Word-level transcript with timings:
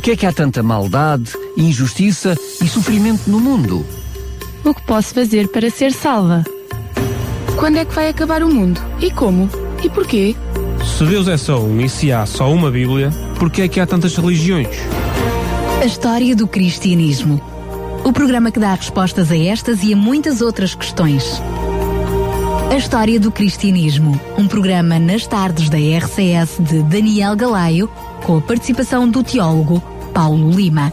Porquê 0.00 0.12
é 0.12 0.16
que 0.16 0.24
há 0.24 0.32
tanta 0.32 0.62
maldade, 0.62 1.30
injustiça 1.58 2.34
e 2.64 2.66
sofrimento 2.66 3.28
no 3.28 3.38
mundo? 3.38 3.84
O 4.64 4.72
que 4.72 4.80
posso 4.80 5.12
fazer 5.12 5.48
para 5.48 5.68
ser 5.68 5.92
salva? 5.92 6.42
Quando 7.58 7.76
é 7.76 7.84
que 7.84 7.94
vai 7.94 8.08
acabar 8.08 8.42
o 8.42 8.48
mundo? 8.48 8.80
E 8.98 9.10
como? 9.10 9.50
E 9.84 9.90
porquê? 9.90 10.34
Se 10.96 11.04
Deus 11.04 11.28
é 11.28 11.36
só 11.36 11.60
um 11.60 11.78
e 11.82 11.88
se 11.90 12.10
há 12.10 12.24
só 12.24 12.50
uma 12.50 12.70
Bíblia, 12.70 13.10
porquê 13.38 13.60
é 13.60 13.68
que 13.68 13.78
há 13.78 13.86
tantas 13.86 14.16
religiões? 14.16 14.74
A 15.82 15.84
história 15.84 16.34
do 16.34 16.48
cristianismo. 16.48 17.38
O 18.02 18.10
programa 18.10 18.50
que 18.50 18.58
dá 18.58 18.72
respostas 18.72 19.30
a 19.30 19.36
estas 19.36 19.82
e 19.82 19.92
a 19.92 19.96
muitas 19.96 20.40
outras 20.40 20.74
questões. 20.74 21.42
A 22.70 22.76
História 22.76 23.18
do 23.18 23.32
Cristianismo, 23.32 24.18
um 24.38 24.46
programa 24.46 24.96
nas 24.96 25.26
tardes 25.26 25.68
da 25.68 25.76
RCS 25.76 26.60
de 26.60 26.80
Daniel 26.84 27.34
Galaio, 27.34 27.90
com 28.24 28.38
a 28.38 28.40
participação 28.40 29.08
do 29.08 29.24
teólogo 29.24 29.82
Paulo 30.14 30.52
Lima. 30.52 30.92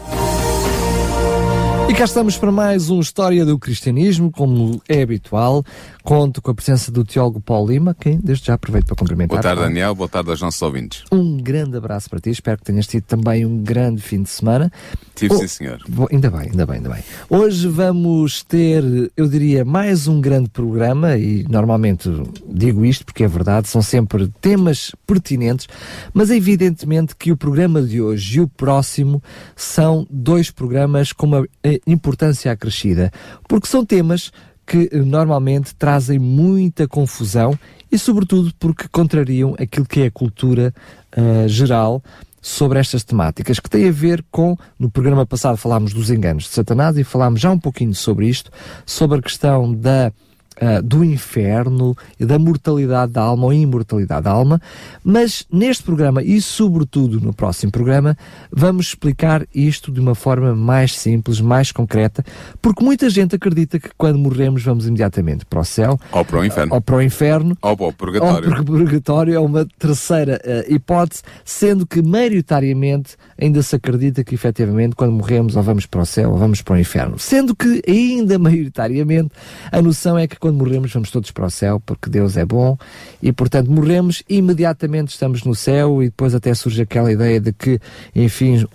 E 1.88 1.94
cá 1.94 2.04
estamos 2.04 2.36
para 2.36 2.52
mais 2.52 2.90
um 2.90 3.00
História 3.00 3.46
do 3.46 3.58
Cristianismo, 3.58 4.30
como 4.30 4.78
é 4.86 5.00
habitual. 5.00 5.64
Conto 6.04 6.42
com 6.42 6.50
a 6.50 6.54
presença 6.54 6.92
do 6.92 7.02
teólogo 7.02 7.40
Paulo 7.40 7.70
Lima, 7.70 7.96
quem 7.98 8.18
desde 8.22 8.46
já 8.46 8.54
aproveito 8.54 8.86
para 8.88 8.96
cumprimentar. 8.96 9.28
Boa 9.28 9.42
tarde, 9.42 9.62
Daniel. 9.62 9.94
Boa 9.94 10.08
tarde 10.08 10.30
aos 10.30 10.40
nossos 10.40 10.60
ouvintes. 10.60 11.04
Um 11.10 11.38
grande 11.38 11.78
abraço 11.78 12.10
para 12.10 12.20
ti. 12.20 12.28
Espero 12.28 12.58
que 12.58 12.64
tenhas 12.64 12.86
tido 12.86 13.04
também 13.04 13.46
um 13.46 13.62
grande 13.62 14.02
fim 14.02 14.22
de 14.22 14.28
semana. 14.28 14.70
Tive, 15.14 15.34
oh, 15.34 15.38
sim, 15.38 15.48
senhor. 15.48 15.82
Ainda 16.12 16.30
bem, 16.30 16.50
ainda 16.50 16.66
bem, 16.66 16.76
ainda 16.76 16.90
bem. 16.90 17.02
Hoje 17.28 17.66
vamos 17.66 18.42
ter, 18.42 18.82
eu 19.16 19.26
diria, 19.26 19.64
mais 19.64 20.06
um 20.06 20.20
grande 20.20 20.50
programa 20.50 21.16
e 21.16 21.44
normalmente 21.48 22.10
digo 22.46 22.84
isto 22.84 23.04
porque 23.04 23.24
é 23.24 23.28
verdade, 23.28 23.66
são 23.66 23.82
sempre 23.82 24.28
temas 24.40 24.92
pertinentes, 25.06 25.66
mas 26.12 26.30
evidentemente 26.30 27.16
que 27.16 27.32
o 27.32 27.36
programa 27.36 27.82
de 27.82 28.00
hoje 28.00 28.38
e 28.38 28.40
o 28.40 28.48
próximo 28.48 29.22
são 29.56 30.06
dois 30.10 30.50
programas 30.50 31.12
com 31.12 31.26
uma 31.26 31.46
eh, 31.62 31.77
importância 31.86 32.50
acrescida, 32.52 33.10
porque 33.48 33.66
são 33.66 33.84
temas 33.84 34.32
que 34.66 34.88
eh, 34.92 34.98
normalmente 34.98 35.74
trazem 35.74 36.18
muita 36.18 36.86
confusão 36.86 37.58
e, 37.90 37.98
sobretudo, 37.98 38.52
porque 38.58 38.86
contrariam 38.88 39.54
aquilo 39.58 39.86
que 39.86 40.02
é 40.02 40.06
a 40.06 40.10
cultura 40.10 40.74
uh, 41.16 41.48
geral 41.48 42.02
sobre 42.40 42.78
estas 42.78 43.02
temáticas, 43.02 43.58
que 43.58 43.68
tem 43.68 43.88
a 43.88 43.92
ver 43.92 44.24
com, 44.30 44.56
no 44.78 44.90
programa 44.90 45.26
passado 45.26 45.56
falámos 45.56 45.92
dos 45.92 46.10
enganos 46.10 46.44
de 46.44 46.50
Satanás 46.50 46.96
e 46.98 47.04
falámos 47.04 47.40
já 47.40 47.50
um 47.50 47.58
pouquinho 47.58 47.94
sobre 47.94 48.28
isto, 48.28 48.50
sobre 48.84 49.18
a 49.18 49.22
questão 49.22 49.72
da 49.72 50.12
uh, 50.60 50.82
do 50.82 51.04
inferno 51.04 51.96
da 52.18 52.38
mortalidade 52.38 53.12
da 53.12 53.22
alma 53.22 53.46
ou 53.46 53.52
imortalidade 53.52 54.24
da 54.24 54.30
alma, 54.30 54.60
mas 55.02 55.46
neste 55.50 55.82
programa 55.82 56.22
e 56.22 56.40
sobretudo 56.40 57.20
no 57.20 57.32
próximo 57.32 57.72
programa 57.72 58.16
vamos 58.50 58.88
explicar 58.88 59.46
isto 59.54 59.90
de 59.90 60.00
uma 60.00 60.14
forma 60.14 60.54
mais 60.54 60.96
simples, 60.96 61.40
mais 61.40 61.72
concreta, 61.72 62.24
porque 62.60 62.84
muita 62.84 63.08
gente 63.08 63.36
acredita 63.36 63.78
que 63.78 63.90
quando 63.96 64.18
morremos 64.18 64.62
vamos 64.62 64.86
imediatamente 64.86 65.44
para 65.44 65.60
o 65.60 65.64
céu 65.64 65.98
ou 66.12 66.24
para 66.24 66.38
o 66.38 66.44
inferno, 66.44 66.74
ou 66.74 66.80
para 66.80 66.96
o 66.96 67.02
inferno, 67.02 67.58
ou 67.62 67.76
para 67.76 67.86
o 67.86 67.92
purgatório. 67.92 68.58
Ou 68.58 68.64
purgatório 68.64 69.34
é 69.34 69.40
uma 69.40 69.66
terceira 69.78 70.40
uh, 70.44 70.72
hipótese, 70.72 71.22
sendo 71.44 71.86
que 71.86 72.02
maioritariamente 72.02 73.16
ainda 73.40 73.62
se 73.62 73.76
acredita 73.76 74.24
que 74.24 74.34
efetivamente 74.34 74.96
quando 74.96 75.12
morremos 75.12 75.54
ou 75.54 75.62
vamos 75.62 75.86
para 75.86 76.00
o 76.00 76.06
céu 76.06 76.32
ou 76.32 76.38
vamos 76.38 76.60
para 76.60 76.74
o 76.74 76.78
inferno, 76.78 77.18
sendo 77.18 77.54
que 77.54 77.82
ainda 77.86 78.38
maioritariamente 78.38 79.30
a 79.70 79.80
noção 79.80 80.18
é 80.18 80.26
que 80.26 80.36
quando 80.36 80.56
morremos 80.56 80.92
vamos 80.92 81.10
todos 81.10 81.30
para 81.30 81.46
o 81.46 81.50
céu, 81.50 81.80
porque 81.84 82.10
Deus 82.10 82.36
é 82.36 82.44
bom, 82.44 82.76
e 83.22 83.32
portanto 83.32 83.70
morremos 83.70 84.22
e 84.28 84.38
imediatamente 84.38 85.10
estamos 85.10 85.44
no 85.44 85.54
céu, 85.54 86.02
e 86.02 86.06
depois 86.06 86.34
até 86.34 86.52
surge 86.52 86.82
aquela 86.82 87.12
ideia 87.12 87.40
de 87.40 87.52
que, 87.52 87.80
enfim, 88.14 88.66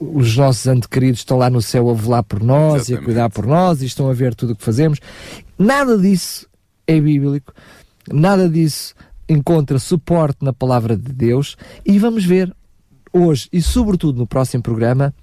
os 0.00 0.36
nossos 0.36 0.66
antequeridos 0.66 1.20
estão 1.20 1.38
lá 1.38 1.48
no 1.48 1.62
céu 1.62 1.88
a 1.88 1.94
velar 1.94 2.24
por 2.24 2.42
nós 2.42 2.82
Exatamente. 2.82 2.90
e 2.90 2.94
a 2.94 3.04
cuidar 3.04 3.30
por 3.30 3.46
nós 3.46 3.82
e 3.82 3.86
estão 3.86 4.10
a 4.10 4.12
ver 4.12 4.34
tudo 4.34 4.52
o 4.52 4.56
que 4.56 4.64
fazemos. 4.64 4.98
Nada 5.58 5.96
disso 5.96 6.46
é 6.86 7.00
bíblico, 7.00 7.52
nada 8.12 8.48
disso 8.48 8.94
encontra 9.28 9.78
suporte 9.78 10.38
na 10.40 10.52
palavra 10.52 10.96
de 10.96 11.12
Deus, 11.12 11.56
e 11.84 11.98
vamos 11.98 12.24
ver 12.24 12.52
hoje 13.12 13.48
e 13.52 13.60
sobretudo 13.62 14.18
no 14.18 14.26
próximo 14.26 14.62
programa 14.62 15.14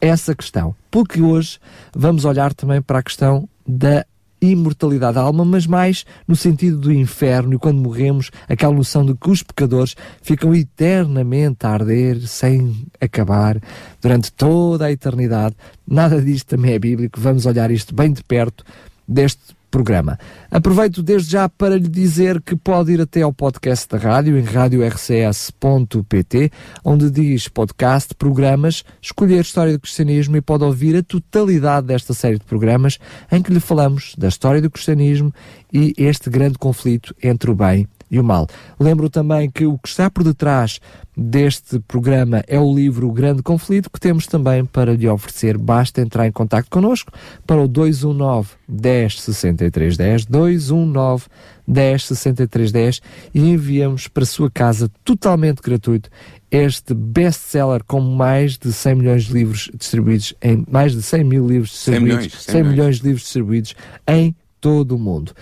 essa 0.00 0.34
questão, 0.34 0.74
porque 0.90 1.20
hoje 1.20 1.58
vamos 1.94 2.24
olhar 2.24 2.52
também 2.52 2.82
para 2.82 2.98
a 2.98 3.02
questão 3.02 3.48
da 3.66 4.04
imortalidade 4.40 5.14
da 5.14 5.22
alma, 5.22 5.44
mas 5.44 5.66
mais 5.66 6.04
no 6.28 6.36
sentido 6.36 6.78
do 6.78 6.92
inferno 6.92 7.54
e 7.54 7.58
quando 7.58 7.80
morremos, 7.80 8.30
aquela 8.48 8.74
noção 8.74 9.04
de 9.04 9.14
que 9.14 9.30
os 9.30 9.42
pecadores 9.42 9.94
ficam 10.22 10.54
eternamente 10.54 11.64
a 11.66 11.70
arder 11.70 12.20
sem 12.26 12.86
acabar 13.00 13.58
durante 14.00 14.32
toda 14.32 14.86
a 14.86 14.92
eternidade. 14.92 15.56
Nada 15.86 16.20
disto 16.20 16.48
também 16.48 16.72
é 16.72 16.78
bíblico, 16.78 17.20
vamos 17.20 17.46
olhar 17.46 17.70
isto 17.70 17.94
bem 17.94 18.12
de 18.12 18.22
perto 18.22 18.64
deste 19.06 19.54
programa. 19.74 20.16
Aproveito 20.52 21.02
desde 21.02 21.32
já 21.32 21.48
para 21.48 21.76
lhe 21.76 21.88
dizer 21.88 22.40
que 22.40 22.54
pode 22.54 22.92
ir 22.92 23.00
até 23.00 23.22
ao 23.22 23.32
podcast 23.32 23.88
da 23.88 23.98
rádio, 23.98 24.38
em 24.38 24.44
radiorcs.pt, 24.44 26.52
onde 26.84 27.10
diz 27.10 27.48
podcast, 27.48 28.14
programas, 28.14 28.84
escolher 29.02 29.40
História 29.40 29.72
do 29.72 29.80
Cristianismo 29.80 30.36
e 30.36 30.40
pode 30.40 30.62
ouvir 30.62 30.94
a 30.94 31.02
totalidade 31.02 31.88
desta 31.88 32.14
série 32.14 32.38
de 32.38 32.44
programas 32.44 33.00
em 33.32 33.42
que 33.42 33.52
lhe 33.52 33.58
falamos 33.58 34.14
da 34.16 34.28
história 34.28 34.62
do 34.62 34.70
cristianismo 34.70 35.34
e 35.72 35.92
este 35.98 36.30
grande 36.30 36.56
conflito 36.56 37.12
entre 37.20 37.50
o 37.50 37.54
bem 37.56 37.88
e 38.14 38.20
o 38.20 38.24
mal. 38.24 38.46
Lembro 38.78 39.10
também 39.10 39.50
que 39.50 39.66
o 39.66 39.76
que 39.76 39.88
está 39.88 40.08
por 40.08 40.22
detrás 40.22 40.80
deste 41.16 41.80
programa 41.80 42.42
é 42.46 42.58
o 42.58 42.74
livro 42.74 43.08
O 43.08 43.12
Grande 43.12 43.42
Conflito 43.42 43.90
que 43.90 44.00
temos 44.00 44.26
também 44.26 44.64
para 44.64 44.94
lhe 44.94 45.08
oferecer. 45.08 45.58
Basta 45.58 46.00
entrar 46.00 46.26
em 46.26 46.32
contato 46.32 46.68
connosco 46.70 47.12
para 47.46 47.60
o 47.60 47.68
219 47.68 48.50
10 48.68 49.20
63 49.20 49.96
10 49.96 50.26
219 50.26 51.24
10 51.66 52.04
63 52.04 52.72
10 52.72 53.00
e 53.34 53.50
enviamos 53.50 54.06
para 54.06 54.22
a 54.22 54.26
sua 54.26 54.50
casa 54.50 54.90
totalmente 55.04 55.60
gratuito 55.60 56.08
este 56.50 56.94
best-seller 56.94 57.82
com 57.84 58.00
mais 58.00 58.56
de 58.56 58.72
100 58.72 58.94
milhões 58.94 59.24
de 59.24 59.32
livros 59.32 59.70
distribuídos 59.76 60.34
em 60.40 60.64
mais 60.70 60.92
de 60.92 61.02
100 61.02 61.24
mil 61.24 61.46
livros 61.46 61.70
distribuídos 61.70 61.82
100 61.82 62.04
milhões, 62.04 62.32
100 62.32 62.52
100 62.52 62.54
milhões. 62.54 62.76
milhões 62.76 62.96
de 62.96 63.02
livros 63.02 63.22
distribuídos 63.22 63.74
em 64.06 64.36
todo 64.60 64.96
o 64.96 64.98
mundo. 64.98 65.32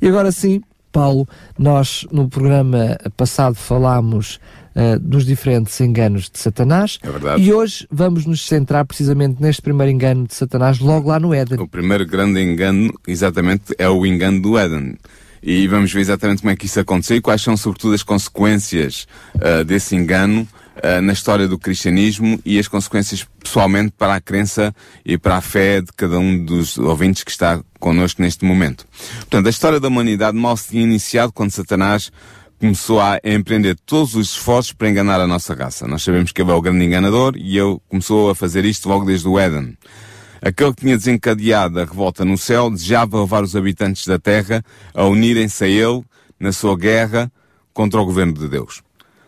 E 0.00 0.06
agora 0.06 0.30
sim, 0.30 0.62
Paulo, 0.90 1.26
nós 1.58 2.06
no 2.10 2.28
programa 2.28 2.98
passado 3.16 3.54
falámos 3.54 4.40
uh, 4.74 4.98
dos 4.98 5.24
diferentes 5.24 5.80
enganos 5.80 6.30
de 6.30 6.38
Satanás. 6.38 6.98
É. 7.02 7.40
E 7.40 7.52
hoje 7.52 7.86
vamos 7.90 8.26
nos 8.26 8.46
centrar 8.46 8.84
precisamente 8.84 9.42
neste 9.42 9.62
primeiro 9.62 9.92
engano 9.92 10.26
de 10.26 10.34
Satanás, 10.34 10.78
logo 10.78 11.08
lá 11.08 11.18
no 11.18 11.34
Éden. 11.34 11.58
O 11.60 11.68
primeiro 11.68 12.06
grande 12.06 12.40
engano, 12.42 12.92
exatamente, 13.06 13.74
é 13.78 13.88
o 13.88 14.04
engano 14.06 14.40
do 14.40 14.58
Éden. 14.58 14.96
E 15.42 15.66
vamos 15.66 15.92
ver 15.92 16.00
exatamente 16.00 16.42
como 16.42 16.50
é 16.50 16.56
que 16.56 16.66
isso 16.66 16.80
aconteceu 16.80 17.16
e 17.16 17.20
quais 17.20 17.42
são, 17.42 17.56
sobretudo, 17.56 17.94
as 17.94 18.02
consequências 18.02 19.06
uh, 19.36 19.64
desse 19.64 19.94
engano 19.94 20.46
uh, 20.76 21.00
na 21.00 21.12
história 21.12 21.46
do 21.46 21.58
cristianismo 21.58 22.40
e 22.44 22.58
as 22.58 22.68
consequências 22.68 23.26
pessoalmente 23.42 23.92
para 23.96 24.14
a 24.14 24.20
crença 24.20 24.74
e 25.04 25.16
para 25.16 25.36
a 25.36 25.40
fé 25.40 25.80
de 25.80 25.92
cada 25.96 26.18
um 26.18 26.44
dos 26.44 26.78
ouvintes 26.78 27.24
que 27.24 27.30
está 27.30 27.60
connosco 27.78 28.22
neste 28.22 28.44
momento. 28.44 28.86
Portanto, 29.18 29.46
a 29.46 29.50
história 29.50 29.80
da 29.80 29.88
humanidade 29.88 30.36
mal 30.36 30.56
se 30.56 30.70
tinha 30.70 30.82
iniciado 30.82 31.32
quando 31.32 31.50
Satanás 31.50 32.10
começou 32.58 33.00
a 33.00 33.20
empreender 33.22 33.76
todos 33.86 34.14
os 34.14 34.32
esforços 34.32 34.72
para 34.72 34.88
enganar 34.88 35.20
a 35.20 35.26
nossa 35.26 35.54
raça. 35.54 35.86
Nós 35.86 36.02
sabemos 36.02 36.32
que 36.32 36.42
ele 36.42 36.50
é 36.50 36.54
o 36.54 36.60
grande 36.60 36.84
enganador 36.84 37.34
e 37.36 37.56
ele 37.56 37.78
começou 37.88 38.30
a 38.30 38.34
fazer 38.34 38.64
isto 38.64 38.88
logo 38.88 39.04
desde 39.04 39.28
o 39.28 39.38
Éden. 39.38 39.76
Aquele 40.40 40.72
que 40.74 40.82
tinha 40.82 40.96
desencadeado 40.96 41.80
a 41.80 41.84
revolta 41.84 42.24
no 42.24 42.38
céu 42.38 42.70
desejava 42.70 43.20
levar 43.20 43.42
os 43.42 43.56
habitantes 43.56 44.06
da 44.06 44.18
terra 44.18 44.64
a 44.94 45.04
unirem-se 45.04 45.64
a 45.64 45.68
ele 45.68 46.02
na 46.38 46.52
sua 46.52 46.76
guerra 46.76 47.30
contra 47.72 48.00
o 48.00 48.04
governo 48.04 48.32
de 48.32 48.48
Deus. 48.48 48.82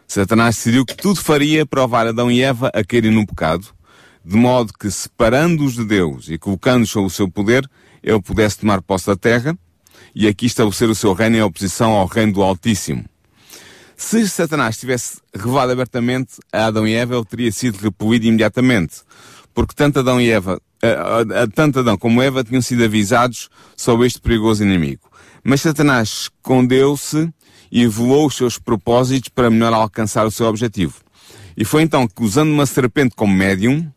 Satanás 0.06 0.56
decidiu 0.56 0.84
que 0.84 0.97
tudo 0.97 1.20
faria 1.20 1.65
para 1.65 1.82
levar 1.82 2.06
Adão 2.06 2.31
e 2.31 2.43
Eva 2.43 2.70
a 2.75 2.84
caírem 2.84 3.12
no 3.12 3.26
pecado, 3.26 3.66
de 4.25 4.37
modo 4.37 4.73
que, 4.73 4.90
separando-os 4.90 5.75
de 5.75 5.84
Deus 5.84 6.29
e 6.29 6.37
colocando-os 6.37 6.90
sob 6.90 7.06
o 7.06 7.11
seu 7.11 7.31
poder, 7.31 7.69
ele 8.02 8.20
pudesse 8.20 8.58
tomar 8.58 8.82
posse 8.82 9.06
da 9.06 9.17
terra 9.17 9.56
e 10.14 10.26
aqui 10.26 10.46
estabelecer 10.46 10.88
o 10.88 10.94
seu 10.94 11.12
reino 11.12 11.37
em 11.37 11.43
oposição 11.43 11.93
ao 11.93 12.06
reino 12.06 12.32
do 12.32 12.43
Altíssimo. 12.43 13.05
Se 13.96 14.26
Satanás 14.29 14.79
tivesse 14.79 15.20
revelado 15.34 15.73
abertamente 15.73 16.37
a 16.52 16.67
Adão 16.67 16.88
e 16.88 16.94
Eva, 16.94 17.17
ele 17.17 17.25
teria 17.25 17.52
sido 17.52 17.76
repelido 17.76 18.26
imediatamente, 18.26 19.02
porque 19.55 19.75
tanto 19.75 19.99
Adão 19.99 20.20
e 20.20 20.31
Eva, 20.31 20.61
uh, 20.82 21.44
uh, 21.44 21.50
tanto 21.55 21.81
Adão 21.81 21.97
como 21.97 22.23
Eva 22.23 22.44
tinham 22.44 22.62
sido 22.62 22.85
avisados 22.85 23.49
sobre 23.76 24.06
este 24.06 24.20
perigoso 24.20 24.64
inimigo. 24.64 25.11
Mas 25.43 25.62
Satanás 25.62 26.08
escondeu-se 26.08 27.32
e 27.70 27.87
voou 27.87 28.26
os 28.26 28.37
seus 28.37 28.58
propósitos 28.58 29.29
para 29.29 29.50
melhor 29.50 29.73
alcançar 29.73 30.26
o 30.26 30.31
seu 30.31 30.47
objetivo. 30.47 30.94
E 31.56 31.64
foi 31.64 31.82
então 31.82 32.06
que, 32.06 32.23
usando 32.23 32.50
uma 32.50 32.67
serpente 32.67 33.14
como 33.14 33.32
médium, 33.35 33.91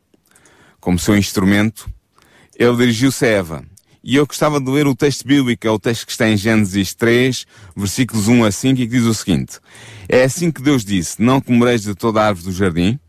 como 0.79 0.99
seu 0.99 1.17
instrumento, 1.17 1.89
ele 2.57 2.75
dirigiu-se 2.75 3.25
a 3.25 3.29
Eva 3.29 3.65
e 4.03 4.17
eu 4.17 4.27
gostava 4.27 4.59
de 4.59 4.69
ler 4.69 4.85
o 4.85 4.93
texto 4.93 5.25
bíblico, 5.25 5.65
é 5.65 5.71
o 5.71 5.79
texto 5.79 6.05
que 6.05 6.11
está 6.11 6.27
em 6.27 6.35
Gênesis 6.35 6.93
3, 6.93 7.45
versículos 7.73 8.27
1 8.27 8.43
a 8.43 8.51
5, 8.51 8.81
e 8.81 8.85
que 8.85 8.97
diz 8.97 9.05
o 9.05 9.13
seguinte: 9.13 9.59
É 10.09 10.23
assim 10.23 10.51
que 10.51 10.61
Deus 10.61 10.83
disse: 10.83 11.21
Não 11.21 11.39
comereis 11.39 11.83
de 11.83 11.95
toda 11.95 12.21
a 12.21 12.27
árvore 12.27 12.47
do 12.47 12.51
jardim. 12.51 12.99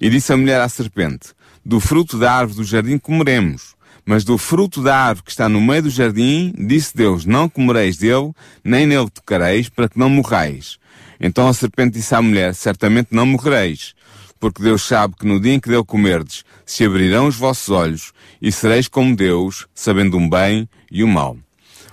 E 0.00 0.08
disse 0.08 0.32
a 0.32 0.36
mulher 0.36 0.60
à 0.60 0.68
serpente, 0.68 1.34
do 1.64 1.78
fruto 1.78 2.18
da 2.18 2.32
árvore 2.32 2.56
do 2.56 2.64
jardim 2.64 2.96
comeremos, 2.96 3.74
mas 4.04 4.24
do 4.24 4.38
fruto 4.38 4.82
da 4.82 4.96
árvore 4.96 5.24
que 5.24 5.30
está 5.30 5.48
no 5.48 5.60
meio 5.60 5.82
do 5.82 5.90
jardim, 5.90 6.54
disse 6.56 6.96
Deus, 6.96 7.26
não 7.26 7.48
comereis 7.48 7.98
dele, 7.98 8.32
nem 8.64 8.86
nele 8.86 9.10
tocareis, 9.10 9.68
para 9.68 9.88
que 9.88 9.98
não 9.98 10.08
morrais. 10.08 10.78
Então 11.20 11.46
a 11.46 11.52
serpente 11.52 11.98
disse 11.98 12.14
à 12.14 12.22
mulher, 12.22 12.54
certamente 12.54 13.08
não 13.10 13.26
morrereis, 13.26 13.94
porque 14.38 14.62
Deus 14.62 14.82
sabe 14.82 15.14
que 15.16 15.26
no 15.26 15.38
dia 15.38 15.52
em 15.52 15.60
que 15.60 15.68
dele 15.68 15.84
comerdes, 15.84 16.44
se 16.64 16.82
abrirão 16.82 17.26
os 17.26 17.36
vossos 17.36 17.68
olhos, 17.68 18.12
e 18.40 18.50
sereis 18.50 18.88
como 18.88 19.14
Deus, 19.14 19.66
sabendo 19.74 20.16
um 20.16 20.30
bem 20.30 20.66
e 20.90 21.04
o 21.04 21.06
um 21.06 21.10
mal. 21.10 21.36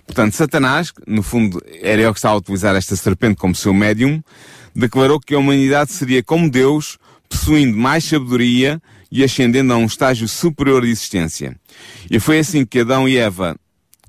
Portanto, 0.06 0.33
Satanás, 0.33 0.94
no 1.06 1.21
fundo, 1.21 1.62
era 1.81 2.01
ele 2.01 2.12
que 2.13 2.19
estava 2.19 2.36
a 2.36 2.38
utilizar 2.38 2.74
esta 2.74 2.95
serpente 2.95 3.36
como 3.36 3.54
seu 3.54 3.74
médium, 3.74 4.24
declarou 4.74 5.19
que 5.19 5.36
a 5.36 5.39
humanidade 5.39 5.92
seria 5.92 6.24
como 6.24 6.50
Deus, 6.50 6.98
possuindo 7.30 7.78
mais 7.78 8.04
sabedoria 8.04 8.82
e 9.12 9.24
ascendendo 9.24 9.74
a 9.74 9.78
um 9.78 9.86
estágio 9.86 10.28
superior 10.28 10.84
de 10.84 10.90
existência. 10.90 11.56
E 12.10 12.20
foi 12.20 12.40
assim 12.40 12.66
que 12.66 12.80
Adão 12.80 13.08
e 13.08 13.18
Eva 13.18 13.56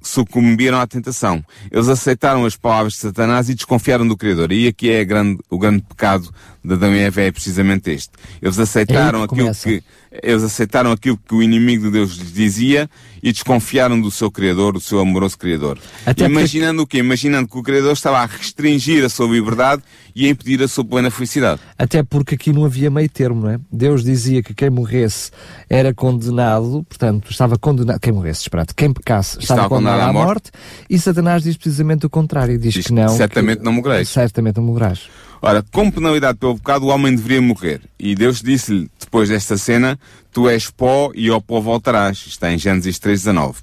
sucumbiram 0.01 0.81
à 0.81 0.87
tentação. 0.87 1.45
Eles 1.71 1.89
aceitaram 1.89 2.45
as 2.45 2.57
palavras 2.57 2.95
de 2.95 3.01
Satanás 3.01 3.49
e 3.49 3.55
desconfiaram 3.55 4.07
do 4.07 4.17
Criador. 4.17 4.53
E 4.53 4.69
aqui 4.69 4.91
é 4.91 5.05
grande, 5.05 5.39
o 5.51 5.59
grande 5.59 5.83
pecado 5.83 6.33
de 6.65 6.75
Adão 6.75 6.95
e 6.95 7.01
Eva 7.01 7.21
é 7.23 7.33
precisamente 7.33 7.91
este. 7.91 8.13
Eles 8.41 8.59
aceitaram 8.59 9.23
é 9.25 9.27
que 9.27 9.35
aquilo 9.35 9.47
começa. 9.47 9.69
que 9.69 9.83
eles 10.11 10.43
aceitaram 10.43 10.91
aquilo 10.91 11.19
que 11.19 11.35
o 11.35 11.43
inimigo 11.43 11.85
de 11.85 11.91
Deus 11.91 12.17
lhes 12.17 12.33
dizia 12.33 12.89
e 13.23 13.33
desconfiaram 13.33 14.01
do 14.01 14.11
seu 14.11 14.31
Criador, 14.31 14.75
do 14.75 14.81
seu 14.81 15.01
amoroso 15.01 15.37
Criador. 15.37 15.79
Até 16.07 16.27
Imaginando 16.27 16.83
porque... 16.83 16.99
o 16.99 17.01
quê? 17.01 17.07
Imaginando 17.07 17.49
que 17.49 17.59
o 17.59 17.63
Criador 17.63 17.93
estava 17.93 18.19
a 18.19 18.27
restringir 18.27 19.05
a 19.05 19.09
sua 19.09 19.27
liberdade 19.27 19.83
e 20.15 20.27
a 20.27 20.31
impedir 20.31 20.63
a 20.63 20.69
sua 20.69 20.85
plena 20.85 21.11
felicidade. 21.11 21.61
Até 21.77 22.03
porque 22.03 22.35
aqui 22.35 22.53
não 22.53 22.65
havia 22.65 22.91
meio 22.91 23.09
termo, 23.09 23.43
não 23.43 23.51
é? 23.51 23.61
Deus 23.71 24.05
dizia 24.05 24.43
que 24.43 24.55
quem 24.55 24.71
morresse 24.71 25.31
era 25.69 25.93
condenado, 25.93 26.85
portanto, 26.89 27.31
estava 27.31 27.59
condenado, 27.59 28.01
quem 28.01 28.13
morresse, 28.13 28.43
esperado, 28.43 28.75
quem 28.75 28.93
pecasse 28.93 29.39
estava, 29.39 29.63
estava 29.63 29.69
condenado, 29.69 29.99
condenado 29.99 30.11
à 30.11 30.13
morte. 30.13 30.29
morte, 30.29 30.51
e 30.89 30.99
Satanás 30.99 31.43
diz 31.43 31.57
precisamente 31.57 32.07
o 32.07 32.11
contrário, 32.11 32.59
diz, 32.59 32.75
diz 32.75 32.87
que 32.87 32.93
não. 32.93 33.09
Certamente 33.09 33.59
que, 33.59 33.65
não 33.65 33.73
morreis. 33.73 34.09
Certamente 34.09 34.57
não 34.57 34.65
morrerás. 34.65 35.09
Ora, 35.41 35.65
como 35.71 35.93
penalidade 35.93 36.39
pelo 36.39 36.57
pecado, 36.57 36.85
o 36.85 36.89
homem 36.89 37.15
deveria 37.15 37.41
morrer. 37.41 37.81
E 37.99 38.15
Deus 38.15 38.43
disse-lhe, 38.43 38.91
depois 38.99 39.29
desta 39.29 39.57
cena, 39.57 39.99
tu 40.33 40.49
és 40.49 40.71
pó 40.71 41.13
e 41.15 41.29
ao 41.29 41.41
pó 41.41 41.61
voltarás. 41.61 42.25
Está 42.27 42.53
em 42.53 42.59
Gênesis 42.59 42.99
3,19. 42.99 43.57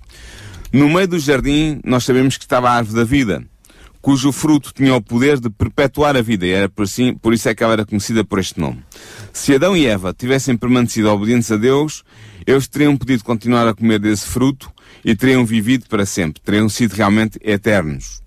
No 0.71 0.89
meio 0.89 1.07
do 1.07 1.19
jardim, 1.19 1.79
nós 1.83 2.03
sabemos 2.03 2.37
que 2.37 2.43
estava 2.43 2.69
a 2.69 2.73
árvore 2.73 2.97
da 2.97 3.03
vida, 3.03 3.43
cujo 4.01 4.31
fruto 4.31 4.73
tinha 4.73 4.93
o 4.95 5.01
poder 5.01 5.39
de 5.39 5.49
perpetuar 5.49 6.15
a 6.17 6.21
vida, 6.21 6.45
e 6.45 6.51
era 6.51 6.67
por, 6.67 6.83
assim, 6.83 7.13
por 7.13 7.33
isso 7.33 7.47
é 7.47 7.55
que 7.55 7.63
ela 7.63 7.73
era 7.73 7.85
conhecida 7.85 8.23
por 8.23 8.39
este 8.39 8.59
nome. 8.59 8.83
Se 9.31 9.55
Adão 9.55 9.75
e 9.75 9.85
Eva 9.85 10.13
tivessem 10.13 10.57
permanecido 10.57 11.09
obedientes 11.09 11.51
a 11.51 11.57
Deus, 11.57 12.03
eles 12.45 12.67
teriam 12.67 12.97
podido 12.97 13.23
continuar 13.23 13.67
a 13.67 13.73
comer 13.73 13.99
desse 13.99 14.25
fruto 14.25 14.69
e 15.03 15.15
teriam 15.15 15.45
vivido 15.45 15.85
para 15.87 16.05
sempre, 16.05 16.41
teriam 16.41 16.67
sido 16.67 16.93
realmente 16.93 17.39
eternos. 17.43 18.21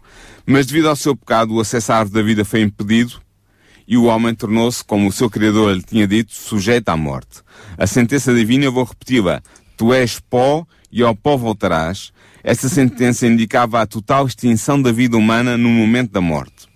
Mas 0.47 0.65
devido 0.65 0.89
ao 0.89 0.97
seu 0.97 1.15
pecado, 1.15 1.55
o 1.55 1.61
acesso 1.61 1.93
à 1.93 1.99
árvore 1.99 2.23
da 2.23 2.27
vida 2.27 2.45
foi 2.45 2.63
impedido 2.63 3.21
e 3.89 3.97
o 3.97 4.05
homem 4.05 4.35
tornou-se, 4.35 4.85
como 4.85 5.09
o 5.09 5.13
seu 5.13 5.31
Criador 5.31 5.75
lhe 5.75 5.83
tinha 5.83 6.07
dito, 6.07 6.35
sujeito 6.35 6.91
à 6.91 6.97
morte. 6.97 7.41
A 7.79 7.87
sentença 7.87 8.35
divina, 8.35 8.67
eu 8.67 8.73
vou 8.73 8.85
repeti-la, 8.85 9.41
tu 9.79 9.95
és 9.95 10.21
pó 10.21 10.67
e 10.93 11.03
ao 11.03 11.17
pó 11.17 11.39
voltarás. 11.39 12.13
Esta 12.45 12.69
sentença 12.69 13.27
indicava 13.27 13.81
a 13.81 13.87
total 13.87 14.27
extinção 14.27 14.81
da 14.81 14.93
vida 14.93 15.17
humana 15.17 15.57
no 15.57 15.71
momento 15.71 16.13
da 16.13 16.21
morte. 16.21 16.69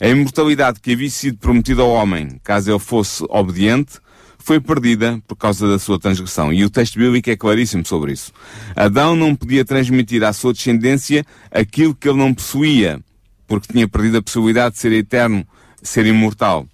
A 0.00 0.08
imortalidade 0.08 0.80
que 0.80 0.92
havia 0.92 1.08
sido 1.08 1.38
prometida 1.38 1.82
ao 1.82 1.90
homem, 1.90 2.40
caso 2.42 2.72
ele 2.72 2.80
fosse 2.80 3.24
obediente, 3.28 4.00
foi 4.36 4.60
perdida 4.60 5.22
por 5.26 5.36
causa 5.36 5.68
da 5.68 5.78
sua 5.78 6.00
transgressão. 6.00 6.52
E 6.52 6.64
o 6.64 6.70
texto 6.70 6.98
bíblico 6.98 7.30
é 7.30 7.36
claríssimo 7.36 7.86
sobre 7.86 8.12
isso. 8.12 8.32
Adão 8.74 9.14
não 9.14 9.36
podia 9.36 9.64
transmitir 9.64 10.24
à 10.24 10.32
sua 10.32 10.52
descendência 10.52 11.24
aquilo 11.50 11.94
que 11.94 12.08
ele 12.08 12.18
não 12.18 12.34
possuía, 12.34 13.00
porque 13.46 13.72
tinha 13.72 13.88
perdido 13.88 14.18
a 14.18 14.22
possibilidade 14.22 14.74
de 14.74 14.80
ser 14.80 14.92
eterno 14.92 15.46
ser 15.88 16.06
imortal. 16.06 16.66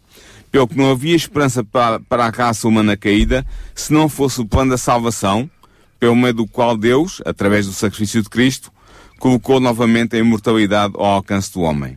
Pelo 0.50 0.68
que 0.68 0.76
não 0.76 0.90
havia 0.90 1.16
esperança 1.16 1.64
para, 1.64 1.98
para 2.00 2.26
a 2.26 2.30
raça 2.30 2.68
humana 2.68 2.96
caída 2.96 3.46
se 3.74 3.92
não 3.92 4.08
fosse 4.08 4.40
o 4.40 4.46
plano 4.46 4.72
da 4.72 4.78
salvação, 4.78 5.50
pelo 5.98 6.16
meio 6.16 6.34
do 6.34 6.46
qual 6.46 6.76
Deus, 6.76 7.22
através 7.24 7.66
do 7.66 7.72
sacrifício 7.72 8.22
de 8.22 8.28
Cristo, 8.28 8.72
colocou 9.18 9.60
novamente 9.60 10.16
a 10.16 10.18
imortalidade 10.18 10.94
ao 10.96 11.04
alcance 11.04 11.52
do 11.52 11.60
homem. 11.60 11.96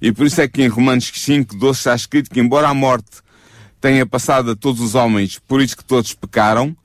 E 0.00 0.12
por 0.12 0.26
isso 0.26 0.40
é 0.40 0.46
que 0.46 0.62
em 0.62 0.68
Romanos 0.68 1.10
5, 1.12 1.56
12 1.56 1.78
está 1.78 1.94
escrito 1.94 2.30
que 2.30 2.40
embora 2.40 2.68
a 2.68 2.74
morte 2.74 3.22
tenha 3.80 4.04
passado 4.04 4.50
a 4.50 4.56
todos 4.56 4.80
os 4.80 4.94
homens, 4.94 5.38
por 5.38 5.60
isso 5.60 5.76
que 5.76 5.84
todos 5.84 6.14
pecaram, 6.14 6.76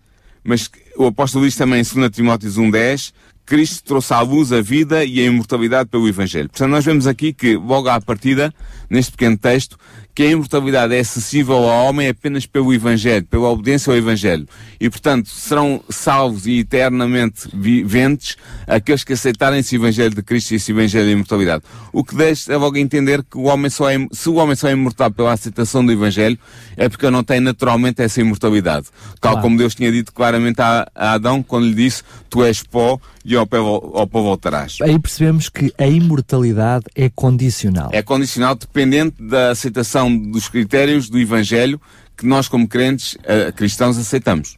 mas 0.44 0.70
o 0.98 1.08
apóstolo 1.08 1.46
diz 1.46 1.56
também 1.56 1.82
em 1.82 1.84
2 1.84 2.12
Timóteo 2.12 2.50
1.10 2.50 3.14
Cristo 3.46 3.84
trouxe 3.84 4.14
à 4.14 4.22
luz 4.22 4.52
a 4.52 4.62
vida 4.62 5.04
e 5.04 5.20
a 5.20 5.24
imortalidade 5.26 5.90
pelo 5.90 6.08
Evangelho. 6.08 6.50
Portanto, 6.50 6.72
nós 6.72 6.86
vemos 6.86 7.08
aqui 7.08 7.34
que, 7.34 7.56
logo 7.56 7.90
à 7.90 8.00
partida, 8.00 8.54
neste 8.90 9.12
pequeno 9.12 9.38
texto, 9.38 9.78
que 10.16 10.24
a 10.24 10.30
imortalidade 10.30 10.94
é 10.94 11.00
acessível 11.00 11.56
ao 11.56 11.88
homem 11.88 12.08
apenas 12.08 12.46
pelo 12.46 12.74
Evangelho, 12.74 13.26
pela 13.26 13.50
obediência 13.50 13.92
ao 13.92 13.98
Evangelho. 13.98 14.48
E, 14.80 14.90
portanto, 14.90 15.28
serão 15.30 15.82
salvos 15.90 16.46
e 16.46 16.60
eternamente 16.60 17.50
viventes 17.54 18.38
aqueles 18.68 19.04
que 19.04 19.14
aceitarem 19.14 19.60
esse 19.60 19.76
Evangelho 19.76 20.14
de 20.14 20.22
Cristo 20.22 20.52
e 20.52 20.56
esse 20.56 20.72
Evangelho 20.72 21.06
de 21.06 21.14
imortalidade. 21.14 21.64
O 21.92 22.04
que 22.04 22.16
deixa 22.16 22.56
logo 22.58 22.78
entender 22.78 23.24
que 23.24 23.38
o 23.38 23.44
homem 23.44 23.70
só 23.70 23.90
é, 23.90 23.96
se 24.12 24.30
o 24.30 24.36
homem 24.36 24.56
só 24.56 24.68
é 24.68 24.74
imortal 24.74 25.10
pela 25.10 25.34
aceitação 25.34 25.84
do 25.84 25.92
Evangelho, 25.92 26.38
é 26.78 26.88
porque 26.88 27.10
não 27.10 27.24
tem 27.24 27.40
naturalmente 27.40 28.02
essa 28.02 28.22
imortalidade. 28.22 28.88
Tal 29.20 29.34
claro. 29.34 29.42
como 29.42 29.58
Deus 29.58 29.74
tinha 29.74 29.92
dito 29.92 30.14
claramente 30.14 30.62
a, 30.62 30.88
a 30.94 31.14
Adão, 31.14 31.42
quando 31.42 31.66
lhe 31.66 31.74
disse, 31.74 32.04
tu 32.30 32.44
és 32.44 32.62
pó 32.62 33.00
e 33.26 33.36
ao 33.36 33.48
pó, 33.48 33.58
ao 33.58 34.06
pó 34.06 34.22
voltarás. 34.22 34.78
Aí 34.82 35.00
percebemos 35.00 35.50
que 35.50 35.74
a 35.78 35.88
imortalidade 35.88 36.86
é 36.94 37.10
condicional. 37.10 37.90
É 37.92 38.02
condicional 38.02 38.56
dependente 38.56 39.16
da 39.22 39.52
aceitação 39.52 40.03
dos 40.12 40.48
critérios 40.48 41.10
do 41.10 41.20
Evangelho 41.20 41.80
que 42.16 42.26
nós, 42.26 42.48
como 42.48 42.68
crentes 42.68 43.14
uh, 43.16 43.52
cristãos, 43.56 43.98
aceitamos. 43.98 44.58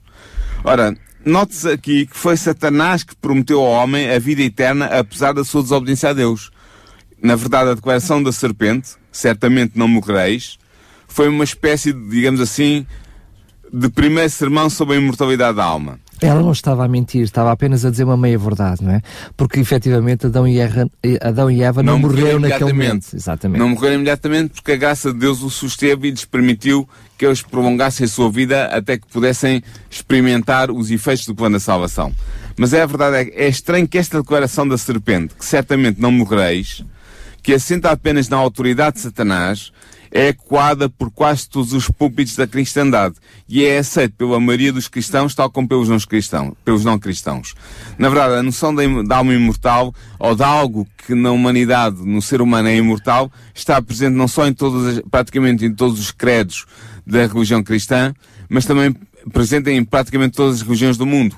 Ora, 0.63 0.95
note-se 1.25 1.69
aqui 1.69 2.05
que 2.05 2.17
foi 2.17 2.37
Satanás 2.37 3.03
que 3.03 3.15
prometeu 3.15 3.59
ao 3.61 3.83
homem 3.83 4.09
a 4.09 4.19
vida 4.19 4.41
eterna, 4.41 4.85
apesar 4.85 5.33
da 5.33 5.43
sua 5.43 5.63
desobediência 5.63 6.09
a 6.09 6.13
Deus. 6.13 6.51
Na 7.21 7.35
verdade, 7.35 7.69
a 7.69 7.73
declaração 7.73 8.21
da 8.21 8.31
serpente, 8.31 8.89
certamente 9.11 9.73
não 9.75 9.87
morrereis, 9.87 10.57
foi 11.07 11.29
uma 11.29 11.43
espécie 11.43 11.93
de, 11.93 12.09
digamos 12.09 12.41
assim, 12.41 12.85
de 13.71 13.89
primeiro 13.89 14.29
sermão 14.29 14.69
sobre 14.69 14.95
a 14.95 14.97
imortalidade 14.97 15.57
da 15.57 15.63
alma. 15.63 15.99
Ela 16.25 16.41
não 16.41 16.51
estava 16.51 16.85
a 16.85 16.87
mentir, 16.87 17.23
estava 17.23 17.51
apenas 17.51 17.85
a 17.85 17.89
dizer 17.89 18.03
uma 18.03 18.17
meia 18.17 18.37
verdade, 18.37 18.83
não 18.83 18.91
é? 18.91 19.01
Porque 19.37 19.59
efetivamente 19.59 20.25
Adão 20.25 20.47
e, 20.47 20.59
Eva, 20.59 20.89
Adão 21.21 21.49
e 21.51 21.61
Eva 21.61 21.83
não, 21.83 21.93
não 21.93 21.99
morreram 21.99 22.39
naquele 22.39 22.73
momento. 22.73 23.07
Exatamente. 23.13 23.59
Não 23.59 23.69
morreram 23.69 23.95
imediatamente 23.95 24.53
porque 24.55 24.71
a 24.71 24.75
graça 24.75 25.13
de 25.13 25.19
Deus 25.19 25.41
os 25.43 25.53
susteve 25.53 26.07
e 26.07 26.11
lhes 26.11 26.25
permitiu 26.25 26.87
que 27.17 27.25
eles 27.25 27.41
prolongassem 27.41 28.05
a 28.05 28.07
sua 28.07 28.29
vida 28.29 28.65
até 28.65 28.97
que 28.97 29.07
pudessem 29.07 29.63
experimentar 29.89 30.71
os 30.71 30.91
efeitos 30.91 31.25
do 31.25 31.35
plano 31.35 31.55
da 31.55 31.59
salvação. 31.59 32.11
Mas 32.57 32.73
é 32.73 32.81
a 32.81 32.85
verdade, 32.85 33.31
é, 33.31 33.45
é 33.45 33.47
estranho 33.47 33.87
que 33.87 33.97
esta 33.97 34.19
declaração 34.19 34.67
da 34.67 34.77
serpente, 34.77 35.35
que 35.35 35.45
certamente 35.45 35.99
não 35.99 36.11
morrereis, 36.11 36.83
que 37.41 37.53
assenta 37.53 37.91
apenas 37.91 38.27
na 38.27 38.37
autoridade 38.37 38.95
de 38.95 39.01
Satanás, 39.01 39.71
é 40.15 40.29
ecoada 40.29 40.87
por 40.87 41.11
quase 41.11 41.49
todos 41.49 41.73
os 41.73 41.89
púlpitos 41.89 42.37
da 42.37 42.47
cristandade 42.47 43.15
e 43.49 43.65
é 43.65 43.79
aceito 43.79 44.15
pela 44.15 44.39
maioria 44.39 44.71
dos 44.71 44.87
cristãos, 44.87 45.35
tal 45.35 45.51
como 45.51 45.67
pelos 45.67 45.89
não 45.89 45.99
cristãos. 45.99 46.53
Pelos 46.63 46.85
não 46.85 46.97
cristãos. 46.97 47.53
Na 47.97 48.07
verdade, 48.07 48.35
a 48.35 48.41
noção 48.41 48.73
da 48.73 49.17
alma 49.17 49.33
imortal 49.33 49.93
ou 50.17 50.33
de 50.33 50.41
algo 50.41 50.87
que 51.05 51.13
na 51.13 51.31
humanidade, 51.31 51.97
no 51.97 52.21
ser 52.21 52.41
humano 52.41 52.69
é 52.69 52.77
imortal, 52.77 53.29
está 53.53 53.81
presente 53.81 54.13
não 54.13 54.29
só 54.29 54.47
em 54.47 54.53
todas, 54.53 55.01
praticamente 55.11 55.65
em 55.65 55.73
todos 55.75 55.99
os 55.99 56.11
credos 56.11 56.65
da 57.05 57.27
religião 57.27 57.61
cristã, 57.61 58.13
mas 58.47 58.65
também 58.65 58.95
presente 59.33 59.69
em 59.69 59.83
praticamente 59.83 60.37
todas 60.37 60.55
as 60.55 60.61
religiões 60.61 60.95
do 60.95 61.05
mundo. 61.05 61.35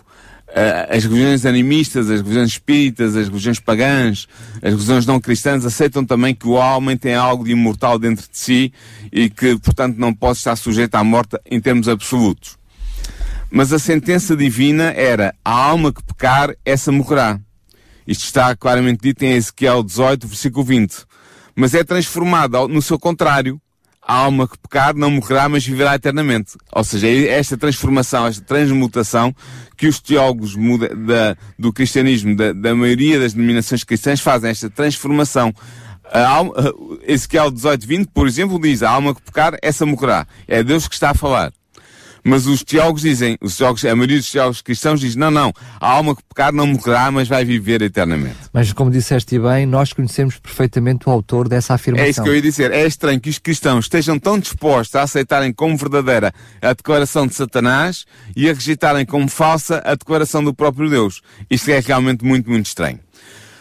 Eh, 0.49 0.87
as 0.97 1.03
religiões 1.03 1.45
animistas, 1.45 2.09
as 2.09 2.21
religiões 2.21 2.51
espíritas, 2.51 3.15
as 3.15 3.27
religiões 3.27 3.59
pagãs, 3.59 4.27
as 4.61 4.71
religiões 4.71 5.05
não 5.05 5.19
cristãs 5.19 5.65
aceitam 5.65 6.05
também 6.05 6.33
que 6.33 6.47
o 6.47 6.51
homem 6.51 6.95
tem 6.95 7.15
algo 7.15 7.43
de 7.43 7.51
imortal 7.51 7.99
dentro 7.99 8.25
de 8.31 8.37
si 8.37 8.73
e 9.11 9.29
que, 9.29 9.57
portanto, 9.59 9.97
não 9.97 10.13
pode 10.13 10.37
estar 10.37 10.55
sujeito 10.55 10.95
à 10.95 11.03
morte 11.03 11.37
em 11.45 11.59
termos 11.59 11.89
absolutos. 11.89 12.57
Mas 13.51 13.73
a 13.73 13.79
sentença 13.79 14.35
divina 14.35 14.93
era: 14.95 15.35
a 15.43 15.51
alma 15.51 15.91
que 15.91 16.03
pecar, 16.03 16.55
essa 16.65 16.91
morrerá. 16.91 17.39
Isto 18.07 18.23
está 18.23 18.55
claramente 18.55 19.01
dito 19.01 19.23
em 19.23 19.33
Ezequiel 19.33 19.83
18, 19.83 20.27
versículo 20.27 20.63
20. 20.63 21.05
Mas 21.53 21.73
é 21.73 21.83
transformada 21.83 22.67
no 22.67 22.81
seu 22.81 22.97
contrário 22.97 23.59
a 24.07 24.13
alma 24.13 24.47
que 24.47 24.57
pecar 24.57 24.95
não 24.95 25.11
morrerá, 25.11 25.49
mas 25.49 25.65
viverá 25.65 25.95
eternamente. 25.95 26.53
Ou 26.71 26.83
seja, 26.83 27.07
é 27.07 27.27
esta 27.27 27.57
transformação, 27.57 28.25
esta 28.25 28.41
transmutação 28.41 29.35
que 29.75 29.85
os 29.85 29.99
teólogos 29.99 30.55
da, 30.55 31.35
do 31.59 31.73
cristianismo, 31.73 32.33
da, 32.33 32.53
da, 32.53 32.73
maioria 32.73 33.19
das 33.19 33.33
denominações 33.33 33.83
cristãs, 33.83 34.21
fazem 34.21 34.49
esta 34.49 34.69
transformação. 34.69 35.53
A 36.09 36.25
alma, 36.25 36.53
Ezequiel 37.05 37.51
18, 37.51 37.85
20, 37.85 38.07
por 38.13 38.27
exemplo, 38.27 38.57
diz, 38.61 38.81
a 38.81 38.89
alma 38.89 39.13
que 39.13 39.21
pecar, 39.21 39.57
essa 39.61 39.85
morrerá. 39.85 40.25
É 40.47 40.63
Deus 40.63 40.87
que 40.87 40.93
está 40.93 41.09
a 41.09 41.13
falar. 41.13 41.51
Mas 42.27 42.45
os 42.45 42.63
teólogos 42.63 43.01
dizem, 43.01 43.37
os 43.41 43.55
teólogos, 43.57 43.85
a 43.85 43.95
maioria 43.95 44.17
dos 44.17 44.31
teólogos 44.31 44.61
cristãos 44.61 44.99
diz, 44.99 45.15
não, 45.15 45.31
não, 45.31 45.53
a 45.79 45.89
alma 45.89 46.15
que 46.15 46.21
pecar 46.23 46.51
não 46.51 46.67
morrerá, 46.67 47.09
mas 47.09 47.27
vai 47.27 47.45
viver 47.45 47.81
eternamente. 47.81 48.35
Mas 48.51 48.73
como 48.73 48.91
disseste 48.91 49.39
bem, 49.39 49.65
nós 49.65 49.93
conhecemos 49.93 50.37
perfeitamente 50.37 51.07
o 51.07 51.11
autor 51.11 51.47
dessa 51.47 51.73
afirmação. 51.73 52.05
É 52.05 52.09
isso 52.09 52.21
que 52.21 52.29
eu 52.29 52.35
ia 52.35 52.41
dizer. 52.41 52.71
É 52.71 52.85
estranho 52.85 53.19
que 53.19 53.29
os 53.29 53.39
cristãos 53.39 53.85
estejam 53.85 54.19
tão 54.19 54.37
dispostos 54.37 54.95
a 54.95 55.03
aceitarem 55.03 55.53
como 55.53 55.77
verdadeira 55.77 56.33
a 56.61 56.73
declaração 56.73 57.25
de 57.25 57.33
Satanás 57.33 58.05
e 58.35 58.49
a 58.49 58.53
rejeitarem 58.53 59.05
como 59.05 59.29
falsa 59.29 59.81
a 59.85 59.95
declaração 59.95 60.43
do 60.43 60.53
próprio 60.53 60.89
Deus. 60.89 61.21
Isto 61.49 61.71
é 61.71 61.79
realmente 61.79 62.25
muito, 62.25 62.49
muito 62.49 62.65
estranho. 62.65 62.99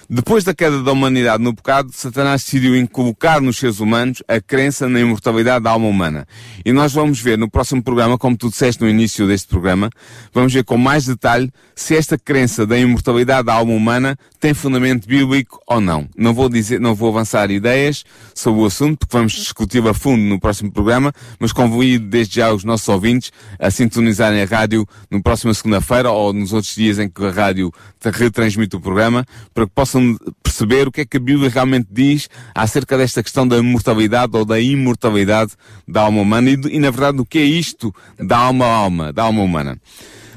Depois 0.08 0.44
da 0.44 0.54
queda 0.54 0.84
da 0.84 0.92
humanidade 0.92 1.42
no 1.42 1.52
pecado, 1.52 1.90
Satanás 1.92 2.44
decidiu 2.44 2.76
inculcar 2.76 3.40
nos 3.40 3.56
seres 3.56 3.80
humanos 3.80 4.22
a 4.28 4.40
crença 4.40 4.88
na 4.88 5.00
imortalidade 5.00 5.64
da 5.64 5.70
alma 5.72 5.88
humana. 5.88 6.28
E 6.64 6.72
nós 6.72 6.92
vamos 6.92 7.20
ver 7.20 7.36
no 7.36 7.50
próximo 7.50 7.82
programa, 7.82 8.16
como 8.16 8.36
tu 8.36 8.48
disseste 8.48 8.80
no 8.80 8.88
início 8.88 9.26
deste 9.26 9.48
programa, 9.48 9.90
vamos 10.32 10.52
ver 10.52 10.62
com 10.62 10.78
mais 10.78 11.06
detalhe 11.06 11.50
se 11.74 11.96
esta 11.96 12.16
crença 12.16 12.64
da 12.64 12.78
imortalidade 12.78 13.46
da 13.46 13.54
alma 13.54 13.72
humana 13.72 14.16
tem 14.38 14.54
fundamento 14.54 15.08
bíblico 15.08 15.60
ou 15.66 15.80
não. 15.80 16.08
Não 16.16 16.32
vou 16.32 16.48
dizer, 16.48 16.78
não 16.78 16.94
vou 16.94 17.08
avançar 17.08 17.50
ideias 17.50 18.04
sobre 18.32 18.60
o 18.60 18.64
assunto, 18.64 18.98
porque 19.00 19.16
vamos 19.16 19.32
discutir 19.32 19.84
a 19.88 19.92
fundo 19.92 20.22
no 20.22 20.38
próximo 20.38 20.70
programa, 20.70 21.12
mas 21.40 21.52
convido 21.52 22.06
desde 22.06 22.36
já 22.36 22.52
os 22.52 22.62
nossos 22.62 22.88
ouvintes 22.88 23.32
a 23.58 23.72
sintonizarem 23.72 24.40
a 24.40 24.46
rádio 24.46 24.86
no 25.10 25.20
próxima 25.20 25.52
segunda-feira 25.52 26.12
ou 26.12 26.32
nos 26.32 26.52
outros 26.52 26.76
dias 26.76 27.00
em 27.00 27.08
que 27.08 27.24
a 27.24 27.30
rádio 27.30 27.72
retransmite 28.04 28.76
o 28.76 28.80
programa, 28.80 29.26
para 29.52 29.66
que 29.66 29.72
possam 29.74 29.95
perceber 30.42 30.88
o 30.88 30.92
que 30.92 31.02
é 31.02 31.06
que 31.06 31.16
a 31.16 31.20
Bíblia 31.20 31.50
realmente 31.50 31.88
diz 31.90 32.28
acerca 32.54 32.96
desta 32.96 33.22
questão 33.22 33.46
da 33.46 33.62
mortalidade 33.62 34.36
ou 34.36 34.44
da 34.44 34.58
imortalidade 34.58 35.52
da 35.86 36.02
alma 36.02 36.22
humana 36.22 36.50
e, 36.50 36.54
e 36.70 36.78
na 36.78 36.90
verdade, 36.90 37.20
o 37.20 37.26
que 37.26 37.38
é 37.38 37.44
isto 37.44 37.94
da 38.18 38.38
alma-alma, 38.38 39.12
da 39.12 39.24
alma 39.24 39.42
humana. 39.42 39.78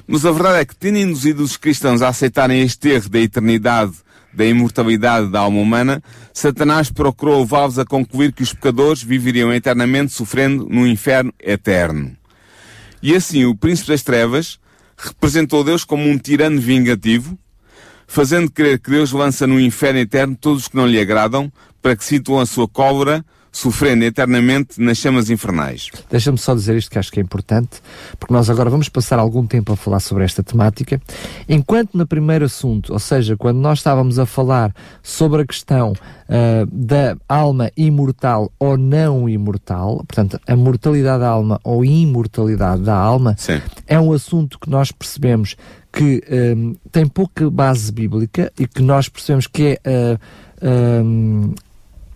Mas 0.07 0.25
a 0.25 0.31
verdade 0.31 0.59
é 0.59 0.65
que, 0.65 0.75
tendo 0.75 0.97
induzido 0.97 1.43
os 1.43 1.55
cristãos 1.55 2.01
a 2.01 2.07
aceitarem 2.07 2.61
este 2.61 2.89
erro 2.89 3.09
da 3.09 3.19
eternidade, 3.19 3.93
da 4.33 4.45
imortalidade 4.45 5.29
da 5.29 5.39
alma 5.39 5.59
humana, 5.59 6.03
Satanás 6.33 6.91
procurou 6.91 7.41
levá-los 7.41 7.79
a 7.79 7.85
concluir 7.85 8.31
que 8.31 8.43
os 8.43 8.53
pecadores 8.53 9.03
viveriam 9.03 9.53
eternamente 9.53 10.13
sofrendo 10.13 10.67
no 10.69 10.87
inferno 10.87 11.33
eterno. 11.39 12.15
E 13.01 13.15
assim, 13.15 13.45
o 13.45 13.55
príncipe 13.55 13.89
das 13.89 14.03
trevas 14.03 14.59
representou 14.97 15.63
Deus 15.63 15.83
como 15.83 16.03
um 16.03 16.17
tirano 16.17 16.59
vingativo, 16.59 17.37
fazendo 18.09 18.49
crer 18.49 18.79
que 18.79 18.89
Deus 18.89 19.11
lança 19.11 19.45
no 19.45 19.59
inferno 19.59 19.99
eterno 19.99 20.35
todos 20.35 20.63
os 20.63 20.67
que 20.67 20.75
não 20.75 20.87
lhe 20.87 20.99
agradam, 20.99 21.51
para 21.79 21.95
que 21.95 22.03
situam 22.03 22.41
a 22.41 22.45
sua 22.45 22.67
cólera 22.67 23.23
sofrendo 23.51 24.03
eternamente 24.03 24.79
nas 24.81 24.97
chamas 24.97 25.29
infernais. 25.29 25.89
Deixa-me 26.09 26.37
só 26.37 26.53
dizer 26.53 26.75
isto 26.75 26.91
que 26.91 26.99
acho 26.99 27.11
que 27.11 27.19
é 27.19 27.23
importante, 27.23 27.81
porque 28.19 28.33
nós 28.33 28.49
agora 28.49 28.69
vamos 28.69 28.89
passar 28.89 29.17
algum 29.19 29.45
tempo 29.45 29.73
a 29.73 29.75
falar 29.75 29.99
sobre 29.99 30.23
esta 30.23 30.43
temática. 30.43 31.01
Enquanto 31.47 31.97
no 31.97 32.05
primeiro 32.05 32.45
assunto, 32.45 32.93
ou 32.93 32.99
seja, 32.99 33.35
quando 33.35 33.57
nós 33.57 33.79
estávamos 33.79 34.19
a 34.19 34.25
falar 34.25 34.73
sobre 35.01 35.41
a 35.41 35.45
questão 35.45 35.93
uh, 35.93 36.65
da 36.71 37.17
alma 37.27 37.71
imortal 37.75 38.51
ou 38.59 38.77
não 38.77 39.27
imortal, 39.27 39.97
portanto, 40.07 40.39
a 40.47 40.55
mortalidade 40.55 41.21
da 41.21 41.29
alma 41.29 41.59
ou 41.63 41.83
imortalidade 41.83 42.83
da 42.83 42.95
alma, 42.95 43.35
Sim. 43.37 43.61
é 43.87 43.99
um 43.99 44.13
assunto 44.13 44.59
que 44.59 44.69
nós 44.69 44.91
percebemos 44.91 45.55
que 45.91 46.23
um, 46.55 46.75
tem 46.91 47.07
pouca 47.07 47.49
base 47.49 47.91
bíblica 47.91 48.51
e 48.57 48.67
que 48.67 48.81
nós 48.81 49.09
percebemos 49.09 49.47
que 49.47 49.79
é. 49.83 50.17
Uh, 50.61 51.05
um, 51.05 51.53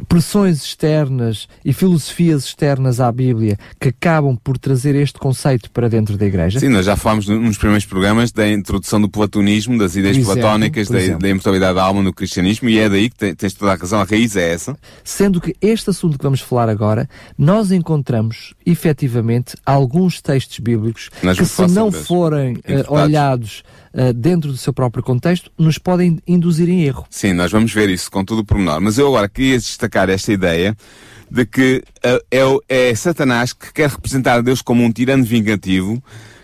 pressões 0.07 0.63
externas 0.63 1.48
e 1.63 1.72
filosofias 1.74 2.45
externas 2.45 3.00
à 3.00 3.12
Bíblia 3.12 3.57
que 3.79 3.89
acabam 3.89 4.38
por 4.43 4.57
trazer 4.57 4.95
este 4.95 5.19
conceito 5.19 5.69
para 5.72 5.89
dentro 5.89 6.17
da 6.17 6.25
Igreja? 6.25 6.60
Sim, 6.60 6.69
nós 6.69 6.86
já 6.86 6.95
falámos 6.95 7.27
nos 7.27 7.57
primeiros 7.57 7.86
programas 7.86 8.31
da 8.31 8.48
introdução 8.50 9.00
do 9.01 9.10
platonismo, 9.10 9.77
das 9.77 9.95
ideias 9.95 10.17
exemplo, 10.17 10.33
platónicas, 10.41 10.88
da, 10.89 11.00
da 11.17 11.29
imortalidade 11.29 11.75
da 11.75 11.83
alma 11.83 12.01
no 12.01 12.13
cristianismo, 12.13 12.69
e 12.69 12.79
é 12.79 12.89
daí 12.89 13.10
que 13.10 13.15
te- 13.17 13.36
tens 13.36 13.53
toda 13.53 13.72
a 13.74 13.75
razão, 13.75 14.00
a 14.01 14.03
raiz 14.03 14.36
é 14.36 14.51
essa. 14.53 14.77
Sendo 15.03 15.39
que 15.41 15.55
este 15.62 15.89
assunto 15.89 16.17
que 16.17 16.24
vamos 16.24 16.41
falar 16.41 16.69
agora, 16.69 17.10
nós 17.38 17.72
encontramos 17.72 18.53
efetivamente 18.65 19.55
alguns 19.65 20.22
textos 20.22 20.60
bíblicos 20.60 21.10
que, 21.38 21.45
se 21.45 21.67
não 21.67 21.91
forem 21.91 22.51
Interpretados. 22.53 22.89
olhados 22.89 23.63
dentro 24.16 24.52
do 24.52 24.58
seu 24.58 24.74
próprio 24.74 25.04
contexto, 25.04 25.52
nos 25.58 25.78
podem 25.78 26.20
induzir 26.28 26.68
em 26.68 26.84
erro. 26.84 27.06
Sim, 27.10 27.34
nós 27.34 27.52
vamos 27.52 27.72
ver 27.72 27.90
isso 27.90 28.10
com 28.10 28.26
todo 28.26 28.40
o 28.40 28.46
pormenor. 28.46 28.82
Mas 28.82 28.98
eu 28.98 29.08
agora 29.08 29.30
queria 29.30 29.58
destacar 29.58 30.10
esta 30.10 30.32
ideia 30.32 30.76
de 31.30 31.46
que 31.46 31.84
eh, 32.04 32.24
é, 32.70 32.90
é 32.92 32.96
Satanás 32.96 33.54
que 33.54 33.74
quer 33.74 33.90
representar 33.90 34.42
Deus 34.44 34.62
como 34.62 34.84
um 34.84 34.92
tirano 34.92 35.24
vingativo, 35.24 36.02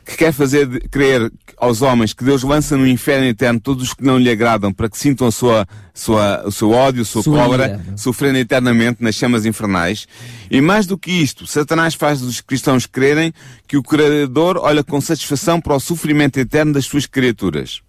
que 0.10 0.18
quer 0.18 0.34
fazer 0.34 0.90
crer 0.90 1.32
aos 1.56 1.84
homens 1.84 2.14
que 2.14 2.24
Deus 2.24 2.42
lança 2.42 2.76
no 2.76 2.88
inferno 2.88 3.28
eterno 3.28 3.60
todos 3.60 3.84
os 3.84 3.94
que 3.94 4.04
não 4.04 4.18
lhe 4.18 4.30
agradam 4.30 4.74
para 4.74 4.90
que 4.90 4.98
sintam 4.98 5.28
a 5.28 5.32
sua, 5.32 5.68
sua, 5.94 6.42
o 6.48 6.52
seu 6.52 6.72
ódio, 6.72 7.04
a 7.04 7.06
sua, 7.06 7.22
Sua 7.22 7.38
cólera, 7.38 7.68
ira. 7.68 7.98
sofrendo 7.98 8.40
eternamente 8.40 9.04
nas 9.04 9.14
chamas 9.14 9.46
infernais. 9.46 10.08
E 10.50 10.60
mais 10.62 10.88
do 10.88 10.98
que 10.98 11.12
isto, 11.12 11.46
Satanás 11.46 11.94
faz 11.94 12.24
os 12.24 12.42
cristãos 12.42 12.88
crerem 12.88 13.32
que 13.68 13.78
o 13.78 13.84
Criador 13.84 14.58
olha 14.58 14.84
com 14.84 15.00
satisfação 15.00 15.62
para 15.62 15.76
o 15.76 15.80
sofrimento 15.80 16.40
eterno 16.40 16.74
das 16.74 16.86
suas 16.86 17.06
criaturas. 17.06 17.82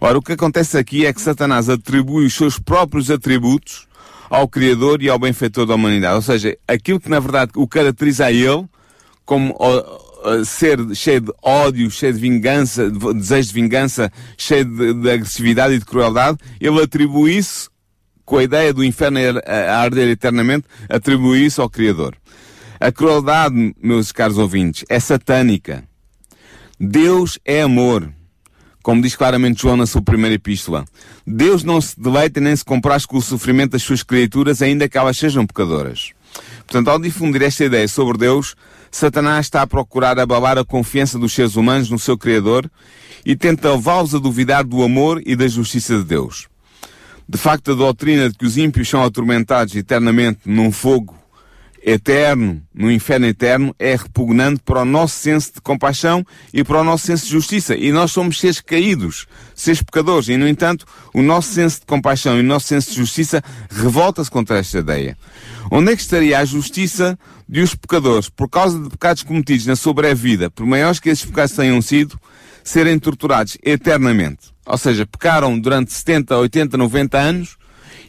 Ora, 0.00 0.18
o 0.18 0.22
que 0.22 0.32
acontece 0.32 0.76
aqui 0.76 1.06
é 1.06 1.12
que 1.12 1.20
Satanás 1.20 1.68
atribui 1.68 2.26
os 2.26 2.34
seus 2.34 2.58
próprios 2.58 3.08
atributos 3.08 3.86
ao 4.28 4.48
Criador 4.48 5.00
e 5.00 5.08
ao 5.08 5.18
benfeitor 5.18 5.64
da 5.64 5.76
humanidade. 5.76 6.16
Ou 6.16 6.22
seja, 6.22 6.56
aquilo 6.66 6.98
que 6.98 7.08
na 7.08 7.20
verdade 7.20 7.52
o 7.54 7.68
caracteriza 7.68 8.26
a 8.26 8.32
ele 8.32 8.64
como 9.24 9.54
ser 10.44 10.78
cheio 10.94 11.20
de 11.20 11.32
ódio, 11.42 11.90
cheio 11.90 12.12
de 12.12 12.20
vingança, 12.20 12.90
de 12.90 13.14
desejo 13.14 13.48
de 13.48 13.54
vingança, 13.54 14.12
cheio 14.36 14.64
de, 14.64 14.94
de 14.94 15.10
agressividade 15.10 15.74
e 15.74 15.78
de 15.78 15.84
crueldade, 15.84 16.38
ele 16.60 16.82
atribui 16.82 17.36
isso 17.36 17.70
com 18.24 18.38
a 18.38 18.42
ideia 18.42 18.74
do 18.74 18.84
inferno 18.84 19.18
a 19.46 19.78
arder 19.78 20.08
eternamente, 20.08 20.66
atribui 20.88 21.46
isso 21.46 21.62
ao 21.62 21.70
Criador. 21.70 22.16
A 22.78 22.92
crueldade, 22.92 23.74
meus 23.82 24.12
caros 24.12 24.36
ouvintes, 24.36 24.84
é 24.88 25.00
satânica. 25.00 25.84
Deus 26.78 27.38
é 27.44 27.62
amor. 27.62 28.12
Como 28.82 29.00
diz 29.00 29.16
claramente 29.16 29.62
João 29.62 29.76
na 29.76 29.86
sua 29.86 30.02
primeira 30.02 30.34
epístola. 30.34 30.84
Deus 31.26 31.64
não 31.64 31.80
se 31.80 31.98
deleita 31.98 32.40
nem 32.40 32.54
se 32.54 32.64
compraz 32.64 33.06
com 33.06 33.16
o 33.16 33.22
sofrimento 33.22 33.72
das 33.72 33.82
suas 33.82 34.02
criaturas, 34.02 34.60
ainda 34.60 34.88
que 34.88 34.98
elas 34.98 35.16
sejam 35.16 35.46
pecadoras. 35.46 36.10
Portanto, 36.66 36.88
ao 36.88 36.98
difundir 36.98 37.42
esta 37.42 37.64
ideia 37.64 37.88
sobre 37.88 38.18
Deus, 38.18 38.54
Satanás 38.90 39.46
está 39.46 39.62
a 39.62 39.66
procurar 39.66 40.18
abalar 40.18 40.58
a 40.58 40.64
confiança 40.64 41.18
dos 41.18 41.32
seres 41.32 41.56
humanos 41.56 41.90
no 41.90 41.98
seu 41.98 42.16
Criador 42.16 42.70
e 43.24 43.34
tenta 43.34 43.72
levá-los 43.72 44.14
a 44.14 44.18
duvidar 44.18 44.64
do 44.64 44.82
amor 44.82 45.22
e 45.26 45.34
da 45.34 45.48
justiça 45.48 45.98
de 45.98 46.04
Deus. 46.04 46.48
De 47.28 47.36
facto, 47.36 47.72
a 47.72 47.74
doutrina 47.74 48.30
de 48.30 48.38
que 48.38 48.46
os 48.46 48.56
ímpios 48.56 48.88
são 48.88 49.02
atormentados 49.02 49.74
eternamente 49.74 50.40
num 50.46 50.70
fogo 50.70 51.14
eterno, 51.86 52.60
no 52.74 52.90
inferno 52.90 53.26
eterno, 53.26 53.74
é 53.78 53.94
repugnante 53.94 54.60
para 54.64 54.82
o 54.82 54.84
nosso 54.84 55.18
senso 55.20 55.54
de 55.54 55.60
compaixão 55.60 56.26
e 56.52 56.64
para 56.64 56.80
o 56.80 56.84
nosso 56.84 57.06
senso 57.06 57.26
de 57.26 57.30
justiça. 57.30 57.76
E 57.76 57.92
nós 57.92 58.10
somos 58.10 58.40
seres 58.40 58.60
caídos, 58.60 59.26
seres 59.54 59.80
pecadores. 59.80 60.28
E, 60.28 60.36
no 60.36 60.48
entanto, 60.48 60.84
o 61.14 61.22
nosso 61.22 61.52
senso 61.52 61.80
de 61.80 61.86
compaixão 61.86 62.36
e 62.36 62.40
o 62.40 62.44
nosso 62.44 62.66
senso 62.66 62.90
de 62.90 62.96
justiça 62.96 63.40
revolta-se 63.70 64.28
contra 64.28 64.58
esta 64.58 64.78
ideia. 64.78 65.16
Onde 65.70 65.92
é 65.92 65.96
que 65.96 66.02
estaria 66.02 66.40
a 66.40 66.44
justiça 66.44 67.16
de 67.48 67.60
os 67.60 67.74
pecadores, 67.74 68.28
por 68.28 68.48
causa 68.48 68.78
de 68.78 68.90
pecados 68.90 69.22
cometidos 69.22 69.66
na 69.66 69.76
sua 69.76 69.94
breve 69.94 70.20
vida, 70.20 70.50
por 70.50 70.66
maiores 70.66 70.98
que 70.98 71.08
esses 71.08 71.24
pecados 71.24 71.52
tenham 71.54 71.80
sido, 71.80 72.18
serem 72.64 72.98
torturados 72.98 73.56
eternamente? 73.62 74.54
Ou 74.66 74.76
seja, 74.76 75.06
pecaram 75.06 75.58
durante 75.58 75.92
70, 75.92 76.36
80, 76.36 76.76
90 76.76 77.18
anos, 77.18 77.56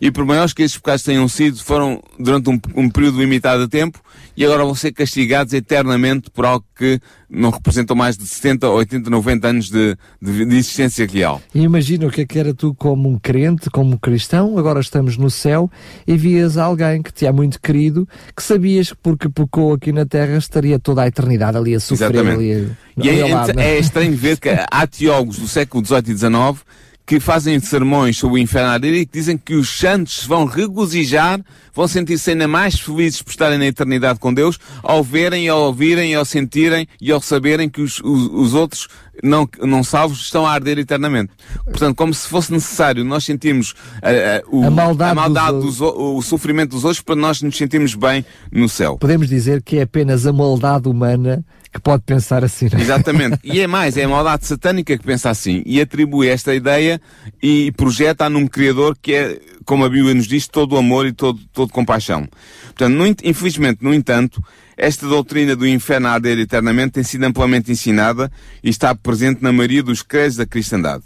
e 0.01 0.11
por 0.11 0.25
maiores 0.25 0.53
que 0.53 0.63
esses 0.63 0.77
pecados 0.77 1.03
tenham 1.03 1.27
sido, 1.27 1.63
foram 1.63 2.01
durante 2.19 2.49
um, 2.49 2.59
um 2.75 2.89
período 2.89 3.19
limitado 3.19 3.63
de 3.63 3.69
tempo 3.69 3.99
e 4.35 4.45
agora 4.45 4.63
vão 4.63 4.75
ser 4.75 4.91
castigados 4.91 5.51
eternamente 5.53 6.29
por 6.29 6.45
algo 6.45 6.63
que 6.75 6.99
não 7.27 7.49
representam 7.49 7.95
mais 7.95 8.15
de 8.15 8.27
70, 8.27 8.69
80, 8.69 9.09
90 9.09 9.47
anos 9.47 9.69
de, 9.69 9.97
de, 10.21 10.45
de 10.45 10.55
existência 10.55 11.07
real. 11.07 11.41
E 11.53 11.61
imagina 11.61 12.05
o 12.05 12.11
que 12.11 12.21
é 12.21 12.25
que 12.25 12.37
era 12.37 12.53
tu 12.53 12.75
como 12.75 13.09
um 13.09 13.17
crente, 13.17 13.69
como 13.71 13.95
um 13.95 13.97
cristão, 13.97 14.57
agora 14.57 14.79
estamos 14.79 15.17
no 15.17 15.29
céu 15.29 15.69
e 16.05 16.15
vias 16.15 16.55
alguém 16.55 17.01
que 17.01 17.11
te 17.11 17.25
é 17.25 17.31
muito 17.31 17.59
querido, 17.59 18.07
que 18.35 18.43
sabias 18.43 18.91
que 18.91 18.97
porque 19.01 19.27
pecou 19.27 19.73
aqui 19.73 19.91
na 19.91 20.05
terra 20.05 20.37
estaria 20.37 20.77
toda 20.77 21.01
a 21.01 21.07
eternidade 21.07 21.57
ali 21.57 21.73
a 21.73 21.79
sofrer. 21.79 22.11
Exatamente. 22.13 22.51
Ali, 22.51 22.71
E 22.97 23.09
ali 23.09 23.19
é, 23.21 23.33
lado, 23.33 23.59
é? 23.59 23.69
é 23.71 23.79
estranho 23.79 24.15
ver 24.15 24.37
que 24.37 24.49
há 24.49 24.85
teólogos 24.85 25.39
do 25.39 25.47
século 25.47 25.83
XVIII 25.83 26.13
e 26.13 26.17
XIX 26.17 26.63
que 27.07 27.21
fazem 27.21 27.57
sermões 27.61 28.17
sobre 28.17 28.35
o 28.35 28.43
inferno 28.43 28.69
arder 28.69 28.93
e 28.93 29.05
que 29.05 29.17
dizem 29.17 29.37
que 29.37 29.55
os 29.55 29.79
santos 29.79 30.25
vão 30.25 30.43
regozijar, 30.43 31.39
vão 31.73 31.87
sentir-se 31.87 32.31
ainda 32.31 32.49
mais 32.49 32.77
felizes 32.77 33.21
por 33.21 33.31
estarem 33.31 33.57
na 33.57 33.65
eternidade 33.65 34.19
com 34.19 34.33
Deus, 34.33 34.59
ao 34.83 35.01
verem, 35.01 35.47
ao 35.47 35.61
ouvirem, 35.61 36.13
ao 36.13 36.25
sentirem 36.25 36.85
e 36.99 37.09
ao 37.09 37.21
saberem 37.21 37.69
que 37.69 37.79
os, 37.79 38.01
os, 38.01 38.29
os 38.33 38.53
outros 38.53 38.89
não, 39.23 39.47
não 39.61 39.83
salvos 39.83 40.19
estão 40.21 40.45
a 40.45 40.51
arder 40.51 40.77
eternamente. 40.77 41.31
Portanto, 41.65 41.95
como 41.95 42.13
se 42.13 42.27
fosse 42.27 42.51
necessário 42.51 43.03
nós 43.03 43.25
sentirmos 43.25 43.73
ah, 44.01 44.09
ah, 44.09 44.43
o, 44.47 44.65
A 44.65 44.71
maldade 44.71 45.59
dos 45.59 45.77
dos 45.77 45.81
o, 45.81 46.17
o 46.17 46.21
sofrimento 46.21 46.71
dos 46.71 46.83
outros 46.83 47.01
para 47.01 47.15
nós 47.15 47.41
nos 47.41 47.57
sentirmos 47.57 47.95
bem 47.95 48.25
no 48.51 48.67
céu. 48.69 48.97
Podemos 48.97 49.27
dizer 49.27 49.61
que 49.61 49.77
é 49.77 49.83
apenas 49.83 50.25
a 50.25 50.33
maldade 50.33 50.87
humana 50.87 51.43
que 51.71 51.79
pode 51.79 52.03
pensar 52.03 52.43
assim. 52.43 52.69
Não 52.71 52.79
é? 52.79 52.81
Exatamente. 52.81 53.39
E 53.43 53.59
é 53.59 53.67
mais, 53.67 53.97
é 53.97 54.03
a 54.03 54.09
maldade 54.09 54.45
satânica 54.45 54.97
que 54.97 55.03
pensa 55.03 55.29
assim 55.29 55.61
e 55.65 55.79
atribui 55.79 56.27
esta 56.27 56.53
ideia 56.53 56.99
e 57.41 57.71
projeta 57.73 58.29
num 58.29 58.47
Criador 58.47 58.97
que 59.01 59.13
é, 59.13 59.39
como 59.65 59.85
a 59.85 59.89
Bíblia 59.89 60.13
nos 60.13 60.27
diz, 60.27 60.47
todo 60.47 60.77
amor 60.77 61.05
e 61.05 61.11
todo, 61.11 61.39
todo 61.53 61.71
compaixão. 61.71 62.27
Portanto, 62.67 62.93
no, 62.93 63.05
infelizmente, 63.05 63.83
no 63.83 63.93
entanto, 63.93 64.41
esta 64.77 65.07
doutrina 65.07 65.55
do 65.55 65.67
inferno 65.67 66.07
a 66.07 66.11
arder 66.11 66.37
eternamente 66.37 66.91
tem 66.91 67.03
sido 67.03 67.23
amplamente 67.23 67.71
ensinada 67.71 68.31
e 68.63 68.69
está 68.69 68.93
presente 68.93 69.41
na 69.41 69.51
maioria 69.51 69.81
dos 69.81 70.03
credos 70.03 70.37
da 70.37 70.45
cristandade. 70.45 71.03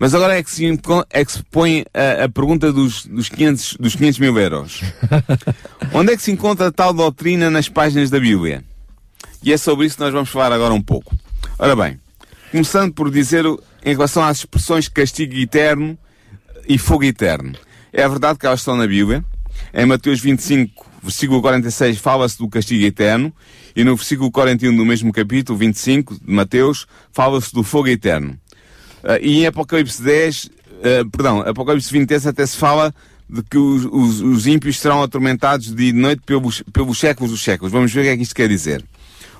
Mas 0.00 0.14
agora 0.14 0.36
é 0.36 0.42
que 0.42 0.50
se, 0.50 0.64
é 1.10 1.24
que 1.24 1.32
se 1.32 1.42
põe 1.44 1.84
a, 1.94 2.24
a 2.24 2.28
pergunta 2.28 2.72
dos, 2.72 3.06
dos, 3.06 3.28
500, 3.28 3.76
dos 3.78 3.94
500 3.94 4.18
mil 4.18 4.38
euros. 4.38 4.80
Onde 5.92 6.12
é 6.12 6.16
que 6.16 6.22
se 6.22 6.32
encontra 6.32 6.72
tal 6.72 6.92
doutrina 6.92 7.50
nas 7.50 7.68
páginas 7.68 8.10
da 8.10 8.18
Bíblia? 8.18 8.64
E 9.42 9.52
é 9.52 9.56
sobre 9.56 9.86
isso 9.86 9.96
que 9.96 10.02
nós 10.02 10.12
vamos 10.12 10.30
falar 10.30 10.52
agora 10.52 10.72
um 10.72 10.82
pouco. 10.82 11.14
Ora 11.58 11.76
bem, 11.76 12.00
começando 12.50 12.92
por 12.92 13.10
dizer 13.10 13.44
em 13.84 13.92
relação 13.92 14.24
às 14.24 14.38
expressões 14.38 14.88
castigo 14.88 15.34
eterno 15.34 15.96
e 16.66 16.78
fogo 16.78 17.04
eterno. 17.04 17.52
É 17.92 18.08
verdade 18.08 18.38
que 18.38 18.46
elas 18.46 18.60
estão 18.60 18.76
na 18.76 18.86
Bíblia. 18.86 19.24
Em 19.74 19.84
Mateus 19.84 20.20
25, 20.20 20.91
versículo 21.02 21.40
46, 21.40 21.98
fala-se 21.98 22.38
do 22.38 22.48
castigo 22.48 22.84
eterno. 22.84 23.32
E 23.74 23.84
no 23.84 23.96
versículo 23.96 24.30
41 24.30 24.76
do 24.76 24.84
mesmo 24.84 25.12
capítulo, 25.12 25.58
25 25.58 26.14
de 26.14 26.32
Mateus, 26.32 26.86
fala-se 27.12 27.52
do 27.52 27.62
fogo 27.62 27.88
eterno. 27.88 28.38
Uh, 29.02 29.18
e 29.20 29.40
em 29.40 29.46
Apocalipse 29.46 30.02
10, 30.02 30.44
uh, 30.44 30.50
ah, 30.82 31.08
perdão, 31.10 31.40
Apocalipse 31.40 31.90
20 31.92 32.14
até 32.28 32.46
se 32.46 32.56
fala 32.56 32.94
de 33.28 33.42
que 33.42 33.56
os, 33.56 33.84
os, 33.86 34.20
os, 34.20 34.46
ímpios 34.46 34.78
serão 34.78 35.02
atormentados 35.02 35.74
de 35.74 35.92
noite 35.92 36.22
pelos, 36.24 36.62
pelos 36.72 36.98
séculos 36.98 37.30
dos 37.30 37.42
séculos. 37.42 37.72
Vamos 37.72 37.92
ver 37.92 38.00
o 38.00 38.04
que 38.04 38.08
é 38.10 38.16
que 38.16 38.22
isto 38.22 38.34
quer 38.34 38.48
dizer. 38.48 38.84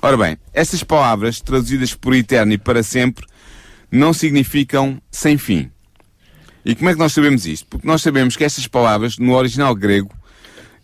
Ora 0.01 0.17
bem, 0.17 0.37
estas 0.51 0.83
palavras, 0.83 1.39
traduzidas 1.39 1.93
por 1.93 2.13
eterno 2.13 2.53
e 2.53 2.57
para 2.57 2.83
sempre, 2.83 3.25
não 3.91 4.11
significam 4.11 4.99
sem 5.11 5.37
fim. 5.37 5.69
E 6.65 6.75
como 6.75 6.89
é 6.89 6.93
que 6.93 6.99
nós 6.99 7.13
sabemos 7.13 7.45
isto? 7.45 7.67
Porque 7.67 7.87
nós 7.87 8.01
sabemos 8.01 8.35
que 8.35 8.43
estas 8.43 8.67
palavras, 8.67 9.17
no 9.17 9.33
original 9.33 9.75
grego, 9.75 10.09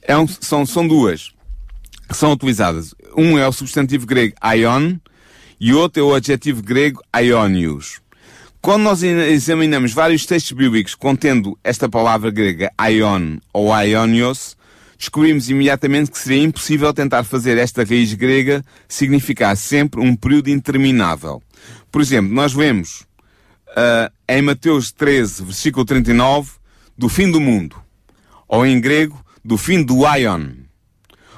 é 0.10 0.18
um, 0.18 0.28
são, 0.28 0.66
são 0.66 0.88
duas 0.88 1.32
que 2.10 2.18
são 2.18 2.32
utilizadas. 2.32 2.96
Um 3.16 3.38
é 3.38 3.48
o 3.48 3.52
substantivo 3.52 4.08
grego 4.08 4.34
aion 4.42 4.96
e 5.60 5.72
outro 5.72 6.02
é 6.02 6.04
o 6.04 6.16
adjetivo 6.16 6.64
grego 6.64 7.00
aionios. 7.14 8.02
Quando 8.60 8.82
nós 8.82 9.04
examinamos 9.04 9.94
vários 9.94 10.26
textos 10.26 10.52
bíblicos 10.52 10.96
contendo 10.96 11.56
esta 11.64 11.88
palavra 11.88 12.32
grega 12.32 12.72
aion 12.76 13.38
ou 13.54 13.72
aionios, 13.72 14.58
descobrimos 14.98 15.48
imediatamente 15.48 16.10
que 16.10 16.18
seria 16.18 16.42
impossível 16.42 16.92
tentar 16.92 17.24
fazer 17.24 17.60
esta 17.60 17.84
raiz 17.84 18.12
grega 18.16 18.66
significar 18.88 19.56
sempre 19.56 20.02
um 20.02 20.16
período 20.16 20.50
interminável. 20.50 21.40
Por 21.92 22.02
exemplo, 22.02 22.34
nós 22.34 22.52
vemos 22.52 23.02
uh, 23.70 24.12
em 24.28 24.42
Mateus 24.42 24.92
13, 24.92 25.44
versículo 25.44 25.86
39, 25.86 26.50
do 26.98 27.08
fim 27.08 27.30
do 27.30 27.40
mundo, 27.40 27.76
ou 28.48 28.66
em 28.66 28.82
grego, 28.82 29.24
do 29.44 29.58
fim 29.58 29.84
do 29.84 30.06
aion. 30.06 30.48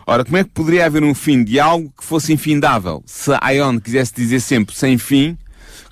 Ora, 0.06 0.26
como 0.26 0.38
é 0.38 0.44
que 0.44 0.50
poderia 0.50 0.86
haver 0.86 1.04
um 1.04 1.14
fim 1.14 1.44
de 1.44 1.60
algo 1.60 1.94
que 1.98 2.04
fosse 2.04 2.34
infindável? 2.34 3.04
Se 3.06 3.32
aion 3.40 3.80
quisesse 3.80 4.14
dizer 4.16 4.40
sempre 4.40 4.76
sem 4.76 4.98
fim, 4.98 5.38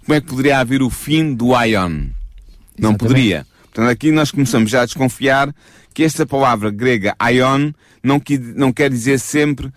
como 0.10 0.18
é 0.18 0.22
que 0.22 0.28
poderia 0.28 0.58
haver 0.58 0.82
o 0.82 0.89
fim 0.89 1.36
do 1.36 1.56
Ion? 1.56 2.08
Não 2.80 2.96
poderia. 2.96 3.46
Portanto, 3.66 3.89
aqui 3.92 4.12
nós 4.12 4.32
começamos 4.32 4.72
já 4.72 4.82
a 4.82 4.86
desconfiar 4.86 5.54
que 5.94 6.04
esta 6.04 6.25
palavra 6.25 6.72
grega 6.72 7.16
Ion 7.32 7.72
não, 8.01 8.20
não 8.56 8.74
quer 8.74 8.89
dizer 8.89 9.20
sempre 9.20 9.68
uh, 9.68 9.74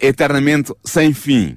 eternamente 0.00 0.72
sem 0.84 1.12
fim. 1.12 1.56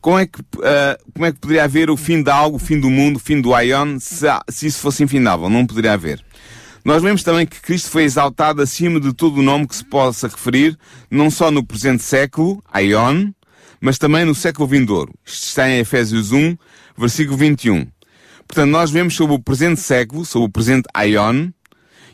Como 0.00 0.20
é, 0.20 0.26
que, 0.26 0.38
uh, 0.40 1.12
como 1.12 1.26
é 1.26 1.32
que 1.32 1.40
poderia 1.40 1.64
haver 1.64 1.90
o 1.90 1.96
fim 1.96 2.22
de 2.22 2.30
algo, 2.30 2.58
o 2.58 2.60
fim 2.60 2.78
do 2.78 2.88
mundo, 2.88 3.16
o 3.16 3.18
fim 3.18 3.40
do 3.40 3.58
Ion, 3.58 3.98
se, 3.98 4.26
se 4.48 4.68
isso 4.68 4.78
fosse 4.78 5.02
infindável? 5.02 5.50
Não 5.50 5.66
poderia 5.66 5.94
haver. 5.94 6.24
Nós 6.86 7.02
vemos 7.02 7.24
também 7.24 7.44
que 7.44 7.60
Cristo 7.60 7.90
foi 7.90 8.04
exaltado 8.04 8.62
acima 8.62 9.00
de 9.00 9.12
todo 9.12 9.38
o 9.38 9.42
nome 9.42 9.66
que 9.66 9.74
se 9.74 9.84
possa 9.84 10.28
referir, 10.28 10.78
não 11.10 11.32
só 11.32 11.50
no 11.50 11.66
presente 11.66 12.00
século, 12.04 12.62
Ion, 12.80 13.32
mas 13.80 13.98
também 13.98 14.24
no 14.24 14.36
século 14.36 14.68
vindouro. 14.68 15.12
Isto 15.24 15.48
está 15.48 15.68
em 15.68 15.80
Efésios 15.80 16.30
1, 16.30 16.56
versículo 16.96 17.36
21. 17.38 17.88
Portanto, 18.46 18.70
nós 18.70 18.92
vemos 18.92 19.16
sobre 19.16 19.34
o 19.34 19.42
presente 19.42 19.80
século, 19.80 20.24
sobre 20.24 20.46
o 20.46 20.52
presente 20.52 20.84
Aion, 20.94 21.48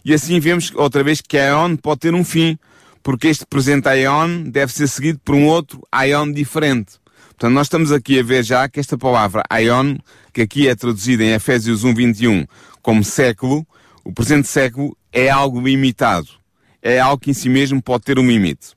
e 0.02 0.14
assim 0.14 0.40
vemos 0.40 0.72
outra 0.74 1.04
vez 1.04 1.20
que 1.20 1.36
Aion 1.36 1.76
pode 1.76 2.00
ter 2.00 2.14
um 2.14 2.24
fim, 2.24 2.58
porque 3.02 3.28
este 3.28 3.44
presente 3.44 3.90
Aion 3.90 4.44
deve 4.44 4.72
ser 4.72 4.88
seguido 4.88 5.20
por 5.22 5.34
um 5.34 5.48
outro 5.48 5.82
Aion 5.92 6.32
diferente. 6.32 6.92
Portanto, 7.28 7.52
nós 7.52 7.66
estamos 7.66 7.92
aqui 7.92 8.18
a 8.18 8.22
ver 8.22 8.42
já 8.42 8.66
que 8.70 8.80
esta 8.80 8.96
palavra 8.96 9.42
Aion, 9.50 9.98
que 10.32 10.40
aqui 10.40 10.66
é 10.66 10.74
traduzida 10.74 11.22
em 11.22 11.34
Efésios 11.34 11.84
1, 11.84 11.92
21 11.92 12.46
como 12.80 13.04
século, 13.04 13.66
o 14.04 14.12
presente 14.12 14.48
século 14.48 14.96
é 15.12 15.28
algo 15.28 15.60
limitado. 15.60 16.28
É 16.80 16.98
algo 16.98 17.22
que 17.22 17.30
em 17.30 17.34
si 17.34 17.48
mesmo 17.48 17.80
pode 17.80 18.04
ter 18.04 18.18
um 18.18 18.26
limite. 18.26 18.74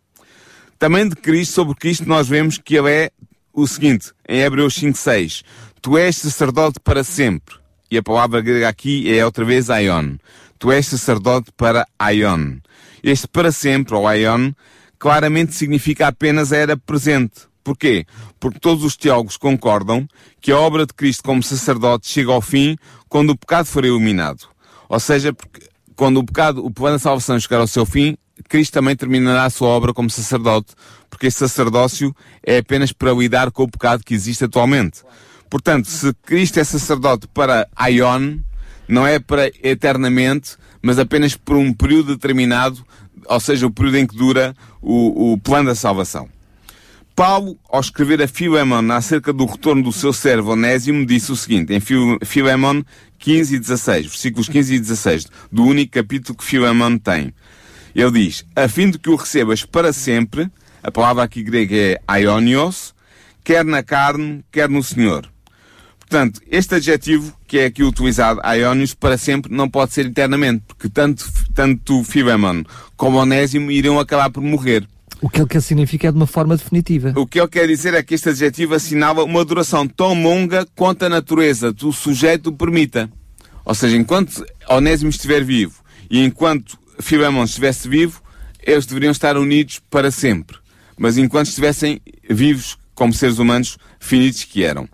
Também 0.77 1.07
de 1.07 1.15
Cristo, 1.15 1.53
sobre 1.53 1.75
Cristo, 1.75 2.07
nós 2.07 2.27
vemos 2.27 2.57
que 2.57 2.75
ele 2.75 2.91
é 2.91 3.11
o 3.53 3.65
seguinte, 3.65 4.11
em 4.27 4.41
Hebreus 4.41 4.75
5.6, 4.75 5.43
Tu 5.81 5.97
és 5.97 6.15
sacerdote 6.17 6.79
para 6.79 7.03
sempre. 7.03 7.55
E 7.89 7.97
a 7.97 8.03
palavra 8.03 8.41
grega 8.41 8.67
aqui 8.67 9.11
é 9.15 9.23
outra 9.23 9.45
vez 9.45 9.69
aion. 9.69 10.17
Tu 10.57 10.71
és 10.71 10.87
sacerdote 10.87 11.51
para 11.55 11.87
aion. 11.97 12.57
Este 13.03 13.27
para 13.27 13.51
sempre, 13.51 13.93
ou 13.93 14.07
aion, 14.07 14.51
claramente 14.97 15.53
significa 15.53 16.07
apenas 16.07 16.51
era 16.51 16.75
presente. 16.75 17.41
Porquê? 17.63 18.05
Porque 18.39 18.59
todos 18.59 18.83
os 18.83 18.95
teólogos 18.95 19.37
concordam 19.37 20.07
que 20.41 20.51
a 20.51 20.59
obra 20.59 20.85
de 20.85 20.93
Cristo 20.93 21.23
como 21.23 21.41
sacerdote 21.41 22.07
chega 22.07 22.31
ao 22.31 22.41
fim 22.41 22.77
quando 23.07 23.29
o 23.29 23.37
pecado 23.37 23.65
for 23.65 23.85
eliminado. 23.85 24.54
Ou 24.89 24.99
seja, 24.99 25.33
porque 25.33 25.67
quando 25.95 26.17
o 26.17 26.23
pecado, 26.23 26.65
o 26.65 26.71
plano 26.71 26.95
da 26.95 26.99
salvação 26.99 27.39
chegar 27.39 27.59
ao 27.59 27.67
seu 27.67 27.85
fim, 27.85 28.17
Cristo 28.49 28.73
também 28.73 28.95
terminará 28.95 29.45
a 29.45 29.49
sua 29.49 29.69
obra 29.69 29.93
como 29.93 30.09
sacerdote, 30.09 30.73
porque 31.09 31.27
esse 31.27 31.39
sacerdócio 31.39 32.15
é 32.43 32.57
apenas 32.57 32.91
para 32.91 33.13
lidar 33.13 33.51
com 33.51 33.63
o 33.63 33.71
pecado 33.71 34.03
que 34.03 34.13
existe 34.13 34.43
atualmente. 34.43 35.01
Portanto, 35.49 35.89
se 35.89 36.13
Cristo 36.25 36.59
é 36.59 36.63
sacerdote 36.63 37.27
para 37.27 37.67
Aion, 37.75 38.39
não 38.87 39.07
é 39.07 39.19
para 39.19 39.47
eternamente, 39.63 40.57
mas 40.81 40.99
apenas 40.99 41.35
por 41.35 41.55
um 41.55 41.73
período 41.73 42.15
determinado, 42.15 42.85
ou 43.25 43.39
seja, 43.39 43.65
o 43.65 43.71
período 43.71 43.97
em 43.97 44.07
que 44.07 44.15
dura 44.15 44.55
o, 44.81 45.33
o 45.33 45.37
plano 45.37 45.69
da 45.69 45.75
salvação. 45.75 46.29
Paulo, 47.15 47.57
ao 47.69 47.79
escrever 47.79 48.21
a 48.21 48.27
Filemon 48.27 48.91
acerca 48.91 49.31
do 49.31 49.45
retorno 49.45 49.83
do 49.83 49.91
seu 49.93 50.11
servo 50.11 50.51
Onésimo, 50.51 51.05
disse 51.05 51.31
o 51.31 51.35
seguinte, 51.35 51.73
em 51.73 51.79
Filemon 51.79 52.83
15 53.19 53.55
e 53.55 53.59
16, 53.59 54.07
versículos 54.07 54.49
15 54.49 54.75
e 54.75 54.79
16, 54.79 55.27
do 55.49 55.63
único 55.63 55.93
capítulo 55.93 56.37
que 56.37 56.43
Filemon 56.43 56.97
tem. 56.97 57.33
Ele 57.95 58.11
diz, 58.11 58.45
a 58.53 58.67
fim 58.67 58.89
de 58.89 58.99
que 58.99 59.09
o 59.09 59.15
recebas 59.15 59.63
para 59.63 59.93
sempre, 59.93 60.51
a 60.83 60.91
palavra 60.91 61.23
aqui 61.23 61.41
grega 61.41 61.73
é 61.73 62.01
aionios, 62.05 62.93
quer 63.45 63.63
na 63.63 63.81
carne, 63.81 64.43
quer 64.51 64.67
no 64.67 64.83
Senhor. 64.83 65.25
Portanto, 65.97 66.41
este 66.51 66.75
adjetivo 66.75 67.33
que 67.47 67.59
é 67.59 67.65
aqui 67.67 67.81
utilizado, 67.81 68.41
aionios, 68.43 68.93
para 68.93 69.17
sempre, 69.17 69.55
não 69.55 69.69
pode 69.69 69.93
ser 69.93 70.07
eternamente, 70.07 70.65
porque 70.67 70.89
tanto, 70.89 71.31
tanto 71.53 72.03
Filemon 72.03 72.63
como 72.97 73.19
Onésimo 73.19 73.71
irão 73.71 74.01
acabar 74.01 74.29
por 74.29 74.43
morrer. 74.43 74.85
O 75.21 75.29
que 75.29 75.39
ele 75.39 75.47
quer 75.47 75.61
significar 75.61 76.11
de 76.11 76.17
uma 76.17 76.27
forma 76.27 76.55
definitiva. 76.55 77.13
O 77.15 77.25
que 77.25 77.39
ele 77.39 77.47
quer 77.47 77.67
dizer 77.67 77.93
é 77.93 78.03
que 78.03 78.13
este 78.15 78.29
adjetivo 78.29 78.75
assinala 78.75 79.23
uma 79.23 79.45
duração 79.45 79.87
tão 79.87 80.21
longa 80.21 80.67
quanto 80.75 81.03
a 81.03 81.09
natureza 81.09 81.71
do 81.71 81.91
sujeito 81.91 82.51
permita. 82.51 83.09
Ou 83.63 83.73
seja, 83.73 83.97
enquanto 83.97 84.45
Onésimo 84.69 85.09
estiver 85.09 85.43
vivo 85.43 85.81
e 86.09 86.23
enquanto 86.23 86.77
Filemon 86.99 87.43
estivesse 87.43 87.87
vivo, 87.87 88.21
eles 88.61 88.85
deveriam 88.85 89.11
estar 89.11 89.37
unidos 89.37 89.79
para 89.89 90.11
sempre. 90.11 90.57
Mas 90.97 91.17
enquanto 91.17 91.47
estivessem 91.47 91.99
vivos 92.29 92.77
como 92.93 93.13
seres 93.13 93.37
humanos 93.37 93.77
finitos 93.99 94.43
que 94.43 94.63
eram. 94.63 94.87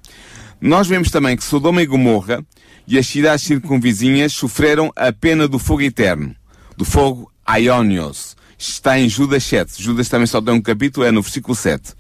Nós 0.60 0.88
vemos 0.88 1.10
também 1.10 1.36
que 1.36 1.44
Sodoma 1.44 1.82
e 1.82 1.86
Gomorra 1.86 2.44
e 2.88 2.98
as 2.98 3.08
cidades 3.08 3.46
circunvizinhas 3.46 4.34
sofreram 4.34 4.92
a 4.96 5.12
pena 5.12 5.48
do 5.48 5.60
fogo 5.60 5.82
eterno, 5.82 6.36
do 6.76 6.84
fogo 6.84 7.32
Aionios. 7.46 8.36
Está 8.62 9.00
em 9.00 9.10
Judas 9.10 9.44
7. 9.44 9.82
Judas 9.82 10.08
também 10.08 10.28
só 10.28 10.40
tem 10.40 10.54
um 10.54 10.62
capítulo, 10.62 11.06
é 11.06 11.12
no 11.12 11.22
versículo 11.24 11.56
7. 11.56 11.94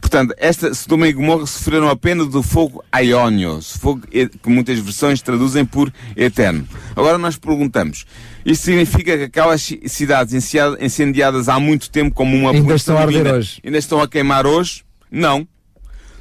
Portanto, 0.00 0.34
esta 0.38 0.74
Sodoma 0.74 1.06
e 1.06 1.12
Gomorra 1.12 1.46
sofreram 1.46 1.88
a 1.88 1.94
pena 1.94 2.24
do 2.24 2.42
fogo 2.42 2.82
Aionios, 2.90 3.76
fogo 3.76 4.02
que 4.08 4.48
muitas 4.48 4.78
versões 4.80 5.22
traduzem 5.22 5.64
por 5.64 5.92
eterno. 6.16 6.66
Agora 6.96 7.16
nós 7.16 7.36
perguntamos, 7.36 8.06
isto 8.44 8.64
significa 8.64 9.16
que 9.16 9.24
aquelas 9.24 9.72
cidades 9.86 10.34
incendiadas 10.80 11.48
há 11.48 11.60
muito 11.60 11.88
tempo 11.90 12.12
como 12.12 12.36
uma 12.36 12.50
ainda 12.50 12.74
estão 12.74 12.98
a 12.98 13.02
arder 13.02 13.32
hoje. 13.32 13.60
Ainda 13.64 13.78
estão 13.78 14.00
a 14.00 14.08
queimar 14.08 14.46
hoje? 14.46 14.82
Não. 15.10 15.46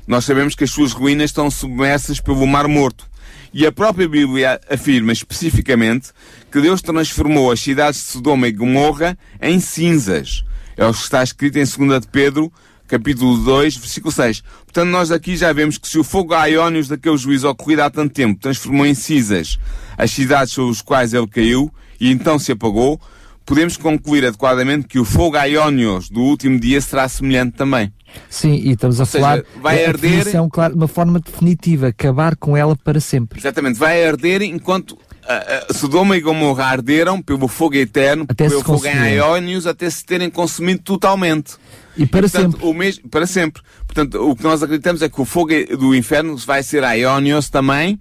Nós 0.06 0.26
sabemos 0.26 0.54
que 0.54 0.66
as 0.66 0.72
suas 0.72 0.92
ruínas 0.92 1.32
estão 1.32 1.50
submersas 1.50 2.20
pelo 2.20 2.46
Mar 2.46 2.68
Morto. 2.68 3.10
E 3.52 3.66
a 3.66 3.72
própria 3.72 4.08
Bíblia 4.08 4.62
afirma 4.70 5.12
especificamente 5.12 6.10
que 6.52 6.62
Deus 6.62 6.82
transformou 6.82 7.52
as 7.52 7.60
cidades 7.60 8.00
de 8.00 8.06
Sodoma 8.08 8.48
e 8.48 8.52
Gomorra 8.52 9.18
em 9.42 9.60
cinzas. 9.60 10.44
É 10.78 10.86
o 10.86 10.94
que 10.94 11.00
está 11.00 11.24
escrito 11.24 11.58
em 11.58 11.66
2 11.66 12.02
de 12.02 12.08
Pedro, 12.08 12.54
capítulo 12.88 13.38
2, 13.38 13.78
versículo 13.78 14.12
6. 14.12 14.42
Portanto, 14.66 14.90
nós 14.90 15.10
aqui 15.10 15.36
já 15.36 15.52
vemos 15.52 15.80
que 15.80 15.88
se 15.88 15.98
o 15.98 16.04
fogo 16.04 16.36
aiónios 16.36 16.88
daquele 16.88 17.18
juízo 17.18 17.50
ocorrido 17.50 17.82
há 17.82 17.90
tanto 17.90 18.14
tempo 18.14 18.40
transformou 18.40 18.86
em 18.86 18.94
cinzas 18.94 19.58
as 19.98 20.12
cidades 20.12 20.54
sobre 20.54 20.72
as 20.72 20.82
quais 20.82 21.14
ele 21.14 21.28
caiu 21.28 21.74
e 22.00 22.12
então 22.12 22.38
se 22.38 22.52
apagou, 22.52 23.02
podemos 23.50 23.76
concluir 23.76 24.24
adequadamente 24.24 24.88
que 24.88 25.00
o 25.00 25.04
fogo 25.04 25.36
aiónios 25.36 26.08
do 26.08 26.22
último 26.22 26.60
dia 26.60 26.80
será 26.80 27.10
semelhante 27.10 27.58
também. 27.58 27.92
Sim, 28.30 28.54
e 28.54 28.74
estamos 28.74 29.02
a 29.02 29.06
seja, 29.06 29.24
falar 29.24 29.44
vai 29.60 29.84
a 29.84 29.90
arder- 29.90 30.24
claro, 30.52 30.76
uma 30.76 30.88
forma 30.88 31.20
definitiva, 31.20 31.88
acabar 31.88 32.36
com 32.36 32.56
ela 32.56 32.76
para 32.76 33.00
sempre. 33.00 33.40
Exatamente, 33.40 33.80
vai 33.80 34.06
arder 34.06 34.44
enquanto 34.44 34.96
ah, 35.28 35.66
ah, 35.68 35.74
Sodoma 35.74 36.16
e 36.16 36.22
Gomorra 36.22 36.66
arderam 36.66 37.20
pelo 37.24 37.48
fogo 37.48 37.76
eterno, 37.76 38.24
Até 38.30 38.48
pelo 38.48 38.64
fogo 38.64 38.86
em 38.86 38.98
aiónios, 38.98 39.66
até 39.66 39.90
se 39.90 40.06
terem 40.06 40.30
consumido 40.30 40.84
totalmente. 40.84 41.56
E 41.98 42.06
para 42.06 42.22
Portanto, 42.30 42.52
sempre. 42.52 42.68
O 42.68 42.74
mesmo, 42.74 43.10
para 43.10 43.26
sempre. 43.26 43.64
Portanto, 43.88 44.30
o 44.30 44.36
que 44.36 44.44
nós 44.44 44.62
acreditamos 44.62 45.02
é 45.02 45.10
que 45.10 45.20
o 45.20 45.26
fogo 45.26 45.50
do 45.76 45.96
inferno 45.96 46.38
vai 46.38 46.62
ser 46.62 46.84
aionios 46.84 47.50
também, 47.50 48.00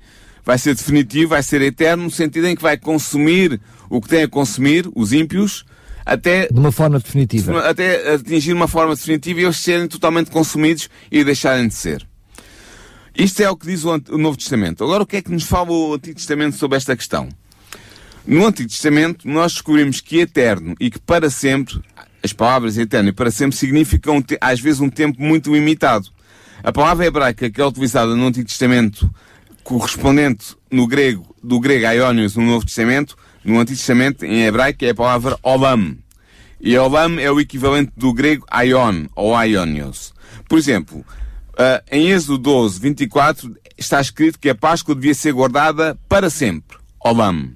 vai 0.48 0.56
ser 0.56 0.74
definitivo, 0.74 1.28
vai 1.28 1.42
ser 1.42 1.60
eterno, 1.60 2.04
no 2.04 2.10
sentido 2.10 2.46
em 2.46 2.56
que 2.56 2.62
vai 2.62 2.78
consumir 2.78 3.60
o 3.90 4.00
que 4.00 4.08
tem 4.08 4.22
a 4.22 4.28
consumir, 4.28 4.88
os 4.94 5.12
ímpios, 5.12 5.62
até, 6.06 6.48
De 6.48 6.58
uma 6.58 6.72
forma 6.72 6.98
definitiva. 6.98 7.68
até 7.68 8.14
atingir 8.14 8.54
uma 8.54 8.66
forma 8.66 8.94
definitiva 8.94 9.42
e 9.42 9.44
eles 9.44 9.58
serem 9.58 9.86
totalmente 9.86 10.30
consumidos 10.30 10.88
e 11.12 11.22
deixarem 11.22 11.68
de 11.68 11.74
ser. 11.74 12.02
Isto 13.14 13.42
é 13.42 13.50
o 13.50 13.56
que 13.58 13.66
diz 13.66 13.84
o, 13.84 13.90
o 14.08 14.16
Novo 14.16 14.38
Testamento. 14.38 14.82
Agora, 14.82 15.02
o 15.02 15.06
que 15.06 15.18
é 15.18 15.22
que 15.22 15.30
nos 15.30 15.44
fala 15.44 15.70
o 15.70 15.92
Antigo 15.92 16.16
Testamento 16.16 16.56
sobre 16.56 16.78
esta 16.78 16.96
questão? 16.96 17.28
No 18.26 18.46
Antigo 18.46 18.70
Testamento, 18.70 19.28
nós 19.28 19.52
descobrimos 19.52 20.00
que 20.00 20.18
eterno 20.18 20.74
e 20.80 20.90
que 20.90 20.98
para 20.98 21.28
sempre, 21.28 21.78
as 22.24 22.32
palavras 22.32 22.78
eterno 22.78 23.10
e 23.10 23.12
para 23.12 23.30
sempre 23.30 23.54
significam 23.54 24.24
às 24.40 24.60
vezes 24.60 24.80
um 24.80 24.88
tempo 24.88 25.20
muito 25.22 25.52
limitado. 25.52 26.08
A 26.64 26.72
palavra 26.72 27.04
hebraica 27.04 27.50
que 27.50 27.60
é 27.60 27.66
utilizada 27.66 28.16
no 28.16 28.26
Antigo 28.28 28.48
Testamento, 28.48 29.10
correspondente 29.68 30.56
no 30.70 30.86
grego, 30.86 31.36
do 31.44 31.60
grego 31.60 31.86
aionios 31.86 32.34
no 32.34 32.42
Novo 32.42 32.64
Testamento, 32.64 33.14
no 33.44 33.60
Antigo 33.60 33.76
Testamento, 33.76 34.24
em 34.24 34.46
hebraico, 34.46 34.82
é 34.82 34.88
a 34.88 34.94
palavra 34.94 35.38
olam. 35.42 35.94
E 36.58 36.78
olam 36.78 37.18
é 37.18 37.30
o 37.30 37.38
equivalente 37.38 37.92
do 37.94 38.14
grego 38.14 38.46
aion, 38.50 39.04
ou 39.14 39.36
aionios. 39.36 40.14
Por 40.48 40.58
exemplo, 40.58 41.04
ah, 41.58 41.82
em 41.92 42.08
Êxodo 42.08 42.38
12, 42.38 42.80
24, 42.80 43.54
está 43.76 44.00
escrito 44.00 44.38
que 44.38 44.48
a 44.48 44.54
Páscoa 44.54 44.94
devia 44.94 45.12
ser 45.12 45.34
guardada 45.34 45.98
para 46.08 46.30
sempre. 46.30 46.78
Olam. 47.04 47.50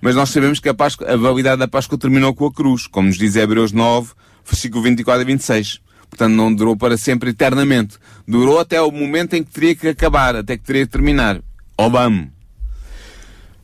Mas 0.00 0.14
nós 0.14 0.30
sabemos 0.30 0.60
que 0.60 0.68
a, 0.68 0.74
Páscoa, 0.74 1.12
a 1.12 1.16
validade 1.16 1.58
da 1.58 1.66
Páscoa 1.66 1.98
terminou 1.98 2.32
com 2.32 2.46
a 2.46 2.52
cruz, 2.52 2.86
como 2.86 3.08
nos 3.08 3.18
diz 3.18 3.34
Hebreus 3.34 3.72
9, 3.72 4.12
versículo 4.46 4.84
24 4.84 5.22
a 5.22 5.24
26. 5.24 5.80
Portanto, 6.08 6.34
não 6.34 6.52
durou 6.52 6.76
para 6.76 6.96
sempre 6.96 7.30
eternamente. 7.30 7.96
Durou 8.26 8.58
até 8.58 8.80
o 8.80 8.90
momento 8.90 9.34
em 9.34 9.42
que 9.42 9.50
teria 9.50 9.74
que 9.74 9.88
acabar, 9.88 10.36
até 10.36 10.56
que 10.56 10.64
teria 10.64 10.86
que 10.86 10.92
terminar. 10.92 11.40
Olam. 11.76 12.30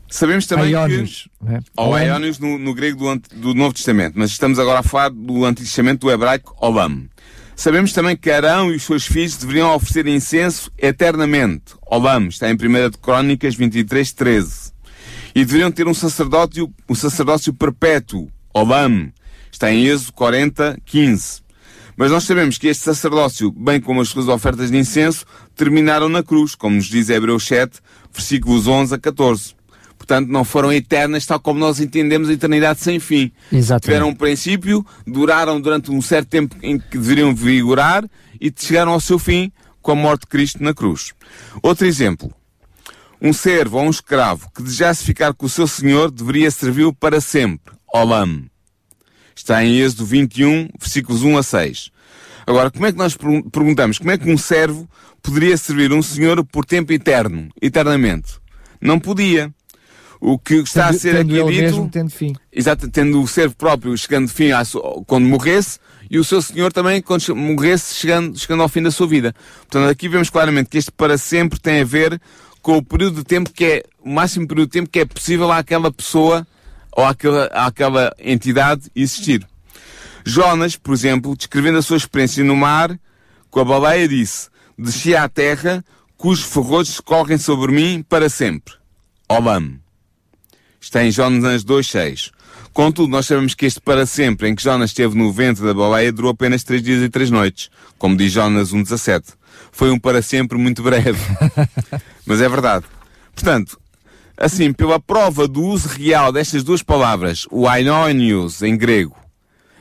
Sabemos 0.08 0.46
também 0.46 0.68
que... 0.68 0.76
Aionios. 0.76 1.28
não 1.42 1.56
é? 1.56 1.60
Ou 1.76 2.38
no, 2.40 2.58
no 2.58 2.74
grego 2.74 3.16
do, 3.16 3.36
do 3.36 3.54
Novo 3.54 3.74
Testamento, 3.74 4.14
mas 4.16 4.30
estamos 4.30 4.60
agora 4.60 4.78
a 4.78 4.82
falar 4.82 5.10
do 5.10 5.44
Antigo 5.44 5.66
Testamento 5.66 6.02
do 6.02 6.10
hebraico 6.10 6.54
Olam. 6.60 7.08
Sabemos 7.56 7.92
também 7.92 8.16
que 8.16 8.30
Arão 8.30 8.72
e 8.72 8.76
os 8.76 8.82
seus 8.82 9.06
filhos 9.06 9.36
deveriam 9.36 9.74
oferecer 9.74 10.06
incenso 10.08 10.70
eternamente. 10.76 11.74
Olam, 11.86 12.26
está 12.26 12.50
em 12.50 12.54
1 12.54 12.90
de 12.90 12.98
Crónicas 12.98 13.54
23, 13.54 14.12
13. 14.12 14.72
E 15.34 15.44
deveriam 15.44 15.70
ter 15.70 15.86
um 15.86 15.94
sacerdócio, 15.94 16.72
um 16.88 16.94
sacerdócio 16.94 17.52
perpétuo. 17.52 18.28
Olam, 18.52 19.12
está 19.50 19.72
em 19.72 19.86
Êxodo 19.86 20.12
40, 20.12 20.78
15. 20.84 21.43
Mas 21.96 22.10
nós 22.10 22.24
sabemos 22.24 22.58
que 22.58 22.66
este 22.66 22.82
sacerdócio, 22.84 23.50
bem 23.52 23.80
como 23.80 24.00
as 24.00 24.08
suas 24.08 24.28
ofertas 24.28 24.70
de 24.70 24.76
incenso, 24.76 25.24
terminaram 25.54 26.08
na 26.08 26.22
cruz, 26.22 26.54
como 26.54 26.76
nos 26.76 26.86
diz 26.86 27.08
Hebreus 27.08 27.46
7, 27.46 27.78
versículos 28.12 28.66
11 28.66 28.94
a 28.94 28.98
14. 28.98 29.54
Portanto, 29.96 30.28
não 30.28 30.44
foram 30.44 30.72
eternas, 30.72 31.24
tal 31.24 31.40
como 31.40 31.58
nós 31.58 31.80
entendemos 31.80 32.28
a 32.28 32.32
eternidade 32.32 32.80
sem 32.80 32.98
fim. 32.98 33.32
Exatamente. 33.50 33.84
Tiveram 33.84 34.08
um 34.08 34.14
princípio, 34.14 34.84
duraram 35.06 35.60
durante 35.60 35.90
um 35.90 36.02
certo 36.02 36.28
tempo 36.28 36.56
em 36.62 36.78
que 36.78 36.98
deveriam 36.98 37.34
vigorar 37.34 38.04
e 38.40 38.52
chegaram 38.54 38.92
ao 38.92 39.00
seu 39.00 39.18
fim 39.18 39.50
com 39.80 39.92
a 39.92 39.94
morte 39.94 40.22
de 40.22 40.26
Cristo 40.26 40.62
na 40.62 40.74
cruz. 40.74 41.12
Outro 41.62 41.86
exemplo. 41.86 42.30
Um 43.20 43.32
servo 43.32 43.78
ou 43.78 43.84
um 43.84 43.90
escravo 43.90 44.50
que 44.54 44.62
desejasse 44.62 45.04
ficar 45.04 45.32
com 45.32 45.46
o 45.46 45.48
seu 45.48 45.66
senhor 45.66 46.10
deveria 46.10 46.50
servi-lo 46.50 46.92
para 46.92 47.20
sempre. 47.20 47.74
Olam. 47.94 48.44
Está 49.34 49.64
em 49.64 49.76
Êxodo 49.78 50.04
21, 50.06 50.68
versículos 50.78 51.22
1 51.22 51.36
a 51.38 51.42
6. 51.42 51.90
Agora, 52.46 52.70
como 52.70 52.86
é 52.86 52.92
que 52.92 52.98
nós 52.98 53.16
pergun- 53.16 53.42
perguntamos, 53.42 53.98
como 53.98 54.10
é 54.10 54.18
que 54.18 54.30
um 54.30 54.36
servo 54.38 54.88
poderia 55.22 55.56
servir 55.56 55.92
um 55.92 56.02
senhor 56.02 56.44
por 56.44 56.64
tempo 56.64 56.92
eterno, 56.92 57.48
eternamente? 57.60 58.34
Não 58.80 58.98
podia. 59.00 59.52
O 60.20 60.38
que 60.38 60.54
está 60.54 60.84
a 60.84 60.88
Tendo- 60.88 60.98
ser 61.00 61.16
tendo 61.16 61.42
aqui 61.42 61.50
dito... 61.52 61.62
mesmo 61.62 61.88
tendo 61.90 62.10
fim. 62.10 62.32
Exato, 62.52 62.88
tendo 62.88 63.20
o 63.20 63.26
servo 63.28 63.54
próprio 63.56 63.96
chegando 63.98 64.28
fim 64.28 64.50
sua- 64.64 65.02
quando 65.06 65.26
morresse 65.26 65.78
e 66.10 66.18
o 66.18 66.24
seu 66.24 66.40
senhor 66.40 66.72
também 66.72 67.02
quando 67.02 67.34
morresse 67.36 67.94
chegando, 67.94 68.38
chegando 68.38 68.62
ao 68.62 68.68
fim 68.68 68.82
da 68.82 68.90
sua 68.90 69.06
vida. 69.06 69.34
Portanto, 69.60 69.90
aqui 69.90 70.08
vemos 70.08 70.30
claramente 70.30 70.70
que 70.70 70.78
este 70.78 70.90
para 70.92 71.18
sempre 71.18 71.58
tem 71.60 71.80
a 71.80 71.84
ver 71.84 72.18
com 72.62 72.78
o 72.78 72.82
período 72.82 73.16
de 73.16 73.24
tempo 73.24 73.50
que 73.52 73.64
é, 73.64 73.82
o 74.02 74.08
máximo 74.10 74.46
período 74.48 74.68
de 74.68 74.72
tempo 74.72 74.88
que 74.88 75.00
é 75.00 75.04
possível 75.04 75.50
àquela 75.52 75.92
pessoa 75.92 76.46
ou 76.96 77.04
àquela, 77.04 77.46
àquela 77.46 78.14
entidade 78.18 78.90
existir. 78.94 79.46
Jonas, 80.24 80.76
por 80.76 80.94
exemplo, 80.94 81.36
descrevendo 81.36 81.78
a 81.78 81.82
sua 81.82 81.96
experiência 81.96 82.42
no 82.42 82.56
mar, 82.56 82.98
com 83.50 83.60
a 83.60 83.64
baleia 83.64 84.08
disse, 84.08 84.48
desci 84.78 85.14
à 85.14 85.28
terra, 85.28 85.84
cujos 86.16 86.44
ferrolhos 86.44 87.00
correm 87.00 87.36
sobre 87.36 87.72
mim 87.72 88.02
para 88.08 88.28
sempre. 88.28 88.74
Olam. 89.28 89.78
Está 90.80 91.04
em 91.04 91.10
Jonas 91.10 91.64
2.6. 91.64 92.30
Contudo, 92.72 93.10
nós 93.10 93.26
sabemos 93.26 93.54
que 93.54 93.66
este 93.66 93.80
para 93.80 94.04
sempre 94.04 94.48
em 94.48 94.54
que 94.54 94.62
Jonas 94.62 94.90
esteve 94.90 95.16
no 95.16 95.32
ventre 95.32 95.64
da 95.64 95.72
baleia 95.72 96.12
durou 96.12 96.30
apenas 96.30 96.64
três 96.64 96.82
dias 96.82 97.02
e 97.02 97.08
três 97.08 97.30
noites, 97.30 97.70
como 97.98 98.16
diz 98.16 98.32
Jonas 98.32 98.72
1.17. 98.72 99.34
Foi 99.70 99.90
um 99.90 99.98
para 99.98 100.20
sempre 100.22 100.58
muito 100.58 100.82
breve. 100.82 101.18
Mas 102.26 102.40
é 102.40 102.48
verdade. 102.48 102.84
Portanto, 103.34 103.78
assim, 104.36 104.72
pela 104.72 104.98
prova 104.98 105.46
do 105.46 105.62
uso 105.62 105.88
real 105.88 106.32
destas 106.32 106.62
duas 106.62 106.82
palavras, 106.82 107.46
o 107.50 107.68
aionios 107.68 108.62
em 108.62 108.76
grego 108.76 109.16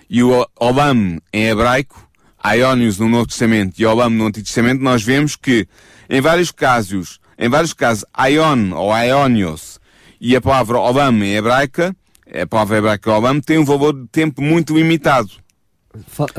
e 0.10 0.22
o 0.22 0.48
olam 0.60 1.18
em 1.32 1.46
hebraico, 1.46 2.08
aionios 2.42 3.00
no 3.00 3.10
Novo 3.10 3.28
Testamento 3.28 3.80
e 3.80 3.86
olam 3.86 4.10
no 4.10 4.28
Antigo 4.28 4.46
Testamento, 4.46 4.82
nós 4.82 5.02
vemos 5.02 5.36
que 5.36 5.68
em 6.10 6.22
vários 6.22 6.52
casos, 6.52 7.20
em 7.38 7.50
vários 7.50 7.74
casos, 7.74 8.06
aion 8.14 8.74
ou 8.74 8.92
aionios 8.92 9.80
e 10.20 10.36
a 10.36 10.42
palavra 10.42 10.80
olam 10.80 11.24
em 11.24 11.36
hebraica, 11.36 11.96
a 12.34 12.46
palavra 12.46 12.78
hebraica 12.78 13.12
olam, 13.12 13.40
tem 13.40 13.58
um 13.58 13.66
valor 13.66 13.94
de 13.94 14.08
tempo 14.08 14.42
muito 14.42 14.76
limitado. 14.76 15.43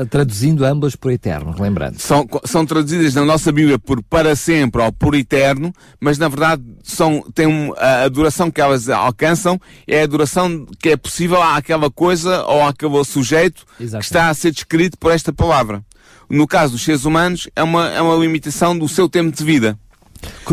Traduzindo 0.09 0.65
ambas 0.65 0.95
por 0.97 1.11
eterno, 1.11 1.55
lembrando. 1.57 1.97
São, 1.99 2.27
são 2.43 2.65
traduzidas 2.65 3.13
na 3.13 3.23
nossa 3.23 3.51
Bíblia 3.53 3.79
por 3.79 4.03
para 4.03 4.35
sempre 4.35 4.81
ou 4.81 4.91
por 4.91 5.15
eterno, 5.15 5.71
mas 5.99 6.17
na 6.17 6.27
verdade 6.27 6.61
são, 6.83 7.23
a, 7.77 8.03
a 8.03 8.09
duração 8.09 8.51
que 8.51 8.59
elas 8.59 8.89
alcançam 8.89 9.59
é 9.87 10.01
a 10.01 10.07
duração 10.07 10.65
que 10.77 10.89
é 10.89 10.97
possível 10.97 11.41
àquela 11.41 11.89
coisa 11.89 12.43
ou 12.43 12.65
àquele 12.65 13.01
sujeito 13.05 13.65
Exatamente. 13.79 13.99
que 14.01 14.05
está 14.05 14.29
a 14.29 14.33
ser 14.33 14.51
descrito 14.51 14.97
por 14.97 15.11
esta 15.11 15.31
palavra. 15.31 15.81
No 16.29 16.47
caso 16.47 16.73
dos 16.73 16.83
seres 16.83 17.05
humanos, 17.05 17.47
é 17.55 17.63
uma, 17.63 17.87
é 17.89 18.01
uma 18.01 18.15
limitação 18.15 18.77
do 18.77 18.89
seu 18.89 19.07
tempo 19.07 19.35
de 19.35 19.43
vida. 19.43 19.77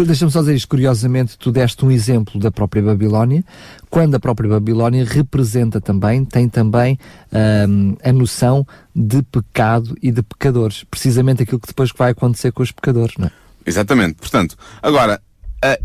Deixa-me 0.06 0.30
só 0.30 0.40
dizer 0.40 0.54
isto, 0.54 0.68
curiosamente, 0.68 1.36
tu 1.38 1.52
deste 1.52 1.84
um 1.84 1.90
exemplo 1.90 2.40
da 2.40 2.50
própria 2.50 2.82
Babilónia, 2.82 3.44
quando 3.90 4.14
a 4.14 4.20
própria 4.20 4.48
Babilónia 4.48 5.04
representa 5.04 5.80
também, 5.80 6.24
tem 6.24 6.48
também 6.48 6.98
ahm, 7.32 7.94
a 8.02 8.12
noção 8.12 8.66
de 8.94 9.22
pecado 9.22 9.96
e 10.02 10.10
de 10.10 10.22
pecadores. 10.22 10.84
Precisamente 10.90 11.42
aquilo 11.42 11.60
que 11.60 11.68
depois 11.68 11.90
vai 11.96 12.12
acontecer 12.12 12.52
com 12.52 12.62
os 12.62 12.72
pecadores, 12.72 13.14
não 13.18 13.26
é? 13.26 13.30
Exatamente. 13.64 14.14
Portanto, 14.14 14.56
agora, 14.82 15.20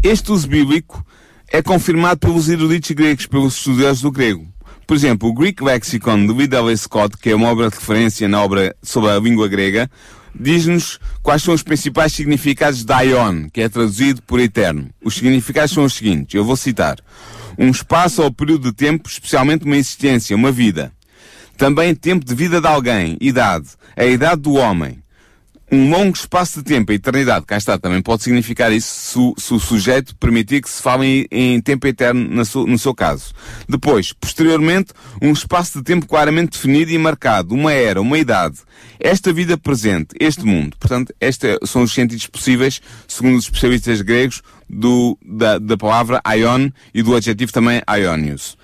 este 0.02 0.32
uso 0.32 0.47
bíblico 0.47 1.06
é 1.52 1.62
confirmado 1.62 2.19
pelos 2.19 2.50
eruditos 2.50 2.91
gregos, 2.91 3.26
pelos 3.28 3.56
estudiosos 3.56 4.02
do 4.02 4.12
grego. 4.12 4.47
Por 4.86 4.95
exemplo, 4.95 5.30
o 5.30 5.34
Greek 5.34 5.62
Lexicon 5.63 6.26
de 6.26 6.34
Ridley 6.34 6.78
Scott, 6.78 7.17
que 7.17 7.30
é 7.30 7.36
uma 7.36 7.50
obra 7.50 7.69
de 7.69 7.76
referência 7.76 8.28
na 8.28 8.41
obra 8.41 8.76
sobre 8.82 9.10
a 9.10 9.19
língua 9.19 9.47
grega, 9.47 9.89
diz-nos 10.39 11.00
quais 11.21 11.43
são 11.43 11.54
os 11.54 11.63
principais 11.63 12.13
significados 12.13 12.84
de 12.84 12.93
Aion, 12.93 13.47
que 13.52 13.62
é 13.62 13.69
traduzido 13.69 14.21
por 14.21 14.39
eterno. 14.39 14.89
Os 15.04 15.15
significados 15.15 15.71
são 15.71 15.84
os 15.84 15.93
seguintes, 15.93 16.36
eu 16.36 16.45
vou 16.45 16.56
citar. 16.56 16.97
Um 17.58 17.69
espaço 17.69 18.21
ou 18.21 18.32
período 18.32 18.69
de 18.69 18.76
tempo, 18.76 19.10
especialmente 19.10 19.65
uma 19.65 19.78
existência, 19.78 20.36
uma 20.36 20.52
vida. 20.52 20.91
Também 21.58 21.95
tempo 21.95 22.23
de 22.23 22.36
vida 22.36 22.62
de 22.62 22.67
alguém, 22.67 23.17
idade, 23.19 23.69
a 23.95 24.06
idade 24.06 24.41
do 24.41 24.54
homem. 24.54 25.02
Um 25.70 25.90
longo 25.90 26.16
espaço 26.16 26.60
de 26.60 26.66
tempo, 26.66 26.92
a 26.92 26.96
eternidade, 26.96 27.46
cá 27.46 27.58
está, 27.58 27.78
também 27.78 28.02
pode 28.02 28.24
significar 28.24 28.72
isso 28.72 29.36
se, 29.38 29.46
se 29.46 29.54
o 29.54 29.60
sujeito 29.60 30.16
permitir 30.16 30.62
que 30.62 30.70
se 30.70 30.82
fale 30.82 31.28
em, 31.30 31.56
em 31.56 31.62
tempo 31.62 31.86
eterno 31.88 32.46
su, 32.46 32.66
no 32.66 32.80
seu 32.80 32.96
caso. 32.96 33.34
Depois, 33.68 34.14
posteriormente, 34.14 34.94
um 35.22 35.32
espaço 35.32 35.80
de 35.80 35.84
tempo 35.84 36.08
claramente 36.08 36.54
definido 36.54 36.92
e 36.92 36.98
marcado, 36.98 37.54
uma 37.54 37.74
era, 37.74 38.02
uma 38.02 38.18
idade. 38.18 38.60
Esta 38.98 39.34
vida 39.34 39.58
presente, 39.58 40.16
este 40.20 40.46
mundo. 40.46 40.78
Portanto, 40.80 41.14
estes 41.20 41.58
são 41.66 41.84
os 41.84 41.94
sentidos 41.94 42.28
possíveis, 42.28 42.82
segundo 43.06 43.36
os 43.36 43.44
especialistas 43.44 44.02
gregos, 44.02 44.42
do, 44.70 45.18
da, 45.26 45.60
da 45.60 45.78
palavra 45.78 46.22
aion 46.24 46.70
e 46.94 47.02
do 47.02 47.16
adjetivo 47.16 47.52
também 47.52 47.82
aionius. 47.86 48.58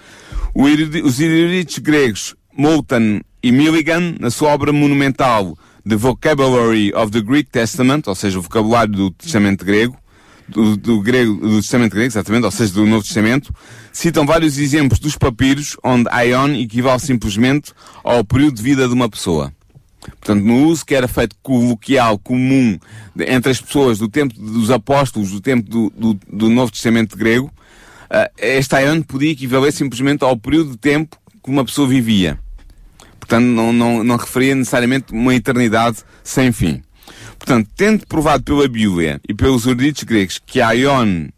Os 0.53 1.19
eruditos 1.19 1.79
gregos 1.79 2.35
Moulton 2.55 3.21
e 3.41 3.51
Milligan, 3.51 4.15
na 4.19 4.29
sua 4.29 4.49
obra 4.49 4.71
monumental 4.71 5.57
The 5.87 5.97
Vocabulary 5.97 6.93
of 6.93 7.11
the 7.11 7.21
Greek 7.21 7.49
Testament, 7.49 8.07
ou 8.07 8.15
seja, 8.15 8.39
o 8.39 8.41
vocabulário 8.41 8.93
do 8.93 9.11
Testamento 9.11 9.65
grego, 9.65 9.97
do, 10.47 10.77
do, 10.77 11.01
grego, 11.01 11.35
do 11.35 11.61
Testamento 11.61 11.91
grego, 11.91 12.07
exatamente, 12.07 12.45
ou 12.45 12.51
seja, 12.51 12.73
do 12.73 12.85
Novo 12.85 13.03
Testamento, 13.03 13.53
citam 13.91 14.25
vários 14.25 14.57
exemplos 14.57 14.99
dos 14.99 15.17
papiros 15.17 15.75
onde 15.83 16.09
Aion 16.09 16.53
equivale 16.55 16.99
simplesmente 16.99 17.73
ao 18.03 18.23
período 18.23 18.55
de 18.55 18.63
vida 18.63 18.87
de 18.87 18.93
uma 18.93 19.09
pessoa. 19.09 19.51
Portanto, 19.99 20.43
no 20.43 20.67
uso 20.67 20.85
que 20.85 20.95
era 20.95 21.07
feito 21.07 21.35
coloquial, 21.41 22.17
comum, 22.17 22.77
entre 23.19 23.51
as 23.51 23.61
pessoas 23.61 23.97
do 23.97 24.07
tempo 24.07 24.33
dos 24.35 24.69
apóstolos, 24.69 25.31
do 25.31 25.41
tempo 25.41 25.69
do, 25.69 25.89
do, 25.95 26.19
do 26.31 26.49
Novo 26.49 26.71
Testamento 26.71 27.17
grego, 27.17 27.47
uh, 28.09 28.29
este 28.37 28.75
Aion 28.75 29.01
podia 29.01 29.31
equivaler 29.31 29.71
simplesmente 29.71 30.23
ao 30.23 30.37
período 30.37 30.71
de 30.71 30.77
tempo 30.77 31.17
que 31.43 31.49
uma 31.49 31.65
pessoa 31.65 31.87
vivia. 31.87 32.39
Portanto, 33.23 33.45
não, 33.45 33.71
não, 33.71 34.03
não 34.03 34.17
referia 34.17 34.53
necessariamente 34.53 35.13
uma 35.13 35.33
eternidade 35.33 35.99
sem 36.25 36.51
fim. 36.51 36.83
Portanto, 37.39 37.69
tendo 37.73 38.05
provado 38.05 38.43
pela 38.43 38.67
Bíblia 38.67 39.21
e 39.27 39.33
pelos 39.33 39.65
eruditos 39.65 40.03
gregos 40.03 40.41
que 40.45 40.59
Aion, 40.59 41.29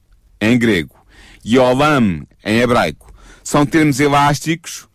em 0.41 0.57
grego, 0.57 0.95
e 1.43 1.59
Olam, 1.59 2.23
em 2.43 2.57
hebraico, 2.57 3.13
são 3.43 3.67
termos 3.67 3.99
elásticos 3.99 4.87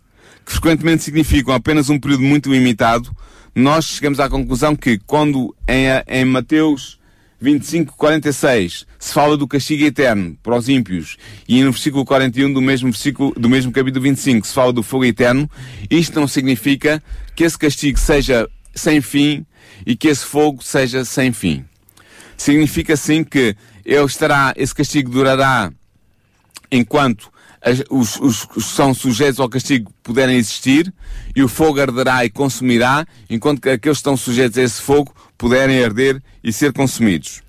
que 0.45 0.51
frequentemente 0.51 1.05
significam 1.05 1.55
apenas 1.55 1.89
um 1.91 1.99
período 1.99 2.25
muito 2.25 2.51
limitado, 2.51 3.15
nós 3.55 3.85
chegamos 3.85 4.19
à 4.19 4.29
conclusão 4.29 4.75
que 4.75 4.99
quando 5.07 5.55
em, 5.69 5.87
em 6.09 6.25
Mateus 6.25 6.99
25, 7.41 7.97
46, 7.97 8.87
se 8.99 9.13
fala 9.13 9.37
do 9.37 9.49
castigo 9.49 9.85
eterno 9.85 10.37
para 10.43 10.57
os 10.57 10.69
ímpios, 10.69 11.17
e 11.49 11.63
no 11.63 11.73
versículo 11.73 12.05
41 12.05 12.53
do 12.53 12.61
mesmo 12.61 12.91
versículo, 12.91 13.33
do 13.33 13.49
mesmo 13.49 13.73
capítulo 13.73 14.03
25, 14.03 14.47
se 14.47 14.53
fala 14.53 14.73
do 14.73 14.83
fogo 14.83 15.07
eterno, 15.07 15.51
isto 15.91 16.21
não 16.21 16.29
significa 16.29 17.03
que 17.35 17.45
esse 17.45 17.59
castigo 17.59 17.99
seja 17.99 18.47
sem 18.75 19.01
fim 19.01 19.47
e 19.87 19.97
que 19.97 20.09
esse 20.09 20.25
fogo 20.25 20.63
seja 20.63 21.05
sem 21.05 21.33
fim. 21.33 21.65
Significa 22.37 22.97
sim 22.97 23.25
que 23.25 23.57
ele 23.85 24.05
estará, 24.05 24.53
esse 24.57 24.75
castigo 24.75 25.11
durará 25.11 25.73
enquanto 26.71 27.31
os, 27.91 28.19
os, 28.21 28.49
os 28.57 28.65
são 28.67 28.95
sujeitos 28.95 29.39
ao 29.39 29.49
castigo 29.49 29.93
puderem 30.03 30.37
existir, 30.37 30.93
e 31.37 31.43
o 31.43 31.49
fogo 31.49 31.81
arderá 31.81 32.25
e 32.25 32.31
consumirá, 32.31 33.07
enquanto 33.29 33.61
que 33.61 33.69
aqueles 33.69 33.99
que 33.99 34.01
estão 34.01 34.17
sujeitos 34.17 34.57
a 34.59 34.63
esse 34.63 34.81
fogo 34.81 35.15
puderem 35.41 35.83
arder 35.83 36.23
e 36.45 36.53
ser 36.53 36.71
consumidos. 36.71 37.41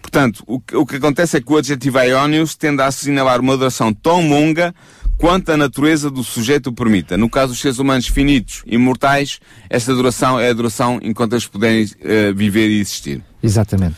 Portanto, 0.00 0.42
o, 0.46 0.62
o 0.80 0.86
que 0.86 0.96
acontece 0.96 1.36
é 1.36 1.40
que 1.42 1.52
o 1.52 1.58
adjetivo 1.58 1.98
aionius 1.98 2.54
tende 2.54 2.80
a 2.80 2.86
assinalar 2.86 3.38
uma 3.38 3.54
duração 3.54 3.92
tão 3.92 4.26
longa 4.26 4.74
quanto 5.18 5.52
a 5.52 5.56
natureza 5.56 6.10
do 6.10 6.24
sujeito 6.24 6.70
o 6.70 6.72
permita. 6.72 7.18
No 7.18 7.28
caso 7.28 7.52
dos 7.52 7.60
seres 7.60 7.78
humanos 7.78 8.06
finitos 8.06 8.62
e 8.66 8.78
mortais, 8.78 9.40
esta 9.68 9.94
duração 9.94 10.40
é 10.40 10.48
a 10.48 10.52
duração 10.54 10.98
enquanto 11.02 11.34
eles 11.34 11.46
puderem 11.46 11.84
uh, 11.84 12.34
viver 12.34 12.70
e 12.70 12.80
existir. 12.80 13.22
Exatamente. 13.42 13.96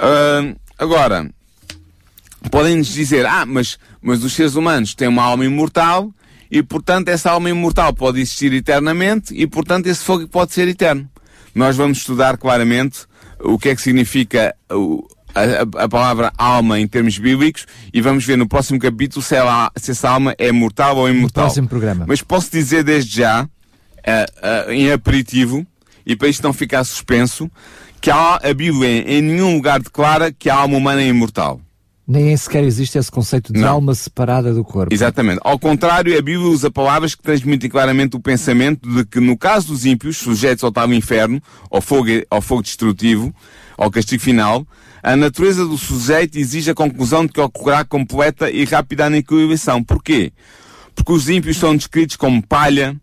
Uh, 0.00 0.58
agora, 0.78 1.30
podem-nos 2.50 2.88
dizer, 2.88 3.26
ah, 3.26 3.44
mas, 3.44 3.78
mas 4.00 4.24
os 4.24 4.32
seres 4.32 4.54
humanos 4.54 4.94
têm 4.94 5.08
uma 5.08 5.22
alma 5.22 5.44
imortal 5.44 6.10
e, 6.50 6.62
portanto, 6.62 7.08
essa 7.08 7.30
alma 7.30 7.50
imortal 7.50 7.92
pode 7.92 8.22
existir 8.22 8.54
eternamente 8.54 9.34
e, 9.34 9.46
portanto, 9.46 9.86
esse 9.86 10.02
fogo 10.02 10.26
pode 10.26 10.54
ser 10.54 10.66
eterno 10.66 11.10
nós 11.56 11.74
vamos 11.74 11.98
estudar 11.98 12.36
claramente 12.36 13.06
o 13.40 13.58
que 13.58 13.70
é 13.70 13.74
que 13.74 13.80
significa 13.80 14.54
a, 15.34 15.84
a, 15.84 15.88
palavra 15.88 16.30
alma 16.36 16.78
em 16.78 16.86
termos 16.86 17.18
bíblicos 17.18 17.66
e 17.94 18.00
vamos 18.02 18.26
ver 18.26 18.36
no 18.36 18.46
próximo 18.46 18.78
capítulo 18.78 19.22
se, 19.22 19.34
ela, 19.34 19.72
se 19.74 19.92
essa 19.92 20.10
alma 20.10 20.34
é 20.36 20.52
mortal 20.52 20.98
ou 20.98 21.08
imortal. 21.08 21.44
No 21.44 21.48
próximo 21.48 21.68
programa. 21.68 22.04
Mas 22.06 22.20
posso 22.20 22.50
dizer 22.50 22.84
desde 22.84 23.16
já, 23.16 23.44
uh, 23.44 24.68
uh, 24.68 24.70
em 24.70 24.92
aperitivo, 24.92 25.66
e 26.04 26.14
para 26.14 26.28
isto 26.28 26.42
não 26.42 26.52
ficar 26.52 26.84
suspenso, 26.84 27.50
que 28.02 28.10
a, 28.10 28.36
a 28.36 28.52
Bíblia 28.54 29.10
em 29.10 29.22
nenhum 29.22 29.54
lugar 29.54 29.80
declara 29.80 30.30
que 30.30 30.50
a 30.50 30.56
alma 30.56 30.76
humana 30.76 31.00
é 31.00 31.06
imortal. 31.06 31.58
Nem 32.06 32.36
sequer 32.36 32.62
existe 32.62 32.96
esse 32.96 33.10
conceito 33.10 33.52
de 33.52 33.60
não. 33.60 33.68
alma 33.68 33.92
separada 33.92 34.54
do 34.54 34.62
corpo. 34.62 34.94
Exatamente. 34.94 35.40
Ao 35.42 35.58
contrário, 35.58 36.16
a 36.16 36.22
Bíblia 36.22 36.48
usa 36.48 36.70
palavras 36.70 37.16
que 37.16 37.22
transmitem 37.22 37.68
claramente 37.68 38.14
o 38.14 38.20
pensamento 38.20 38.88
de 38.88 39.04
que, 39.04 39.18
no 39.18 39.36
caso 39.36 39.68
dos 39.68 39.84
ímpios, 39.84 40.16
sujeitos 40.16 40.62
ao 40.62 40.70
tal 40.70 40.92
inferno, 40.92 41.42
ao 41.68 41.80
fogo, 41.80 42.08
ao 42.30 42.40
fogo 42.40 42.62
destrutivo, 42.62 43.34
ao 43.76 43.90
castigo 43.90 44.22
final, 44.22 44.64
a 45.02 45.16
natureza 45.16 45.64
do 45.64 45.76
sujeito 45.76 46.38
exige 46.38 46.70
a 46.70 46.74
conclusão 46.74 47.26
de 47.26 47.32
que 47.32 47.40
ocorrerá 47.40 47.84
completa 47.84 48.48
e 48.50 48.64
rápida 48.64 49.06
aniquilação. 49.06 49.82
Porquê? 49.82 50.32
Porque 50.94 51.12
os 51.12 51.28
ímpios 51.28 51.56
são 51.56 51.76
descritos 51.76 52.14
como 52.14 52.40
palha, 52.40 52.96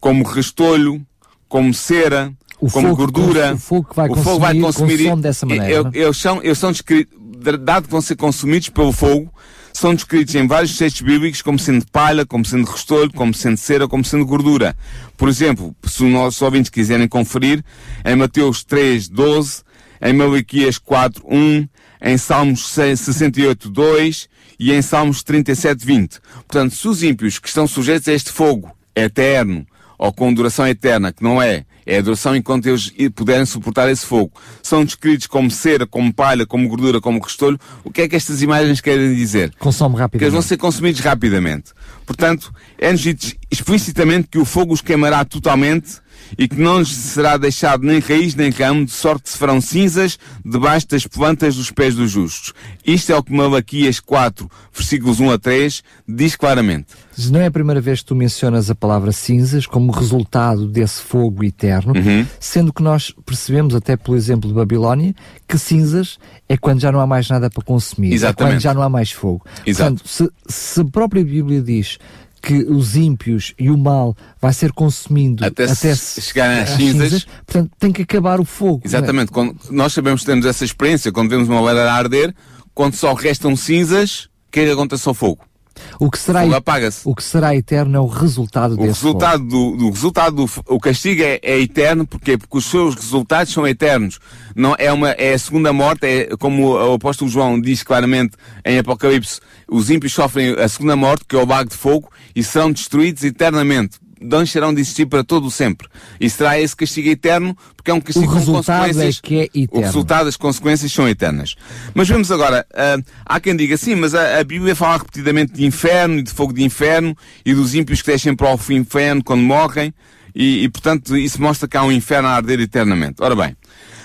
como 0.00 0.24
restolho, 0.24 1.04
como 1.46 1.74
cera, 1.74 2.32
o 2.60 2.70
como 2.70 2.94
gordura. 2.94 3.54
O 3.54 3.58
fogo 3.58 3.88
vai 3.94 4.06
o 4.06 4.08
consumir, 4.10 4.24
fogo 4.24 4.40
vai 4.40 4.58
consumir 4.58 5.16
dessa 5.16 5.46
maneira. 5.46 5.90
Eles, 5.92 6.16
são, 6.16 6.42
eles 6.42 6.58
são 6.58 6.72
descritos, 6.72 7.19
dado 7.58 7.84
que 7.84 7.90
vão 7.90 8.00
ser 8.00 8.16
consumidos 8.16 8.68
pelo 8.68 8.92
fogo, 8.92 9.32
são 9.72 9.94
descritos 9.94 10.34
em 10.34 10.46
vários 10.46 10.76
textos 10.76 11.02
bíblicos 11.02 11.42
como 11.42 11.58
sendo 11.58 11.86
palha, 11.90 12.26
como 12.26 12.44
sendo 12.44 12.64
restolho, 12.64 13.12
como 13.12 13.32
sendo 13.32 13.56
cera, 13.56 13.88
como 13.88 14.04
sendo 14.04 14.26
gordura. 14.26 14.76
Por 15.16 15.28
exemplo, 15.28 15.74
se 15.84 16.04
os 16.04 16.10
nossos 16.10 16.40
ouvintes 16.42 16.70
quiserem 16.70 17.08
conferir, 17.08 17.64
em 18.04 18.16
Mateus 18.16 18.64
3, 18.64 19.08
12, 19.08 19.62
em 20.02 20.12
Malaquias 20.12 20.78
4, 20.78 21.24
1, 21.26 21.68
em 22.02 22.16
Salmos 22.16 22.68
68, 22.68 23.68
2 23.68 24.28
e 24.58 24.72
em 24.72 24.82
Salmos 24.82 25.22
37, 25.22 25.84
20. 25.84 26.20
Portanto, 26.46 26.74
se 26.74 26.88
os 26.88 27.02
ímpios 27.02 27.38
que 27.38 27.48
estão 27.48 27.66
sujeitos 27.66 28.08
a 28.08 28.12
este 28.12 28.30
fogo 28.30 28.74
eterno, 28.94 29.66
ou 29.98 30.12
com 30.12 30.32
duração 30.32 30.66
eterna, 30.66 31.12
que 31.12 31.22
não 31.22 31.40
é, 31.40 31.64
é 31.90 31.98
a 31.98 32.00
duração 32.00 32.36
enquanto 32.36 32.66
eles 32.66 32.92
puderem 33.16 33.44
suportar 33.44 33.90
esse 33.90 34.06
fogo. 34.06 34.32
São 34.62 34.84
descritos 34.84 35.26
como 35.26 35.50
cera, 35.50 35.84
como 35.84 36.14
palha, 36.14 36.46
como 36.46 36.68
gordura, 36.68 37.00
como 37.00 37.18
restolho. 37.20 37.58
O 37.82 37.90
que 37.90 38.02
é 38.02 38.08
que 38.08 38.14
estas 38.14 38.42
imagens 38.42 38.80
querem 38.80 39.12
dizer? 39.12 39.52
Consome 39.58 39.96
rapidamente. 39.96 40.18
Que 40.18 40.24
eles 40.24 40.32
vão 40.32 40.42
ser 40.42 40.56
consumidos 40.56 41.00
rapidamente. 41.00 41.72
Portanto, 42.06 42.52
é-nos 42.78 43.00
dito 43.00 43.34
explicitamente 43.50 44.28
que 44.28 44.38
o 44.38 44.44
fogo 44.44 44.72
os 44.72 44.80
queimará 44.80 45.24
totalmente 45.24 45.98
e 46.38 46.48
que 46.48 46.60
não 46.60 46.78
lhes 46.78 46.88
será 46.88 47.36
deixado 47.36 47.84
nem 47.84 47.98
raiz 47.98 48.34
nem 48.34 48.50
ramo, 48.50 48.84
de 48.84 48.92
sorte 48.92 49.24
que 49.24 49.30
se 49.30 49.38
farão 49.38 49.60
cinzas 49.60 50.18
debaixo 50.44 50.88
das 50.88 51.06
plantas 51.06 51.56
dos 51.56 51.70
pés 51.70 51.94
dos 51.94 52.10
justos. 52.10 52.52
Isto 52.84 53.12
é 53.12 53.16
o 53.16 53.22
que 53.22 53.32
Malaquias 53.32 54.00
4, 54.00 54.50
versículos 54.72 55.20
1 55.20 55.30
a 55.30 55.38
3, 55.38 55.82
diz 56.08 56.36
claramente. 56.36 56.86
Não 57.30 57.40
é 57.40 57.46
a 57.46 57.50
primeira 57.50 57.80
vez 57.80 58.00
que 58.00 58.06
tu 58.06 58.14
mencionas 58.14 58.70
a 58.70 58.74
palavra 58.74 59.12
cinzas 59.12 59.66
como 59.66 59.92
resultado 59.92 60.66
desse 60.66 61.02
fogo 61.02 61.44
eterno, 61.44 61.92
uhum. 61.94 62.26
sendo 62.38 62.72
que 62.72 62.82
nós 62.82 63.14
percebemos, 63.26 63.74
até 63.74 63.96
pelo 63.96 64.16
exemplo 64.16 64.48
de 64.48 64.54
Babilónia, 64.54 65.14
que 65.46 65.58
cinzas 65.58 66.18
é 66.48 66.56
quando 66.56 66.80
já 66.80 66.90
não 66.90 67.00
há 67.00 67.06
mais 67.06 67.28
nada 67.28 67.50
para 67.50 67.62
consumir, 67.62 68.12
Exatamente. 68.12 68.40
é 68.40 68.54
quando 68.54 68.62
já 68.62 68.72
não 68.72 68.82
há 68.82 68.88
mais 68.88 69.10
fogo. 69.10 69.44
Exato. 69.66 69.96
Portanto, 69.96 70.08
se, 70.08 70.30
se 70.46 70.80
a 70.80 70.84
própria 70.84 71.24
Bíblia 71.24 71.60
diz 71.60 71.98
que 72.40 72.64
os 72.64 72.96
ímpios 72.96 73.54
e 73.58 73.70
o 73.70 73.76
mal 73.76 74.16
vai 74.40 74.52
ser 74.52 74.72
consumindo 74.72 75.44
até, 75.44 75.64
até 75.64 75.94
se 75.94 76.20
chegarem 76.20 76.60
às 76.60 76.70
cinzas. 76.70 77.08
cinzas. 77.10 77.26
Portanto, 77.46 77.70
tem 77.78 77.92
que 77.92 78.02
acabar 78.02 78.40
o 78.40 78.44
fogo. 78.44 78.82
É? 78.84 78.88
Exatamente. 78.88 79.30
É? 79.30 79.32
Quando 79.32 79.56
nós 79.70 79.92
sabemos 79.92 80.20
que 80.20 80.26
temos 80.26 80.46
essa 80.46 80.64
experiência, 80.64 81.12
quando 81.12 81.30
vemos 81.30 81.48
uma 81.48 81.60
lareira 81.60 81.92
a 81.92 81.94
arder, 81.94 82.34
quando 82.74 82.94
só 82.94 83.12
restam 83.12 83.54
cinzas, 83.54 84.28
que 84.50 84.60
acontece 84.60 85.06
ao 85.06 85.14
fogo? 85.14 85.49
O 85.98 86.10
que 86.10 86.18
será, 86.18 86.44
o 86.44 86.54
apaga-se. 86.54 87.00
O 87.04 87.14
que 87.14 87.22
será 87.22 87.54
eterno 87.54 87.96
é 87.96 88.00
o 88.00 88.06
resultado 88.06 88.74
o 88.74 88.76
desse 88.76 89.02
resultado 89.02 89.44
do, 89.44 89.76
do, 89.76 89.90
resultado 89.90 90.36
do 90.36 90.50
o 90.68 90.80
castigo 90.80 91.22
é, 91.22 91.40
é 91.42 91.58
eterno 91.60 92.06
porque 92.06 92.38
porque 92.38 92.58
os 92.58 92.64
seus 92.64 92.94
resultados 92.94 93.52
são 93.52 93.66
eternos. 93.66 94.18
Não 94.54 94.74
é 94.78 94.92
uma 94.92 95.10
é 95.10 95.34
a 95.34 95.38
segunda 95.38 95.72
morte, 95.72 96.06
é 96.06 96.36
como 96.38 96.74
o 96.74 96.94
apóstolo 96.94 97.30
João 97.30 97.60
diz 97.60 97.82
claramente 97.82 98.36
em 98.64 98.78
Apocalipse, 98.78 99.40
os 99.68 99.90
ímpios 99.90 100.12
sofrem 100.12 100.54
a 100.58 100.68
segunda 100.68 100.96
morte, 100.96 101.24
que 101.28 101.36
é 101.36 101.38
o 101.38 101.46
lago 101.46 101.70
de 101.70 101.76
fogo, 101.76 102.10
e 102.34 102.42
serão 102.42 102.72
destruídos 102.72 103.22
eternamente 103.24 103.98
deixarão 104.20 104.74
de 104.74 104.80
existir 104.80 105.06
para 105.06 105.24
todo 105.24 105.46
o 105.46 105.50
sempre. 105.50 105.88
E 106.20 106.28
será 106.28 106.60
esse 106.60 106.76
castigo 106.76 107.08
eterno, 107.08 107.56
porque 107.76 107.90
é 107.90 107.94
um 107.94 108.00
castigo 108.00 108.26
o 108.26 108.40
com 108.40 108.52
consequências. 108.52 109.20
É 109.22 109.26
que 109.26 109.38
é 109.40 109.44
eterno. 109.44 109.68
O 109.72 109.80
resultado, 109.80 110.28
as 110.28 110.36
consequências 110.36 110.92
são 110.92 111.08
eternas. 111.08 111.56
Mas 111.94 112.08
vemos 112.08 112.30
agora, 112.30 112.66
uh, 112.72 113.04
há 113.24 113.40
quem 113.40 113.56
diga, 113.56 113.76
sim, 113.76 113.94
mas 113.94 114.14
a, 114.14 114.38
a, 114.38 114.44
Bíblia 114.44 114.76
fala 114.76 114.98
repetidamente 114.98 115.52
de 115.52 115.64
inferno 115.64 116.18
e 116.18 116.22
de 116.22 116.30
fogo 116.30 116.52
de 116.52 116.62
inferno 116.62 117.16
e 117.44 117.54
dos 117.54 117.74
ímpios 117.74 118.02
que 118.02 118.08
deixem 118.08 118.34
para 118.34 118.54
o 118.54 118.72
inferno 118.72 119.24
quando 119.24 119.42
morrem, 119.42 119.94
e, 120.34 120.64
e 120.64 120.68
portanto 120.68 121.16
isso 121.16 121.40
mostra 121.40 121.66
que 121.66 121.76
há 121.76 121.82
um 121.82 121.90
inferno 121.90 122.28
a 122.28 122.32
arder 122.32 122.60
eternamente. 122.60 123.16
Ora 123.20 123.34
bem, 123.34 123.56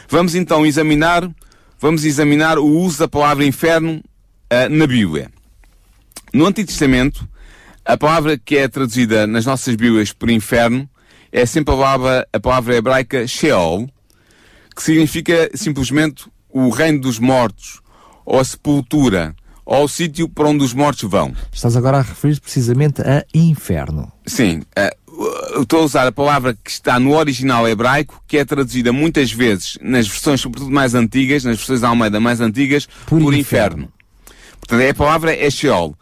Vamos 0.08 0.36
então 0.36 0.66
examinar, 0.66 1.30
vamos 1.80 2.06
examinar 2.06 2.60
o 2.60 2.66
uso 2.66 3.00
da 3.00 3.08
palavra 3.08 3.46
inferno 3.46 4.04
uh, 4.52 4.70
na 4.70 4.86
Bíblia. 4.86 5.32
No 6.34 6.46
Antigo 6.46 6.68
Testamento, 6.68 7.28
a 7.86 7.98
palavra 7.98 8.38
que 8.38 8.58
é 8.58 8.68
traduzida 8.68 9.28
nas 9.28 9.46
nossas 9.46 9.76
Bíblias 9.76 10.12
por 10.12 10.30
inferno 10.30 10.90
é 11.32 11.46
sempre 11.46 11.74
a 11.74 11.78
palavra, 11.78 12.28
a 12.34 12.40
palavra 12.40 12.76
hebraica 12.76 13.28
Sheol, 13.28 13.88
que 14.76 14.82
significa 14.82 15.52
simplesmente 15.54 16.26
o 16.50 16.70
reino 16.70 17.02
dos 17.02 17.20
mortos, 17.20 17.82
ou 18.26 18.40
a 18.40 18.44
sepultura, 18.44 19.36
ou 19.66 19.84
o 19.84 19.88
sítio 19.88 20.28
para 20.28 20.48
onde 20.48 20.64
os 20.64 20.74
mortos 20.74 21.10
vão. 21.10 21.34
Estás 21.52 21.76
agora 21.76 21.98
a 21.98 22.02
referir 22.02 22.40
precisamente 22.40 23.02
a 23.02 23.24
inferno. 23.34 24.12
Sim. 24.26 24.64
Uh, 24.78 25.62
estou 25.62 25.82
a 25.82 25.84
usar 25.84 26.08
a 26.08 26.12
palavra 26.12 26.54
que 26.54 26.72
está 26.72 27.00
no 27.00 27.16
original 27.16 27.68
hebraico, 27.68 28.24
que 28.28 28.38
é 28.38 28.46
traduzida 28.46 28.92
muitas 28.92 29.32
vezes 29.32 29.78
nas 29.82 30.08
versões, 30.08 30.42
sobretudo 30.42 30.72
mais 30.72 30.96
antigas, 30.96 31.44
nas 31.44 31.58
versões 31.58 31.82
da 31.82 31.90
Almeida 31.90 32.20
mais 32.20 32.42
antigas, 32.42 32.88
por, 33.06 33.22
por 33.22 33.34
inferno. 33.34 33.84
inferno. 33.84 33.94
Portanto, 34.60 34.82
é 34.82 34.90
a 34.90 34.96
palavra 34.96 35.36
é 35.36 35.50
Sheol. 35.50 35.96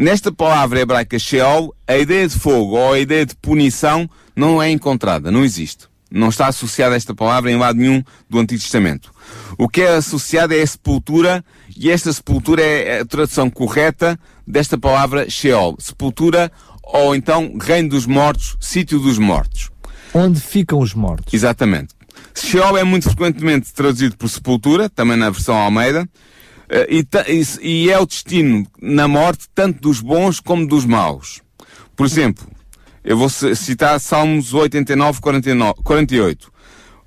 Nesta 0.00 0.30
palavra 0.30 0.78
hebraica 0.78 1.18
Sheol, 1.18 1.74
a 1.84 1.96
ideia 1.96 2.28
de 2.28 2.38
fogo 2.38 2.76
ou 2.76 2.92
a 2.92 3.00
ideia 3.00 3.26
de 3.26 3.34
punição 3.34 4.08
não 4.36 4.62
é 4.62 4.70
encontrada, 4.70 5.28
não 5.28 5.44
existe. 5.44 5.88
Não 6.08 6.28
está 6.28 6.46
associada 6.46 6.94
esta 6.94 7.12
palavra 7.12 7.50
em 7.50 7.58
lado 7.58 7.80
nenhum 7.80 8.04
do 8.30 8.38
Antigo 8.38 8.62
Testamento. 8.62 9.12
O 9.58 9.68
que 9.68 9.80
é 9.80 9.96
associado 9.96 10.54
é 10.54 10.62
a 10.62 10.66
sepultura, 10.68 11.44
e 11.76 11.90
esta 11.90 12.12
sepultura 12.12 12.62
é 12.62 13.00
a 13.00 13.04
tradução 13.04 13.50
correta 13.50 14.16
desta 14.46 14.78
palavra 14.78 15.28
Sheol. 15.28 15.76
Sepultura, 15.80 16.52
ou 16.80 17.12
então 17.16 17.58
reino 17.60 17.88
dos 17.88 18.06
mortos, 18.06 18.56
sítio 18.60 19.00
dos 19.00 19.18
mortos. 19.18 19.68
Onde 20.14 20.40
ficam 20.40 20.78
os 20.78 20.94
mortos. 20.94 21.34
Exatamente. 21.34 21.88
Sheol 22.36 22.78
é 22.78 22.84
muito 22.84 23.08
frequentemente 23.08 23.74
traduzido 23.74 24.16
por 24.16 24.28
sepultura, 24.28 24.88
também 24.88 25.16
na 25.16 25.28
versão 25.28 25.56
Almeida, 25.56 26.08
e, 26.88 27.04
e 27.62 27.90
é 27.90 27.98
o 27.98 28.06
destino 28.06 28.66
na 28.80 29.08
morte 29.08 29.48
tanto 29.54 29.80
dos 29.80 30.00
bons 30.00 30.40
como 30.40 30.66
dos 30.66 30.84
maus. 30.84 31.40
Por 31.96 32.06
exemplo, 32.06 32.46
eu 33.02 33.16
vou 33.16 33.28
citar 33.28 33.98
Salmos 34.00 34.52
89, 34.52 35.20
49, 35.20 35.82
48. 35.82 36.52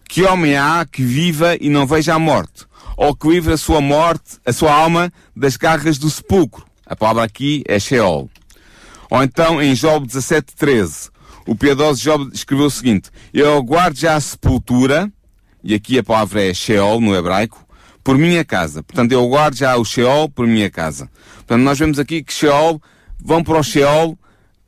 Que 0.09 0.23
homem 0.23 0.57
há 0.57 0.85
que 0.85 1.03
viva 1.03 1.55
e 1.61 1.69
não 1.69 1.85
veja 1.85 2.15
a 2.15 2.19
morte? 2.19 2.65
Ou 2.97 3.15
que 3.15 3.27
livre 3.27 3.53
a 3.53 3.57
sua 3.57 3.79
morte, 3.79 4.37
a 4.45 4.51
sua 4.51 4.73
alma, 4.73 5.11
das 5.35 5.55
garras 5.55 5.97
do 5.97 6.09
sepulcro? 6.09 6.65
A 6.85 6.95
palavra 6.95 7.23
aqui 7.23 7.63
é 7.67 7.79
Sheol. 7.79 8.29
Ou 9.09 9.23
então, 9.23 9.61
em 9.61 9.73
Job 9.73 10.05
17, 10.05 10.55
13, 10.55 11.09
o 11.47 11.55
piedoso 11.55 12.01
Job 12.01 12.29
escreveu 12.33 12.65
o 12.65 12.71
seguinte, 12.71 13.09
Eu 13.33 13.57
aguardo 13.57 13.97
já 13.97 14.15
a 14.15 14.21
sepultura, 14.21 15.11
e 15.63 15.73
aqui 15.73 15.97
a 15.99 16.03
palavra 16.03 16.43
é 16.43 16.53
Sheol 16.53 16.99
no 16.99 17.15
hebraico, 17.15 17.65
por 18.03 18.17
minha 18.17 18.43
casa. 18.43 18.83
Portanto, 18.83 19.11
eu 19.11 19.23
aguardo 19.23 19.57
já 19.57 19.75
o 19.77 19.85
Sheol 19.85 20.29
por 20.29 20.47
minha 20.47 20.69
casa. 20.69 21.09
Portanto, 21.37 21.61
nós 21.61 21.77
vemos 21.77 21.99
aqui 21.99 22.23
que 22.23 22.33
Sheol, 22.33 22.81
vão 23.23 23.43
para 23.43 23.59
o 23.59 23.63
Sheol 23.63 24.17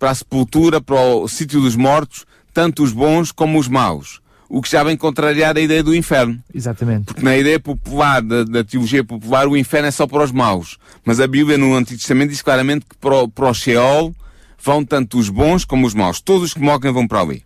para 0.04 0.12
a 0.12 0.16
sepultura, 0.16 0.82
para 0.82 1.00
o 1.00 1.26
sítio 1.30 1.62
dos 1.62 1.78
mortos, 1.78 2.26
tanto 2.54 2.84
os 2.84 2.92
bons 2.92 3.32
como 3.32 3.58
os 3.58 3.70
maus. 3.70 4.20
O 4.50 4.62
que 4.62 4.70
já 4.70 4.84
vem 4.84 4.98
contrariar 4.98 5.56
a 5.56 5.62
ideia 5.62 5.82
do 5.82 5.96
inferno. 5.96 6.44
Exatamente. 6.54 7.06
Porque 7.06 7.24
na 7.24 7.38
ideia 7.38 7.58
popular, 7.58 8.22
da, 8.22 8.44
da 8.44 8.66
teologia 8.66 9.02
popular, 9.02 9.48
o 9.48 9.56
inferno 9.56 9.88
é 9.88 9.92
só 9.92 10.06
para 10.06 10.26
os 10.26 10.32
maus. 10.34 10.78
Mas 11.06 11.22
a 11.22 11.26
Bíblia 11.26 11.58
no 11.58 11.74
Antigo 11.74 11.98
Testamento 11.98 12.32
diz 12.32 12.42
claramente 12.42 12.86
que 12.86 12.98
para 12.98 13.16
o, 13.16 13.30
para 13.30 13.50
o 13.50 13.54
Sheol 13.54 14.14
vão 14.62 14.84
tanto 14.84 15.18
os 15.18 15.30
bons 15.30 15.64
como 15.64 15.88
os 15.88 15.94
maus. 15.94 16.20
Todos 16.20 16.44
os 16.44 16.54
que 16.54 16.60
morrem 16.60 16.92
vão 16.92 17.08
para 17.08 17.22
ali. 17.22 17.42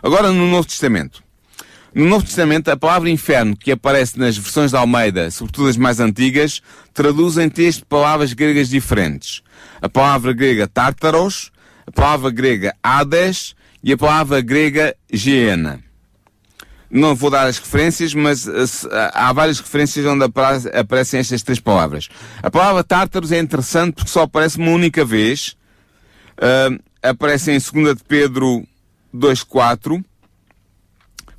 Agora 0.00 0.30
no 0.30 0.48
Novo 0.48 0.68
Testamento. 0.68 1.25
No 1.96 2.04
Novo 2.04 2.26
Testamento, 2.26 2.68
a 2.68 2.76
palavra 2.76 3.08
inferno, 3.08 3.56
que 3.56 3.72
aparece 3.72 4.18
nas 4.18 4.36
versões 4.36 4.70
da 4.70 4.80
Almeida, 4.80 5.30
sobretudo 5.30 5.70
as 5.70 5.78
mais 5.78 5.98
antigas, 5.98 6.60
traduz 6.92 7.38
em 7.38 7.48
texto 7.48 7.86
palavras 7.86 8.34
gregas 8.34 8.68
diferentes. 8.68 9.42
A 9.80 9.88
palavra 9.88 10.34
grega 10.34 10.68
tártaros 10.68 11.50
a 11.86 11.92
palavra 11.92 12.30
grega 12.30 12.74
Hades 12.82 13.54
e 13.82 13.92
a 13.92 13.96
palavra 13.96 14.42
grega 14.42 14.94
Geena. 15.10 15.80
Não 16.90 17.14
vou 17.14 17.30
dar 17.30 17.46
as 17.46 17.58
referências, 17.58 18.12
mas 18.12 18.46
uh, 18.46 18.90
há 19.14 19.32
várias 19.32 19.58
referências 19.58 20.04
onde 20.04 20.24
aparecem 20.24 21.20
estas 21.20 21.42
três 21.42 21.60
palavras. 21.60 22.08
A 22.42 22.50
palavra 22.50 22.84
Tártaros 22.84 23.32
é 23.32 23.38
interessante 23.38 23.94
porque 23.94 24.10
só 24.10 24.22
aparece 24.22 24.58
uma 24.58 24.70
única 24.70 25.02
vez. 25.02 25.56
Uh, 26.36 26.78
aparece 27.02 27.52
em 27.52 27.58
2 27.58 27.96
de 27.96 28.04
Pedro 28.04 28.66
2.4. 29.14 30.04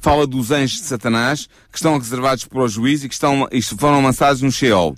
Fala 0.07 0.25
dos 0.25 0.51
anjos 0.51 0.79
de 0.79 0.85
Satanás 0.85 1.49
que 1.69 1.77
estão 1.77 1.97
reservados 1.97 2.45
para 2.45 2.61
o 2.61 2.67
juízo 2.69 3.05
e 3.05 3.09
que 3.09 3.13
estão, 3.13 3.45
e 3.51 3.61
foram 3.61 4.01
lançados 4.01 4.41
no 4.41 4.49
Sheol. 4.49 4.95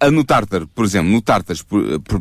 Ah, 0.00 0.10
no 0.10 0.24
Tártaro, 0.24 0.66
por 0.68 0.82
exemplo, 0.82 1.10
no 1.10 1.20
Tártaros, 1.20 1.62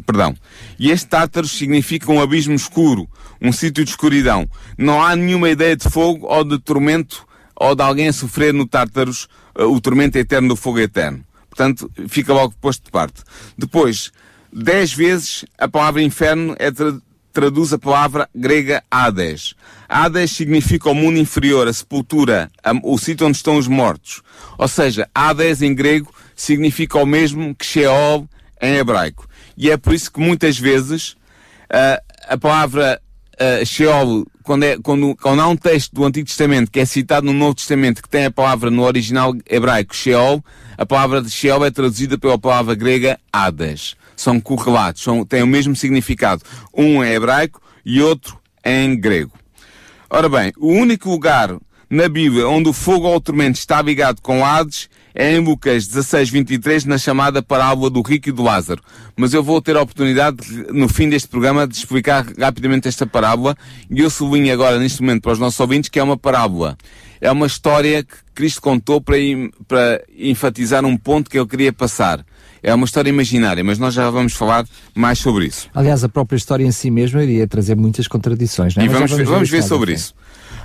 perdão. 0.05 0.35
E 0.77 0.91
este 0.91 1.07
Tártaros 1.07 1.49
significa 1.49 2.11
um 2.11 2.21
abismo 2.21 2.53
escuro, 2.53 3.07
um 3.41 3.53
sítio 3.53 3.85
de 3.85 3.91
escuridão. 3.91 4.49
Não 4.77 5.01
há 5.01 5.15
nenhuma 5.15 5.49
ideia 5.49 5.77
de 5.77 5.89
fogo 5.89 6.27
ou 6.27 6.43
de 6.43 6.59
tormento 6.59 7.25
ou 7.55 7.73
de 7.73 7.81
alguém 7.81 8.09
a 8.09 8.13
sofrer 8.13 8.53
no 8.53 8.67
Tártaros 8.67 9.29
uh, 9.57 9.73
o 9.73 9.79
tormento 9.79 10.17
eterno 10.17 10.49
do 10.49 10.55
fogo 10.57 10.79
eterno. 10.79 11.23
Portanto, 11.49 11.89
fica 12.09 12.33
logo 12.33 12.53
posto 12.59 12.83
de 12.83 12.91
parte. 12.91 13.23
Depois, 13.57 14.11
dez 14.51 14.91
vezes 14.91 15.45
a 15.57 15.69
palavra 15.69 16.03
inferno 16.03 16.53
é 16.59 16.69
tra 16.69 16.99
traduz 17.31 17.71
a 17.71 17.79
palavra 17.79 18.27
grega 18.35 18.83
Hades. 18.91 19.55
Hades 19.89 20.31
significa 20.31 20.89
o 20.89 20.93
mundo 20.93 21.17
inferior, 21.17 21.67
a 21.67 21.73
sepultura, 21.73 22.51
o 22.83 22.97
sítio 22.99 23.25
onde 23.25 23.37
estão 23.37 23.57
os 23.57 23.67
mortos. 23.67 24.21
Ou 24.57 24.67
seja, 24.67 25.09
Hades 25.15 25.63
em 25.63 25.73
grego 25.73 26.13
significa 26.35 26.99
o 26.99 27.05
mesmo 27.07 27.55
que 27.55 27.65
Sheol 27.65 28.29
em 28.61 28.75
hebraico. 28.75 29.27
E 29.57 29.71
é 29.71 29.77
por 29.77 29.93
isso 29.93 30.11
que 30.11 30.19
muitas 30.19 30.59
vezes 30.59 31.13
uh, 31.71 31.99
a 32.27 32.37
palavra 32.37 33.01
uh, 33.33 33.65
Sheol, 33.65 34.27
quando, 34.43 34.63
é, 34.63 34.77
quando, 34.77 35.15
quando 35.15 35.41
há 35.41 35.47
um 35.47 35.55
texto 35.55 35.93
do 35.93 36.05
Antigo 36.05 36.27
Testamento 36.27 36.69
que 36.69 36.79
é 36.79 36.85
citado 36.85 37.25
no 37.25 37.33
Novo 37.33 37.55
Testamento 37.55 38.03
que 38.03 38.09
tem 38.09 38.25
a 38.25 38.31
palavra 38.31 38.69
no 38.69 38.83
original 38.83 39.33
hebraico 39.49 39.95
Sheol, 39.95 40.43
a 40.77 40.85
palavra 40.85 41.21
de 41.21 41.31
Sheol 41.31 41.65
é 41.65 41.71
traduzida 41.71 42.17
pela 42.17 42.37
palavra 42.37 42.75
grega 42.75 43.19
Hades. 43.33 43.95
São 44.15 44.39
correlatos, 44.39 45.01
são, 45.01 45.25
têm 45.25 45.41
o 45.41 45.47
mesmo 45.47 45.75
significado. 45.75 46.43
Um 46.73 47.03
em 47.03 47.11
hebraico 47.11 47.61
e 47.85 48.01
outro 48.01 48.37
em 48.63 48.95
grego. 48.99 49.38
Ora 50.11 50.27
bem, 50.27 50.51
o 50.57 50.69
único 50.69 51.07
lugar 51.07 51.55
na 51.87 52.09
Bíblia 52.09 52.47
onde 52.47 52.67
o 52.67 52.73
fogo 52.73 53.07
ou 53.07 53.17
o 53.17 53.21
tormento 53.21 53.59
está 53.59 53.79
ligado 53.79 54.21
com 54.21 54.43
Hades 54.43 54.89
é 55.13 55.35
em 55.35 55.39
Lucas 55.39 55.85
16, 55.85 56.31
23, 56.31 56.85
na 56.85 56.97
chamada 56.97 57.43
parábola 57.43 57.91
do 57.91 58.01
rico 58.01 58.27
e 58.27 58.31
do 58.31 58.41
Lázaro. 58.41 58.81
Mas 59.15 59.35
eu 59.35 59.43
vou 59.43 59.61
ter 59.61 59.77
a 59.77 59.81
oportunidade, 59.83 60.37
no 60.71 60.89
fim 60.89 61.09
deste 61.09 61.27
programa, 61.27 61.67
de 61.67 61.75
explicar 61.75 62.25
rapidamente 62.39 62.87
esta 62.87 63.05
parábola 63.05 63.55
e 63.87 63.99
eu 63.99 64.09
sublinho 64.09 64.51
agora, 64.51 64.79
neste 64.79 64.99
momento, 64.99 65.21
para 65.21 65.33
os 65.33 65.39
nossos 65.39 65.59
ouvintes, 65.59 65.91
que 65.91 65.99
é 65.99 66.03
uma 66.03 66.17
parábola. 66.17 66.75
É 67.21 67.31
uma 67.31 67.45
história 67.45 68.03
que 68.03 68.15
Cristo 68.33 68.61
contou 68.61 68.99
para, 68.99 69.17
para 69.67 70.03
enfatizar 70.17 70.83
um 70.85 70.97
ponto 70.97 71.29
que 71.29 71.37
ele 71.37 71.47
queria 71.47 71.71
passar. 71.71 72.25
É 72.61 72.73
uma 72.73 72.85
história 72.85 73.09
imaginária, 73.09 73.63
mas 73.63 73.79
nós 73.79 73.93
já 73.93 74.09
vamos 74.09 74.33
falar 74.33 74.65
mais 74.93 75.19
sobre 75.19 75.45
isso. 75.45 75.69
Aliás, 75.73 76.03
a 76.03 76.09
própria 76.09 76.37
história 76.37 76.65
em 76.65 76.71
si 76.71 76.91
mesma 76.91 77.23
iria 77.23 77.47
trazer 77.47 77.75
muitas 77.75 78.07
contradições, 78.07 78.75
não 78.75 78.83
é? 78.83 78.85
E 78.85 78.89
vamos, 78.89 79.11
vamos, 79.11 79.25
ver, 79.25 79.33
vamos 79.33 79.49
ver 79.49 79.63
sobre 79.63 79.93
isso. 79.93 80.13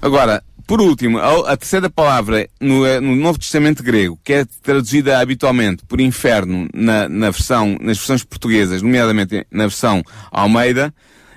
Agora, 0.03 0.43
por 0.67 0.81
último, 0.81 1.19
a, 1.19 1.53
a 1.53 1.57
terceira 1.57 1.91
palavra 1.91 2.49
no, 2.61 2.87
eh, 2.87 3.01
no, 3.01 3.15
Novo 3.15 3.39
Testamento 3.39 3.83
grego, 3.83 4.19
que 4.25 4.33
é 4.33 4.45
traduzida 4.63 5.19
habitualmente 5.19 5.85
por 5.87 6.01
inferno 6.01 6.69
na, 6.73 7.09
na 7.09 7.31
versão, 7.31 7.77
nas 7.81 7.99
versões 7.99 8.25
portuguesas, 8.25 8.81
nomeadamente 8.81 9.47
na 9.51 9.65
versão 9.65 10.03
Almeida, 10.31 10.93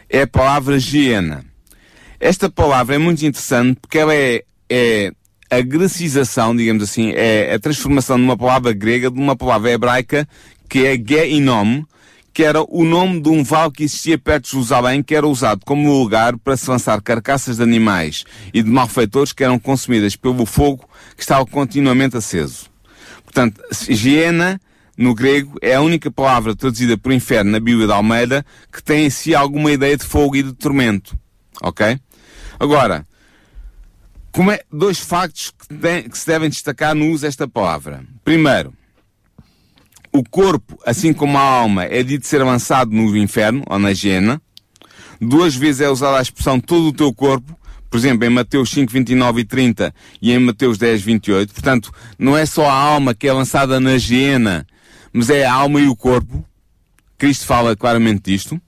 é 0.10 0.22
a 0.22 0.28
palavra 0.28 0.80
Giena. 0.80 1.43
Esta 2.20 2.50
palavra 2.50 2.96
é 2.96 2.98
muito 2.98 3.26
interessante 3.26 3.78
porque 3.82 3.98
ela 3.98 4.15
é, 4.15 4.43
é 4.70 5.12
a 5.49 5.62
grecização, 5.62 6.55
digamos 6.55 6.83
assim, 6.83 7.12
é 7.15 7.53
a 7.53 7.60
transformação 7.60 8.17
de 8.17 8.23
uma 8.23 8.38
palavra 8.38 8.73
grega 8.73 9.10
de 9.10 9.19
uma 9.19 9.36
palavra 9.36 9.71
hebraica 9.71 10.27
que 10.69 10.86
é 10.86 10.97
Geinom, 10.97 11.83
que 12.33 12.43
era 12.43 12.62
o 12.62 12.83
nome 12.83 13.19
de 13.19 13.29
um 13.29 13.43
vale 13.43 13.71
que 13.71 13.83
existia 13.83 14.15
perto 14.15 14.43
de 14.43 14.51
Jerusalém, 14.51 15.01
que 15.01 15.15
era 15.15 15.25
usado 15.25 15.62
como 15.65 15.91
lugar 15.91 16.38
para 16.38 16.55
se 16.55 16.69
lançar 16.69 17.01
carcaças 17.01 17.57
de 17.57 17.63
animais 17.63 18.25
e 18.53 18.62
de 18.62 18.69
malfeitores 18.69 19.34
que 19.34 19.43
eram 19.43 19.57
consumidas 19.57 20.15
pelo 20.15 20.45
fogo 20.45 20.88
que 21.15 21.24
estava 21.24 21.45
continuamente 21.45 22.15
aceso. 22.15 22.69
Portanto, 23.24 23.59
higiena, 23.89 24.61
no 24.95 25.15
grego, 25.15 25.57
é 25.63 25.74
a 25.74 25.82
única 25.82 26.11
palavra 26.11 26.55
traduzida 26.55 26.95
por 26.95 27.11
inferno 27.11 27.49
na 27.49 27.59
Bíblia 27.59 27.88
da 27.88 27.95
Almeida 27.95 28.45
que 28.72 28.84
tem 28.84 29.05
em 29.05 29.09
si 29.09 29.34
alguma 29.34 29.72
ideia 29.72 29.97
de 29.97 30.05
fogo 30.05 30.36
e 30.36 30.43
de 30.43 30.53
tormento. 30.53 31.17
Ok? 31.63 31.99
Agora, 32.59 33.03
como 34.38 34.51
é, 34.51 34.61
dois 34.71 34.99
factos 34.99 35.49
que, 35.49 35.73
tem, 35.73 36.07
que 36.07 36.15
se 36.15 36.27
devem 36.27 36.47
destacar 36.47 36.93
no 36.93 37.09
uso 37.09 37.23
desta 37.23 37.47
palavra. 37.47 38.03
Primeiro, 38.23 38.71
o 40.13 40.23
corpo, 40.23 40.77
assim 40.85 41.11
como 41.11 41.39
a 41.39 41.41
alma, 41.41 41.85
é 41.85 42.03
dito 42.03 42.27
ser 42.27 42.43
lançado 42.43 42.91
no 42.91 43.17
inferno, 43.17 43.63
ou 43.65 43.79
na 43.79 43.89
hiena. 43.89 44.39
Duas 45.19 45.55
vezes 45.55 45.81
é 45.81 45.89
usada 45.89 46.19
a 46.19 46.21
expressão 46.21 46.59
todo 46.59 46.89
o 46.89 46.93
teu 46.93 47.11
corpo, 47.11 47.57
por 47.89 47.97
exemplo, 47.97 48.27
em 48.27 48.29
Mateus 48.29 48.69
5, 48.69 48.93
29 48.93 49.41
e 49.41 49.43
30 49.43 49.95
e 50.21 50.31
em 50.31 50.38
Mateus 50.38 50.77
10, 50.77 51.01
28. 51.01 51.51
Portanto, 51.51 51.91
não 52.19 52.38
é 52.38 52.45
só 52.45 52.69
a 52.69 52.73
alma 52.73 53.15
que 53.15 53.27
é 53.27 53.33
lançada 53.33 53.79
na 53.79 53.93
hiena, 53.93 54.67
mas 55.11 55.31
é 55.31 55.47
a 55.47 55.53
alma 55.53 55.81
e 55.81 55.88
o 55.88 55.95
corpo. 55.95 56.45
Cristo 57.17 57.43
fala 57.43 57.75
claramente 57.75 58.29
disto. 58.31 58.61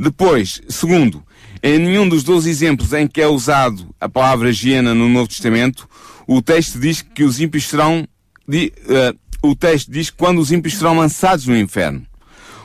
Depois, 0.00 0.60
segundo, 0.68 1.24
em 1.66 1.80
nenhum 1.80 2.08
dos 2.08 2.22
12 2.22 2.48
exemplos 2.48 2.92
em 2.92 3.08
que 3.08 3.20
é 3.20 3.26
usado 3.26 3.92
a 4.00 4.08
palavra 4.08 4.52
hiena 4.52 4.94
no 4.94 5.08
Novo 5.08 5.26
Testamento, 5.26 5.88
o 6.24 6.40
texto 6.40 6.78
diz 6.78 7.02
que 7.02 7.24
os 7.24 7.40
ímpios 7.40 7.66
serão, 7.66 8.06
uh, 8.48 9.18
o 9.42 9.56
texto 9.56 9.90
diz 9.90 10.08
que 10.08 10.16
quando 10.16 10.38
os 10.38 10.52
ímpios 10.52 10.74
serão 10.74 10.96
lançados 10.96 11.46
no 11.46 11.58
inferno. 11.58 12.06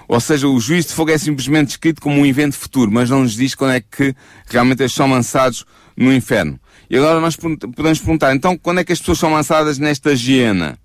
Ou 0.08 0.20
seja, 0.20 0.48
o 0.48 0.60
juízo 0.60 0.90
de 0.90 0.94
fogo 0.94 1.10
é 1.10 1.18
simplesmente 1.18 1.70
descrito 1.70 2.00
como 2.00 2.20
um 2.20 2.26
evento 2.28 2.56
futuro, 2.56 2.92
mas 2.92 3.10
não 3.10 3.24
nos 3.24 3.34
diz 3.34 3.56
quando 3.56 3.72
é 3.72 3.82
que 3.82 4.14
realmente 4.48 4.84
eles 4.84 4.94
são 4.94 5.10
lançados 5.10 5.66
no 5.98 6.14
inferno. 6.14 6.60
E 6.88 6.96
agora 6.96 7.20
nós 7.20 7.36
podemos 7.36 8.00
perguntar, 8.00 8.36
então, 8.36 8.56
quando 8.56 8.82
é 8.82 8.84
que 8.84 8.94
as 8.94 9.00
pessoas 9.00 9.18
são 9.18 9.34
lançadas 9.34 9.80
nesta 9.80 10.12
hiena? 10.14 10.78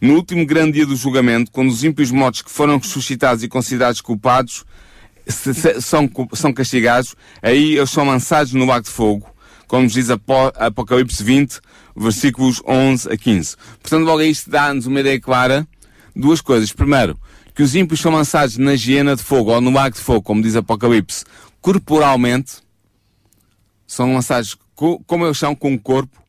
No 0.00 0.14
último 0.14 0.44
grande 0.44 0.72
dia 0.72 0.86
do 0.86 0.96
julgamento, 0.96 1.52
quando 1.52 1.68
os 1.68 1.84
ímpios 1.84 2.10
mortos 2.10 2.42
que 2.42 2.50
foram 2.50 2.78
ressuscitados 2.78 3.44
e 3.44 3.48
considerados 3.48 4.00
culpados 4.00 4.64
se, 5.26 5.54
se, 5.54 5.80
são, 5.80 6.08
são 6.34 6.52
castigados, 6.52 7.14
aí 7.42 7.76
eles 7.76 7.90
são 7.90 8.06
lançados 8.06 8.52
no 8.52 8.64
lago 8.64 8.84
de 8.84 8.90
fogo, 8.90 9.26
como 9.66 9.84
nos 9.84 9.92
diz 9.92 10.08
Apocalipse 10.10 11.22
20, 11.22 11.60
versículos 11.96 12.62
11 12.66 13.12
a 13.12 13.16
15. 13.16 13.56
Portanto, 13.80 14.04
logo 14.04 14.22
isto 14.22 14.50
dá-nos 14.50 14.86
uma 14.86 15.00
ideia 15.00 15.20
clara. 15.20 15.66
Duas 16.14 16.40
coisas. 16.40 16.72
Primeiro, 16.72 17.18
que 17.54 17.62
os 17.62 17.74
ímpios 17.74 18.00
são 18.00 18.12
lançados 18.12 18.56
na 18.58 18.72
hiena 18.72 19.16
de 19.16 19.22
fogo, 19.22 19.50
ou 19.50 19.60
no 19.60 19.72
lago 19.72 19.96
de 19.96 20.00
fogo, 20.00 20.22
como 20.22 20.42
diz 20.42 20.54
Apocalipse, 20.56 21.24
corporalmente, 21.60 22.54
são 23.86 24.12
lançados 24.14 24.56
como 24.74 25.24
eles 25.24 25.38
são, 25.38 25.54
com 25.54 25.74
o 25.74 25.78
corpo, 25.78 26.22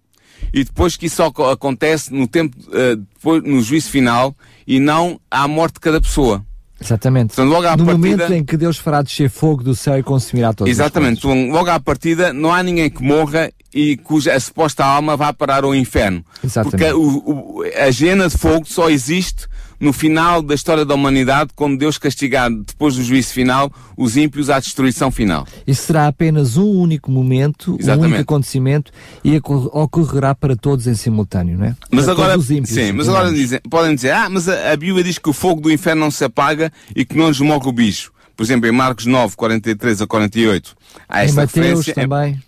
e 0.54 0.64
depois 0.64 0.96
que 0.96 1.08
isso 1.08 1.22
acontece 1.22 2.14
no 2.14 2.28
tempo, 2.28 2.58
uh, 2.68 2.96
depois, 2.96 3.44
no 3.44 3.62
juízo 3.62 3.90
final, 3.90 4.36
e 4.66 4.80
não 4.80 5.20
à 5.30 5.48
morte 5.48 5.76
de 5.76 5.80
cada 5.82 6.00
pessoa. 6.00 6.46
Exatamente. 6.80 7.34
Então, 7.34 7.46
logo 7.46 7.68
à 7.68 7.76
no 7.76 7.86
partida... 7.86 8.02
momento 8.02 8.34
em 8.34 8.44
que 8.44 8.56
Deus 8.56 8.78
fará 8.78 9.02
descer 9.02 9.30
fogo 9.30 9.64
do 9.64 9.76
céu 9.76 9.98
e 9.98 10.04
consumirá 10.04 10.54
todos 10.54 10.70
Exatamente. 10.70 11.20
Então, 11.20 11.50
logo 11.50 11.70
à 11.70 11.80
partida, 11.80 12.32
não 12.32 12.54
há 12.54 12.62
ninguém 12.62 12.90
que 12.90 13.04
morra 13.04 13.52
e 13.74 13.98
cuja 13.98 14.40
suposta 14.40 14.86
alma 14.86 15.18
vá 15.18 15.34
parar 15.34 15.64
ao 15.64 15.76
inferno. 15.76 16.24
Exatamente. 16.44 16.72
Porque 16.72 16.94
o, 16.94 17.02
o, 17.02 17.64
a 17.80 17.92
gena 17.92 18.28
de 18.30 18.38
fogo 18.38 18.66
só 18.66 18.90
existe 18.90 19.48
no 19.80 19.94
final 19.94 20.42
da 20.42 20.56
história 20.56 20.84
da 20.86 20.96
humanidade, 20.96 21.52
quando 21.56 21.78
Deus 21.78 21.98
castigar, 21.98 22.52
depois 22.52 22.96
do 22.96 23.04
juízo 23.04 23.34
final, 23.34 23.72
os 23.96 24.18
ímpios 24.18 24.50
à 24.50 24.60
destruição 24.60 25.12
final. 25.12 25.46
Isso 25.66 25.84
será 25.84 26.08
apenas 26.08 26.58
um 26.58 26.70
único 26.70 27.12
momento, 27.12 27.78
Exatamente. 27.80 28.06
um 28.06 28.16
único 28.16 28.22
acontecimento 28.22 28.92
e 29.24 29.38
ocorrerá 29.38 30.34
para 30.34 30.56
todos 30.56 30.88
em 30.88 30.96
simultâneo, 30.96 31.58
não 31.58 31.66
é? 31.66 31.76
Mas 31.92 32.06
para 32.06 32.14
agora, 32.14 32.36
ímpios, 32.36 32.70
sim, 32.70 32.92
mas 32.92 33.08
agora 33.08 33.32
dizem, 33.32 33.60
podem 33.70 33.96
dizer, 33.96 34.12
ah, 34.12 34.30
mas 34.30 34.48
a, 34.50 34.72
a 34.72 34.76
Bíblia 34.76 35.04
diz 35.04 35.18
que 35.18 35.30
o 35.30 35.34
fogo 35.34 35.62
do 35.62 35.72
inferno 35.72 36.02
não 36.02 36.12
se 36.12 36.24
apaga 36.24 36.72
e 36.96 37.06
que 37.06 37.18
não 37.18 37.28
nos 37.28 37.40
morre 37.40 37.68
o 37.68 37.72
bicho. 37.72 38.12
Por 38.36 38.44
exemplo, 38.44 38.68
em 38.70 38.72
Marcos 38.72 39.08
9, 39.08 39.36
43 39.36 40.04
a 40.04 40.08
48. 40.08 40.76
Há 41.10 41.24
esta 41.24 41.32
em 41.32 41.36
Mateus 41.36 41.56
referência. 41.56 41.94
também. 41.96 42.40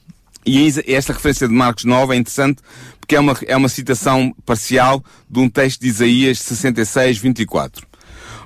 E 0.46 0.68
esta 0.88 1.14
referência 1.14 1.48
de 1.48 1.54
Marcos 1.54 1.86
9 1.86 2.16
é 2.16 2.18
interessante 2.18 2.62
porque 3.00 3.16
é 3.16 3.20
uma, 3.20 3.38
é 3.48 3.58
uma 3.58 3.70
citação 3.70 4.34
parcial 4.46 5.04
de 5.30 5.40
um 5.40 5.50
texto 5.50 5.82
de 5.82 5.88
Isaías 5.88 6.40
66, 6.40 7.18
24. 7.18 7.86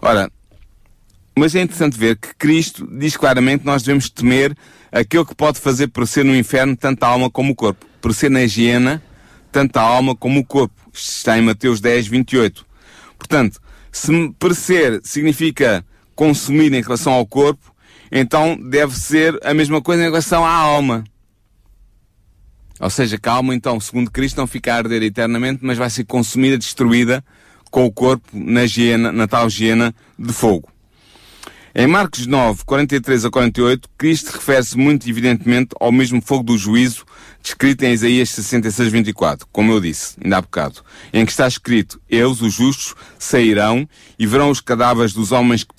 Ora, 0.02 0.32
mas 1.38 1.56
é 1.56 1.62
interessante 1.62 1.98
ver 1.98 2.18
que 2.18 2.34
Cristo 2.36 2.88
diz 2.98 3.18
claramente 3.18 3.62
que 3.62 3.66
nós 3.66 3.84
devemos 3.84 4.10
temer 4.10 4.56
aquele 4.92 5.26
que 5.26 5.36
pode 5.36 5.60
fazer 5.60 5.88
perecer 5.88 6.24
no 6.24 6.36
inferno 6.36 6.78
tanto 6.78 7.04
a 7.04 7.08
alma 7.08 7.30
como 7.30 7.54
o 7.54 7.56
corpo. 7.56 7.86
Perecer 8.02 8.30
na 8.30 8.44
higiena, 8.44 9.02
tanto 9.52 9.78
a 9.78 9.82
alma 9.82 10.16
como 10.16 10.40
o 10.40 10.46
corpo. 10.46 10.76
Isto 10.94 11.18
está 11.18 11.38
em 11.38 11.42
Mateus 11.42 11.82
10, 11.82 12.08
28. 12.08 12.66
Portanto, 13.18 13.60
se 13.92 14.12
perecer 14.40 15.02
significa 15.04 15.86
consumir 16.16 16.72
em 16.74 16.82
relação 16.82 17.14
ao 17.14 17.26
corpo, 17.26 17.74
então 18.12 18.58
deve 18.70 18.96
ser 18.96 19.40
a 19.44 19.54
mesma 19.54 19.82
coisa 19.82 20.04
em 20.04 20.06
relação 20.06 20.46
à 20.46 20.52
alma. 20.52 21.04
Ou 22.84 22.90
seja, 22.90 23.18
que 23.18 23.30
a 23.30 23.32
alma, 23.32 23.56
então, 23.56 23.80
segundo 23.80 24.12
Cristo, 24.12 24.36
não 24.36 24.46
fica 24.46 24.74
a 24.74 24.78
arder 24.78 25.02
eternamente, 25.04 25.60
mas 25.62 25.78
vai 25.78 25.90
ser 25.90 26.04
consumida, 26.04 26.58
destruída 26.58 27.24
com 27.72 27.86
o 27.86 27.92
corpo 27.92 28.28
na, 28.34 28.64
hiena, 28.64 29.10
na 29.10 29.26
tal 29.26 29.48
hiena 29.48 29.96
de 30.20 30.34
fogo. 30.34 30.70
Em 31.74 31.88
Marcos 31.88 32.28
9, 32.28 32.66
43 32.66 33.24
a 33.24 33.32
48, 33.32 33.90
Cristo 33.98 34.34
refere-se 34.34 34.78
muito 34.78 35.10
evidentemente 35.10 35.70
ao 35.80 35.94
mesmo 35.94 36.22
fogo 36.22 36.44
do 36.44 36.58
juízo 36.58 37.06
descrito 37.42 37.86
em 37.86 37.94
Isaías 37.94 38.30
66, 38.32 38.92
24, 38.92 39.48
como 39.50 39.72
eu 39.72 39.80
disse, 39.80 40.18
ainda 40.22 40.38
há 40.38 40.42
bocado, 40.42 40.82
em 41.14 41.26
que 41.26 41.32
está 41.32 41.48
escrito, 41.48 42.02
eles, 42.10 42.42
os 42.42 42.54
justos, 42.54 42.94
sairão 43.18 43.88
e 44.20 44.28
verão 44.28 44.50
os 44.50 44.60
cadáveres 44.60 45.14
dos 45.14 45.32
homens 45.32 45.64
que 45.64 45.74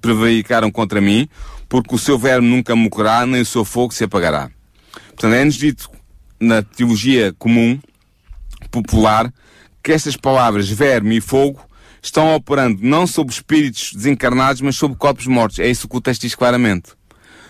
prevaricaram 0.00 0.70
contra 0.70 1.00
mim, 1.00 1.28
porque 1.68 1.94
o 1.94 1.98
seu 1.98 2.16
verme 2.16 2.48
nunca 2.48 2.76
morrerá, 2.76 3.26
nem 3.26 3.42
o 3.42 3.46
seu 3.46 3.64
fogo 3.64 3.92
se 3.92 4.04
apagará. 4.04 4.50
Portanto, 5.14 5.34
é-nos 5.34 5.56
dito 5.56 5.90
na 6.40 6.62
teologia 6.62 7.34
comum, 7.38 7.78
popular, 8.70 9.32
que 9.82 9.92
estas 9.92 10.16
palavras 10.16 10.68
verme 10.68 11.16
e 11.16 11.20
fogo 11.20 11.60
estão 12.02 12.34
operando 12.34 12.80
não 12.82 13.06
sobre 13.06 13.32
espíritos 13.32 13.92
desencarnados, 13.94 14.60
mas 14.60 14.76
sobre 14.76 14.96
corpos 14.96 15.26
mortos. 15.26 15.58
É 15.58 15.68
isso 15.68 15.88
que 15.88 15.96
o 15.96 16.00
texto 16.00 16.22
diz 16.22 16.34
claramente. 16.34 16.92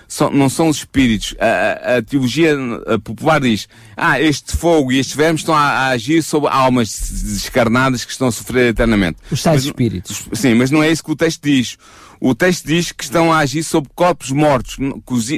São, 0.07 0.31
não 0.31 0.49
são 0.49 0.69
os 0.69 0.79
espíritos. 0.79 1.35
A, 1.41 1.47
a, 1.47 1.97
a 1.97 2.03
teologia 2.03 2.57
popular 3.03 3.41
diz, 3.41 3.67
ah, 3.97 4.21
este 4.21 4.57
fogo 4.57 4.93
e 4.93 4.99
estes 4.99 5.17
vermes 5.17 5.41
estão 5.41 5.55
a, 5.55 5.61
a, 5.61 5.89
agir 5.89 6.23
sobre 6.23 6.51
almas 6.51 6.91
descarnadas 7.25 8.05
que 8.05 8.13
estão 8.13 8.29
a 8.29 8.33
sofrer 8.33 8.69
eternamente. 8.69 9.19
Os 9.31 9.43
tais 9.43 9.57
mas, 9.57 9.65
espíritos. 9.65 10.29
Sim, 10.35 10.55
mas 10.55 10.71
não 10.71 10.83
é 10.83 10.91
isso 10.91 11.03
que 11.03 11.11
o 11.11 11.17
texto 11.17 11.43
diz. 11.43 11.77
O 12.27 12.35
texto 12.35 12.67
diz 12.67 12.91
que 12.91 13.05
estão 13.05 13.31
a 13.31 13.41
agir 13.41 13.63
sobre 13.63 13.91
corpos 13.95 14.31
mortos, 14.31 14.79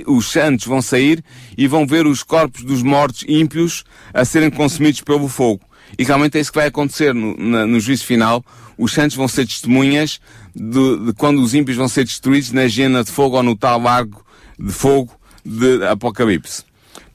os 0.06 0.30
santos 0.30 0.68
vão 0.68 0.80
sair 0.80 1.20
e 1.58 1.66
vão 1.66 1.84
ver 1.84 2.06
os 2.06 2.22
corpos 2.22 2.62
dos 2.62 2.80
mortos 2.80 3.24
ímpios 3.26 3.82
a 4.14 4.24
serem 4.24 4.50
consumidos 4.50 5.00
pelo 5.00 5.26
fogo. 5.26 5.62
E 5.98 6.04
realmente 6.04 6.38
é 6.38 6.40
isso 6.40 6.52
que 6.52 6.58
vai 6.58 6.68
acontecer 6.68 7.12
no, 7.12 7.36
na, 7.36 7.66
no 7.66 7.80
juízo 7.80 8.04
final. 8.04 8.40
Os 8.78 8.92
santos 8.92 9.16
vão 9.16 9.26
ser 9.26 9.48
testemunhas 9.48 10.20
de, 10.54 11.06
de, 11.06 11.12
quando 11.14 11.42
os 11.42 11.54
ímpios 11.54 11.76
vão 11.76 11.88
ser 11.88 12.04
destruídos 12.04 12.52
na 12.52 12.68
gena 12.68 13.02
de 13.02 13.10
fogo 13.10 13.36
ou 13.36 13.42
no 13.42 13.56
tal 13.56 13.80
largo 13.80 14.24
de 14.56 14.70
fogo 14.70 15.12
de 15.44 15.84
Apocalipse. 15.86 16.62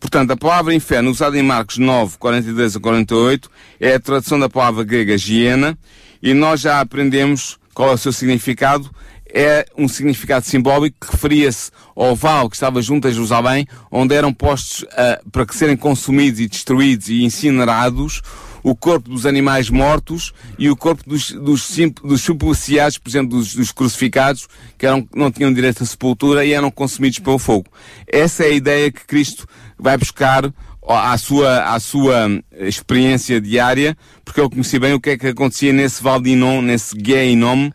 Portanto, 0.01 0.31
a 0.31 0.35
palavra 0.35 0.75
inferno 0.75 1.09
usada 1.09 1.39
em 1.39 1.43
Marcos 1.43 1.77
9, 1.77 2.17
42 2.17 2.75
a 2.75 2.79
48 2.81 3.49
é 3.79 3.93
a 3.93 3.99
tradução 4.01 4.37
da 4.37 4.49
palavra 4.49 4.83
grega 4.83 5.15
hiena 5.15 5.79
e 6.21 6.33
nós 6.33 6.59
já 6.59 6.81
aprendemos 6.81 7.57
qual 7.73 7.91
é 7.91 7.93
o 7.93 7.97
seu 7.97 8.11
significado 8.11 8.91
é 9.33 9.65
um 9.77 9.87
significado 9.87 10.45
simbólico 10.45 10.97
que 11.05 11.11
referia-se 11.11 11.71
ao 11.95 12.15
val 12.15 12.49
que 12.49 12.55
estava 12.55 12.81
junto 12.81 13.07
a 13.07 13.11
Jerusalém, 13.11 13.67
onde 13.91 14.15
eram 14.15 14.33
postos 14.33 14.83
uh, 14.83 15.29
para 15.31 15.45
que 15.45 15.55
serem 15.55 15.77
consumidos 15.77 16.39
e 16.39 16.47
destruídos 16.47 17.09
e 17.09 17.23
incinerados 17.23 18.21
o 18.63 18.75
corpo 18.75 19.09
dos 19.09 19.25
animais 19.25 19.69
mortos 19.69 20.33
e 20.57 20.69
o 20.69 20.75
corpo 20.75 21.03
dos, 21.07 21.31
dos, 21.31 21.75
dos 22.03 22.21
supliciados, 22.21 22.97
por 22.97 23.09
exemplo, 23.09 23.37
dos, 23.37 23.55
dos 23.55 23.71
crucificados, 23.71 24.47
que 24.77 24.85
eram, 24.85 25.07
não 25.15 25.31
tinham 25.31 25.51
direito 25.51 25.83
à 25.83 25.85
sepultura 25.85 26.45
e 26.45 26.53
eram 26.53 26.69
consumidos 26.69 27.19
pelo 27.19 27.39
fogo. 27.39 27.65
Essa 28.07 28.43
é 28.43 28.47
a 28.47 28.51
ideia 28.51 28.91
que 28.91 29.05
Cristo 29.05 29.47
vai 29.77 29.97
buscar 29.97 30.51
à 30.87 31.17
sua, 31.17 31.63
à 31.73 31.79
sua 31.79 32.27
experiência 32.51 33.39
diária, 33.39 33.97
porque 34.23 34.39
eu 34.39 34.49
conheci 34.49 34.77
bem 34.79 34.93
o 34.93 34.99
que 34.99 35.11
é 35.11 35.17
que 35.17 35.27
acontecia 35.27 35.73
nesse 35.73 36.01
Val 36.01 36.19
de 36.19 36.31
Inom, 36.31 36.61
nesse 36.61 36.95
Gué-Inom, 36.95 37.71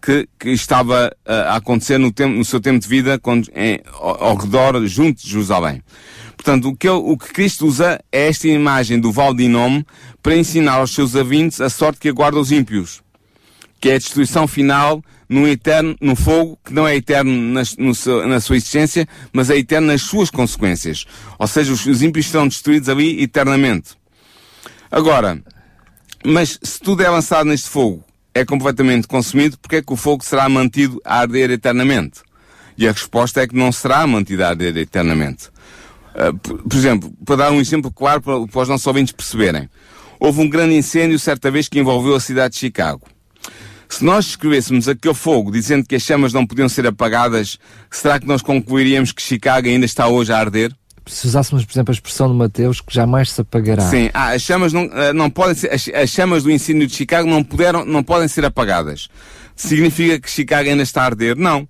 que, 0.00 0.28
que 0.38 0.50
estava 0.50 1.14
uh, 1.26 1.32
a 1.48 1.56
acontecer 1.56 1.98
no, 1.98 2.10
tempo, 2.10 2.34
no 2.34 2.44
seu 2.44 2.60
tempo 2.60 2.78
de 2.78 2.88
vida 2.88 3.18
quando, 3.18 3.48
em, 3.54 3.80
ao, 3.92 4.24
ao, 4.24 4.36
redor, 4.36 4.86
junto 4.86 5.22
de 5.22 5.28
Jerusalém. 5.28 5.82
Portanto, 6.36 6.68
o 6.68 6.76
que, 6.76 6.88
o 6.88 7.18
que 7.18 7.32
Cristo 7.32 7.66
usa 7.66 8.00
é 8.10 8.28
esta 8.28 8.48
imagem 8.48 8.98
do 8.98 9.12
Val 9.12 9.34
de 9.34 9.44
Inom 9.44 9.82
para 10.22 10.36
ensinar 10.36 10.74
aos 10.74 10.94
seus 10.94 11.14
avintes 11.14 11.60
a 11.60 11.68
sorte 11.68 12.00
que 12.00 12.08
aguarda 12.08 12.38
os 12.38 12.50
ímpios, 12.50 13.02
que 13.78 13.90
é 13.90 13.94
a 13.94 13.98
destruição 13.98 14.48
final 14.48 15.02
no 15.28 15.46
eterno, 15.46 15.94
no 16.00 16.16
fogo 16.16 16.58
que 16.64 16.72
não 16.72 16.88
é 16.88 16.96
eterno 16.96 17.30
na, 17.30 17.62
seu, 17.94 18.26
na 18.26 18.40
sua 18.40 18.56
existência, 18.56 19.06
mas 19.32 19.50
é 19.50 19.56
eterno 19.56 19.88
nas 19.88 20.02
suas 20.02 20.30
consequências. 20.30 21.04
Ou 21.38 21.46
seja, 21.46 21.72
os, 21.72 21.86
os 21.86 22.02
ímpios 22.02 22.26
serão 22.26 22.48
destruídos 22.48 22.88
ali 22.88 23.22
eternamente. 23.22 23.90
Agora, 24.90 25.40
mas 26.24 26.58
se 26.62 26.80
tudo 26.80 27.02
é 27.02 27.08
lançado 27.08 27.46
neste 27.46 27.68
fogo, 27.68 28.04
é 28.34 28.44
completamente 28.44 29.06
consumido, 29.06 29.58
porque 29.58 29.76
é 29.76 29.82
que 29.82 29.92
o 29.92 29.96
fogo 29.96 30.24
será 30.24 30.48
mantido 30.48 31.00
a 31.04 31.20
arder 31.20 31.50
eternamente? 31.50 32.20
E 32.76 32.88
a 32.88 32.92
resposta 32.92 33.42
é 33.42 33.46
que 33.46 33.56
não 33.56 33.70
será 33.72 34.06
mantido 34.06 34.44
a 34.44 34.48
arder 34.48 34.76
eternamente. 34.76 35.48
Uh, 36.14 36.36
por, 36.38 36.62
por, 36.62 36.76
exemplo, 36.76 37.12
para 37.24 37.36
dar 37.36 37.52
um 37.52 37.60
exemplo 37.60 37.92
claro 37.92 38.20
para, 38.20 38.46
para 38.46 38.62
os 38.62 38.68
nossos 38.68 38.86
ouvintes 38.86 39.12
perceberem. 39.12 39.68
Houve 40.18 40.40
um 40.40 40.48
grande 40.48 40.74
incêndio 40.74 41.18
certa 41.18 41.50
vez 41.50 41.68
que 41.68 41.78
envolveu 41.78 42.14
a 42.14 42.20
cidade 42.20 42.54
de 42.54 42.60
Chicago. 42.60 43.06
Se 43.88 44.04
nós 44.04 44.24
descrevêssemos 44.26 44.88
aquele 44.88 45.14
fogo 45.14 45.50
dizendo 45.50 45.84
que 45.84 45.96
as 45.96 46.02
chamas 46.02 46.32
não 46.32 46.46
podiam 46.46 46.68
ser 46.68 46.86
apagadas, 46.86 47.58
será 47.90 48.20
que 48.20 48.26
nós 48.26 48.40
concluiríamos 48.40 49.10
que 49.10 49.20
Chicago 49.20 49.66
ainda 49.66 49.84
está 49.84 50.06
hoje 50.06 50.32
a 50.32 50.38
arder? 50.38 50.72
Se 51.06 51.26
usássemos, 51.26 51.64
por 51.64 51.72
exemplo, 51.72 51.92
a 51.92 51.94
expressão 51.94 52.28
de 52.28 52.34
Mateus, 52.34 52.80
que 52.80 52.94
jamais 52.94 53.30
se 53.30 53.40
apagará. 53.40 53.82
Sim, 53.82 54.10
ah, 54.12 54.30
as 54.30 54.42
chamas 54.42 54.72
não, 54.72 54.88
ah, 54.92 55.12
não 55.12 55.30
podem 55.30 55.54
ser, 55.54 55.72
as, 55.72 55.88
as 55.88 56.10
chamas 56.10 56.42
do 56.42 56.50
incêndio 56.50 56.86
de 56.86 56.94
Chicago 56.94 57.28
não 57.28 57.42
puderam, 57.42 57.84
não 57.84 58.02
podem 58.02 58.28
ser 58.28 58.44
apagadas. 58.44 59.08
Significa 59.56 60.18
que 60.18 60.30
Chicago 60.30 60.68
ainda 60.68 60.82
está 60.82 61.02
a 61.02 61.06
arder? 61.06 61.36
Não. 61.36 61.68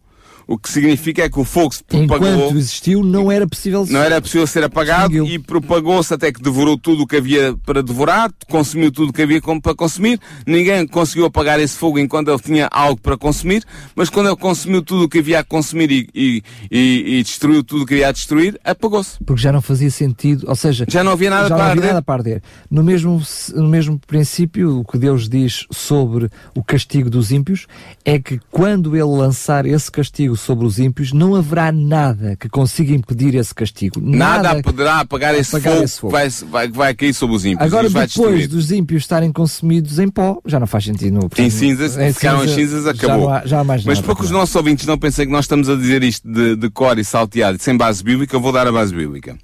O 0.51 0.59
que 0.59 0.69
significa 0.69 1.23
é 1.23 1.29
que 1.31 1.39
o 1.39 1.45
fogo 1.45 1.73
se 1.73 1.85
propagou. 1.85 2.29
Enquanto 2.29 2.57
existiu, 2.57 3.05
não 3.05 3.31
era 3.31 3.47
possível 3.47 3.87
Não 3.89 4.03
era 4.03 4.21
possível 4.21 4.49
ser 4.49 4.65
apagado 4.65 5.25
e 5.25 5.39
propagou-se 5.39 6.13
até 6.13 6.33
que 6.33 6.43
devorou 6.43 6.77
tudo 6.77 7.05
o 7.05 7.07
que 7.07 7.15
havia 7.15 7.57
para 7.65 7.85
devorar, 7.85 8.33
consumiu 8.49 8.91
tudo 8.91 9.11
o 9.11 9.13
que 9.13 9.23
havia 9.23 9.41
para 9.63 9.77
consumir. 9.77 10.19
Ninguém 10.45 10.89
conseguiu 10.89 11.27
apagar 11.27 11.61
esse 11.61 11.77
fogo 11.77 12.01
enquanto 12.01 12.33
ele 12.33 12.41
tinha 12.41 12.69
algo 12.73 13.01
para 13.01 13.17
consumir, 13.17 13.63
mas 13.95 14.11
quando 14.11 14.27
ele 14.27 14.35
consumiu 14.35 14.83
tudo 14.83 15.05
o 15.05 15.09
que 15.09 15.21
havia 15.21 15.39
a 15.39 15.45
consumir 15.45 15.89
e, 15.89 16.09
e, 16.13 16.43
e, 16.69 17.19
e 17.19 17.23
destruiu 17.23 17.63
tudo 17.63 17.85
o 17.85 17.87
que 17.87 17.95
havia 17.95 18.09
a 18.09 18.13
destruir, 18.13 18.59
apagou-se. 18.65 19.23
Porque 19.25 19.41
já 19.41 19.53
não 19.53 19.63
fazia 19.63 19.89
sentido, 19.89 20.47
ou 20.49 20.57
seja, 20.57 20.85
Já 20.89 21.05
não 21.05 21.13
havia 21.13 21.31
nada 21.31 21.49
já 21.49 21.55
para 21.55 21.59
não 21.59 21.71
havia 21.71 21.81
arder. 21.81 21.95
nada 21.95 22.03
para 22.03 22.15
arder. 22.15 22.43
No 22.69 22.83
mesmo, 22.83 23.23
no 23.55 23.69
mesmo 23.69 24.01
princípio, 24.05 24.81
o 24.81 24.85
que 24.85 24.99
Deus 24.99 25.29
diz 25.29 25.65
sobre 25.71 26.29
o 26.57 26.65
castigo 26.65 27.09
dos 27.09 27.31
ímpios 27.31 27.69
é 28.05 28.19
que 28.19 28.41
quando 28.51 28.97
Ele 28.97 29.05
lançar 29.05 29.65
esse 29.65 29.89
castigo 29.89 30.40
sobre 30.41 30.67
os 30.67 30.79
ímpios, 30.79 31.13
não 31.13 31.35
haverá 31.35 31.71
nada 31.71 32.37
que 32.37 32.49
consiga 32.49 32.93
impedir 32.95 33.35
esse 33.35 33.55
castigo. 33.55 34.01
Nada, 34.01 34.63
poderá 34.63 35.01
apagar, 35.01 35.35
esse, 35.35 35.55
apagar 35.57 35.73
fogo 35.75 35.85
esse 35.85 36.01
fogo. 36.01 36.13
que 36.13 36.19
vai, 36.19 36.29
vai, 36.51 36.69
vai 36.69 36.95
cair 36.95 37.15
sobre 37.15 37.37
os 37.37 37.45
ímpios 37.45 37.67
Agora, 37.67 37.89
depois 37.89 38.49
dos 38.49 38.71
ímpios 38.73 39.03
estarem 39.03 39.31
consumidos 39.33 39.99
em 39.99 40.09
pó, 40.09 40.41
já 40.47 40.59
não 40.59 40.67
faz 40.67 40.85
sentido. 40.85 41.15
No, 41.21 41.31
Em 41.39 41.51
cinzas, 41.51 41.97
em 41.97 42.13
ficaram 42.13 42.41
as 42.41 42.51
cinzas, 42.51 42.85
já 42.85 42.91
acabou. 42.91 43.29
não 43.29 43.35
há- 43.35 43.47
Já 43.47 43.61
há 43.61 43.65
mais 43.65 43.85
Mas 43.85 43.99
nada 43.99 44.07
para 44.07 44.17
que 44.17 44.25
os 44.25 44.31
nossos 44.31 44.55
ouvintes 44.57 44.87
não 44.87 44.99
pensem 44.99 45.27
que 45.27 45.33
nós 45.33 45.45
estamos 45.45 45.69
a 45.69 45.77
dizer 45.77 46.03
isto 46.03 46.31
de, 46.31 46.57
de 46.57 46.71
cor 46.71 46.99
e 46.99 47.05
salteado 47.05 47.59
sem 47.61 47.77
base 47.77 48.03
bíblica, 48.03 48.35
eu 48.37 48.41
vou 48.41 48.53
dar 48.53 48.67
a 48.67 48.73
base 48.73 48.95
bíblica. 48.95 49.37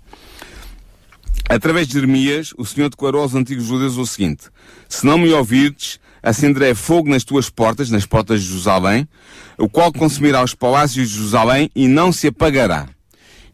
Através 1.48 1.86
de 1.86 1.94
Jeremias, 1.94 2.52
o 2.58 2.64
Senhor 2.64 2.88
declarou 2.90 3.22
aos 3.22 3.34
antigos 3.34 3.64
judeus 3.66 3.96
o 3.96 4.06
seguinte: 4.06 4.44
Se 4.88 5.06
não 5.06 5.16
me 5.18 5.32
ouvirdes, 5.32 6.00
acenderei 6.26 6.74
fogo 6.74 7.08
nas 7.08 7.22
tuas 7.22 7.48
portas, 7.48 7.88
nas 7.88 8.04
portas 8.04 8.42
de 8.42 8.48
Jerusalém, 8.48 9.08
o 9.56 9.68
qual 9.68 9.92
consumirá 9.92 10.42
os 10.42 10.54
palácios 10.54 11.08
de 11.08 11.14
Jerusalém 11.14 11.70
e 11.74 11.86
não 11.86 12.10
se 12.10 12.26
apagará. 12.26 12.88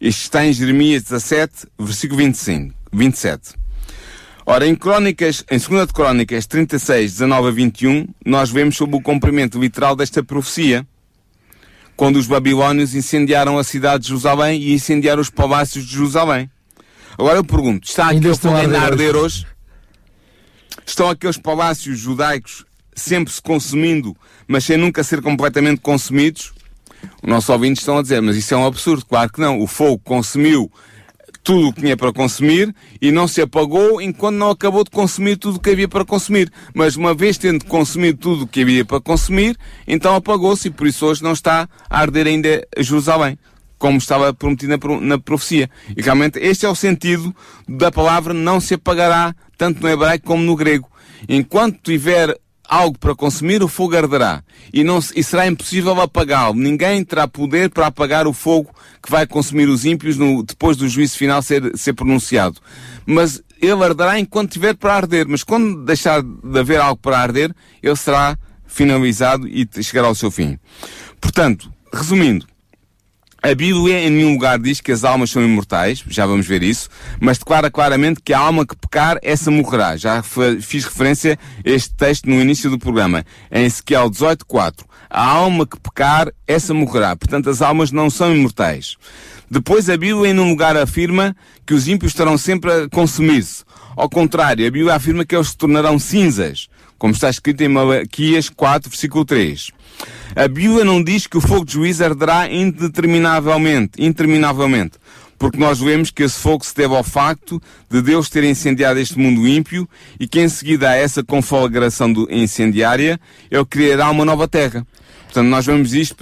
Isto 0.01 0.23
está 0.23 0.43
em 0.43 0.51
Jeremias 0.51 1.03
17, 1.03 1.67
versículo 1.79 2.17
25, 2.17 2.73
27. 2.91 3.53
Ora, 4.43 4.67
em 4.67 4.75
Crónicas, 4.75 5.45
em 5.51 5.59
2 5.59 5.87
de 5.87 5.93
Crónicas 5.93 6.47
36, 6.47 7.11
19 7.11 7.47
a 7.47 7.51
21, 7.51 8.07
nós 8.25 8.49
vemos 8.49 8.75
sobre 8.75 8.97
o 8.97 9.01
cumprimento 9.01 9.59
literal 9.59 9.95
desta 9.95 10.23
profecia. 10.23 10.85
Quando 11.95 12.17
os 12.17 12.25
babilónios 12.25 12.95
incendiaram 12.95 13.59
a 13.59 13.63
cidade 13.63 14.01
de 14.01 14.07
Jerusalém 14.09 14.59
e 14.59 14.73
incendiaram 14.73 15.21
os 15.21 15.29
palácios 15.29 15.85
de 15.85 15.93
Jerusalém. 15.93 16.49
Agora 17.17 17.37
eu 17.37 17.43
pergunto, 17.43 17.87
está 17.87 18.07
aquele 18.07 18.29
estão 18.29 18.51
fogo 18.51 18.57
a 18.57 18.61
ainda 18.61 18.79
a 18.79 18.81
arder 18.81 19.09
arder 19.09 19.15
hoje? 19.15 19.45
Estão 20.85 21.09
aqueles 21.09 21.37
palácios 21.37 21.99
judaicos 21.99 22.65
sempre 22.95 23.33
se 23.33 23.41
consumindo, 23.41 24.15
mas 24.47 24.63
sem 24.63 24.77
nunca 24.77 25.03
ser 25.03 25.21
completamente 25.21 25.81
consumidos? 25.81 26.53
Os 27.21 27.29
nossos 27.29 27.49
ouvintes 27.49 27.81
estão 27.81 27.97
a 27.97 28.01
dizer, 28.01 28.21
mas 28.21 28.37
isso 28.37 28.53
é 28.53 28.57
um 28.57 28.65
absurdo. 28.65 29.05
Claro 29.05 29.31
que 29.31 29.41
não. 29.41 29.59
O 29.59 29.67
fogo 29.67 29.99
consumiu 29.99 30.71
tudo 31.43 31.67
o 31.67 31.73
que 31.73 31.81
tinha 31.81 31.97
para 31.97 32.13
consumir 32.13 32.73
e 33.01 33.11
não 33.11 33.27
se 33.27 33.41
apagou 33.41 34.01
enquanto 34.01 34.35
não 34.35 34.49
acabou 34.49 34.83
de 34.83 34.89
consumir 34.89 35.35
tudo 35.35 35.57
o 35.57 35.59
que 35.59 35.71
havia 35.71 35.87
para 35.87 36.05
consumir. 36.05 36.51
Mas 36.73 36.95
uma 36.95 37.13
vez 37.13 37.37
tendo 37.37 37.65
consumido 37.65 38.17
tudo 38.17 38.43
o 38.43 38.47
que 38.47 38.61
havia 38.61 38.85
para 38.85 39.01
consumir, 39.01 39.57
então 39.85 40.15
apagou-se 40.15 40.69
e 40.69 40.71
por 40.71 40.87
isso 40.87 41.05
hoje 41.05 41.21
não 41.21 41.33
está 41.33 41.67
a 41.89 41.99
arder 41.99 42.27
ainda 42.27 42.65
Jerusalém, 42.77 43.37
como 43.83 43.97
estava 43.97 44.33
prometido 44.33 44.71
na, 44.71 44.77
pro- 44.77 45.01
na 45.01 45.19
profecia. 45.19 45.69
E 45.97 46.01
realmente 46.01 46.39
este 46.39 46.65
é 46.65 46.69
o 46.69 46.73
sentido 46.73 47.35
da 47.67 47.91
palavra 47.91 48.33
não 48.33 48.61
se 48.61 48.75
apagará, 48.75 49.35
tanto 49.57 49.81
no 49.81 49.89
hebraico 49.89 50.25
como 50.25 50.41
no 50.41 50.55
grego. 50.55 50.89
Enquanto 51.27 51.81
tiver 51.83 52.33
algo 52.65 52.97
para 52.97 53.13
consumir, 53.13 53.61
o 53.61 53.67
fogo 53.67 53.97
arderá. 53.97 54.41
E, 54.71 54.85
não, 54.85 54.99
e 55.13 55.21
será 55.21 55.45
impossível 55.47 55.99
apagá-lo. 55.99 56.53
Ninguém 56.53 57.03
terá 57.03 57.27
poder 57.27 57.71
para 57.71 57.87
apagar 57.87 58.25
o 58.25 58.31
fogo 58.31 58.73
que 59.05 59.11
vai 59.11 59.27
consumir 59.27 59.67
os 59.67 59.83
ímpios 59.83 60.15
no- 60.15 60.43
depois 60.43 60.77
do 60.77 60.87
juízo 60.87 61.17
final 61.17 61.41
ser, 61.41 61.77
ser 61.77 61.91
pronunciado. 61.91 62.61
Mas 63.05 63.43
ele 63.61 63.83
arderá 63.83 64.17
enquanto 64.17 64.53
tiver 64.53 64.75
para 64.77 64.95
arder. 64.95 65.27
Mas 65.27 65.43
quando 65.43 65.83
deixar 65.83 66.23
de 66.23 66.57
haver 66.57 66.79
algo 66.79 67.01
para 67.01 67.19
arder, 67.19 67.53
ele 67.81 67.97
será 67.97 68.37
finalizado 68.65 69.45
e 69.45 69.67
chegará 69.83 70.07
ao 70.07 70.15
seu 70.15 70.31
fim. 70.31 70.57
Portanto, 71.19 71.69
resumindo, 71.93 72.47
a 73.43 73.53
Bíblia 73.53 73.99
em 73.99 74.09
nenhum 74.09 74.31
lugar 74.31 74.57
diz 74.57 74.79
que 74.79 74.89
as 74.89 75.03
almas 75.03 75.29
são 75.29 75.43
imortais, 75.43 76.01
já 76.07 76.25
vamos 76.25 76.47
ver 76.47 76.63
isso, 76.63 76.87
mas 77.19 77.37
declara 77.37 77.69
claramente 77.69 78.21
que 78.23 78.31
a 78.31 78.39
alma 78.39 78.65
que 78.65 78.73
pecar, 78.73 79.19
essa 79.21 79.51
morrerá. 79.51 79.97
Já 79.97 80.23
fiz 80.61 80.85
referência 80.85 81.37
a 81.57 81.69
este 81.69 81.93
texto 81.93 82.29
no 82.29 82.39
início 82.39 82.69
do 82.69 82.79
programa, 82.79 83.25
em 83.51 83.65
Ezequiel 83.65 84.09
18.4. 84.09 84.85
A 85.09 85.27
alma 85.27 85.67
que 85.67 85.77
pecar, 85.77 86.31
essa 86.47 86.73
morrerá. 86.73 87.17
Portanto, 87.17 87.49
as 87.49 87.61
almas 87.61 87.91
não 87.91 88.09
são 88.09 88.33
imortais. 88.33 88.95
Depois 89.51 89.89
a 89.89 89.97
Bíblia 89.97 90.31
em 90.31 90.33
nenhum 90.33 90.49
lugar 90.49 90.77
afirma 90.77 91.35
que 91.65 91.73
os 91.73 91.85
ímpios 91.85 92.13
estarão 92.13 92.37
sempre 92.37 92.71
a 92.71 92.89
consumir-se. 92.89 93.65
Ao 93.93 94.09
contrário, 94.09 94.65
a 94.65 94.71
Bíblia 94.71 94.95
afirma 94.95 95.25
que 95.25 95.35
eles 95.35 95.49
se 95.49 95.57
tornarão 95.57 95.99
cinzas, 95.99 96.69
como 96.97 97.13
está 97.13 97.29
escrito 97.29 97.61
em 97.61 97.67
Malaquias 97.67 98.47
4, 98.47 98.89
versículo 98.89 99.25
3. 99.25 99.71
A 100.35 100.47
Bíblia 100.47 100.83
não 100.83 101.03
diz 101.03 101.27
que 101.27 101.37
o 101.37 101.41
fogo 101.41 101.65
de 101.65 101.73
juízo 101.73 102.03
arderá 102.03 102.51
indeterminavelmente, 102.51 103.91
interminavelmente, 104.03 104.97
porque 105.37 105.57
nós 105.57 105.79
vemos 105.79 106.09
que 106.09 106.23
esse 106.23 106.39
fogo 106.39 106.65
se 106.65 106.75
deve 106.75 106.95
ao 106.95 107.03
facto 107.03 107.61
de 107.89 108.01
Deus 108.01 108.29
ter 108.29 108.43
incendiado 108.43 108.99
este 108.99 109.17
mundo 109.19 109.47
ímpio 109.47 109.87
e 110.19 110.27
que 110.27 110.39
em 110.39 110.49
seguida 110.49 110.89
a 110.89 110.95
essa 110.95 111.23
conflagração 111.23 112.11
incendiária, 112.29 113.19
Ele 113.51 113.65
criará 113.65 114.09
uma 114.09 114.25
nova 114.25 114.47
terra. 114.47 114.85
Portanto, 115.33 115.49
nós 115.49 115.65
vemos 115.65 115.95
isto 115.95 116.15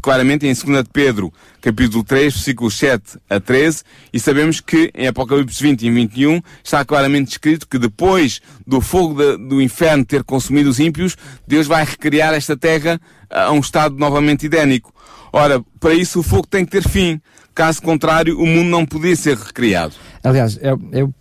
claramente 0.00 0.46
em 0.46 0.54
2 0.54 0.84
de 0.84 0.90
Pedro, 0.90 1.30
capítulo 1.60 2.02
3, 2.02 2.32
versículos 2.32 2.74
7 2.78 3.18
a 3.28 3.38
13, 3.38 3.82
e 4.10 4.18
sabemos 4.18 4.58
que 4.58 4.90
em 4.94 5.06
Apocalipse 5.06 5.62
20 5.62 5.82
e 5.86 5.90
21 5.90 6.40
está 6.64 6.82
claramente 6.82 7.30
escrito 7.32 7.68
que 7.68 7.78
depois 7.78 8.40
do 8.66 8.80
fogo 8.80 9.12
da- 9.22 9.36
do 9.36 9.60
inferno 9.60 10.02
ter 10.02 10.24
consumido 10.24 10.70
os 10.70 10.80
ímpios, 10.80 11.14
Deus 11.46 11.66
vai 11.66 11.84
recriar 11.84 12.32
esta 12.32 12.56
terra 12.56 12.98
a 13.28 13.52
um 13.52 13.60
estado 13.60 13.96
novamente 13.98 14.46
idénico. 14.46 14.94
Ora, 15.30 15.62
para 15.78 15.92
isso 15.92 16.20
o 16.20 16.22
fogo 16.22 16.46
tem 16.46 16.64
que 16.64 16.70
ter 16.70 16.88
fim. 16.88 17.20
Caso 17.54 17.82
contrário, 17.82 18.40
o 18.40 18.46
mundo 18.46 18.70
não 18.70 18.86
podia 18.86 19.14
ser 19.14 19.36
recriado. 19.36 19.92
Aliás, 20.24 20.58
é, 20.62 20.68
é, 20.92 21.04
hum, 21.04 21.12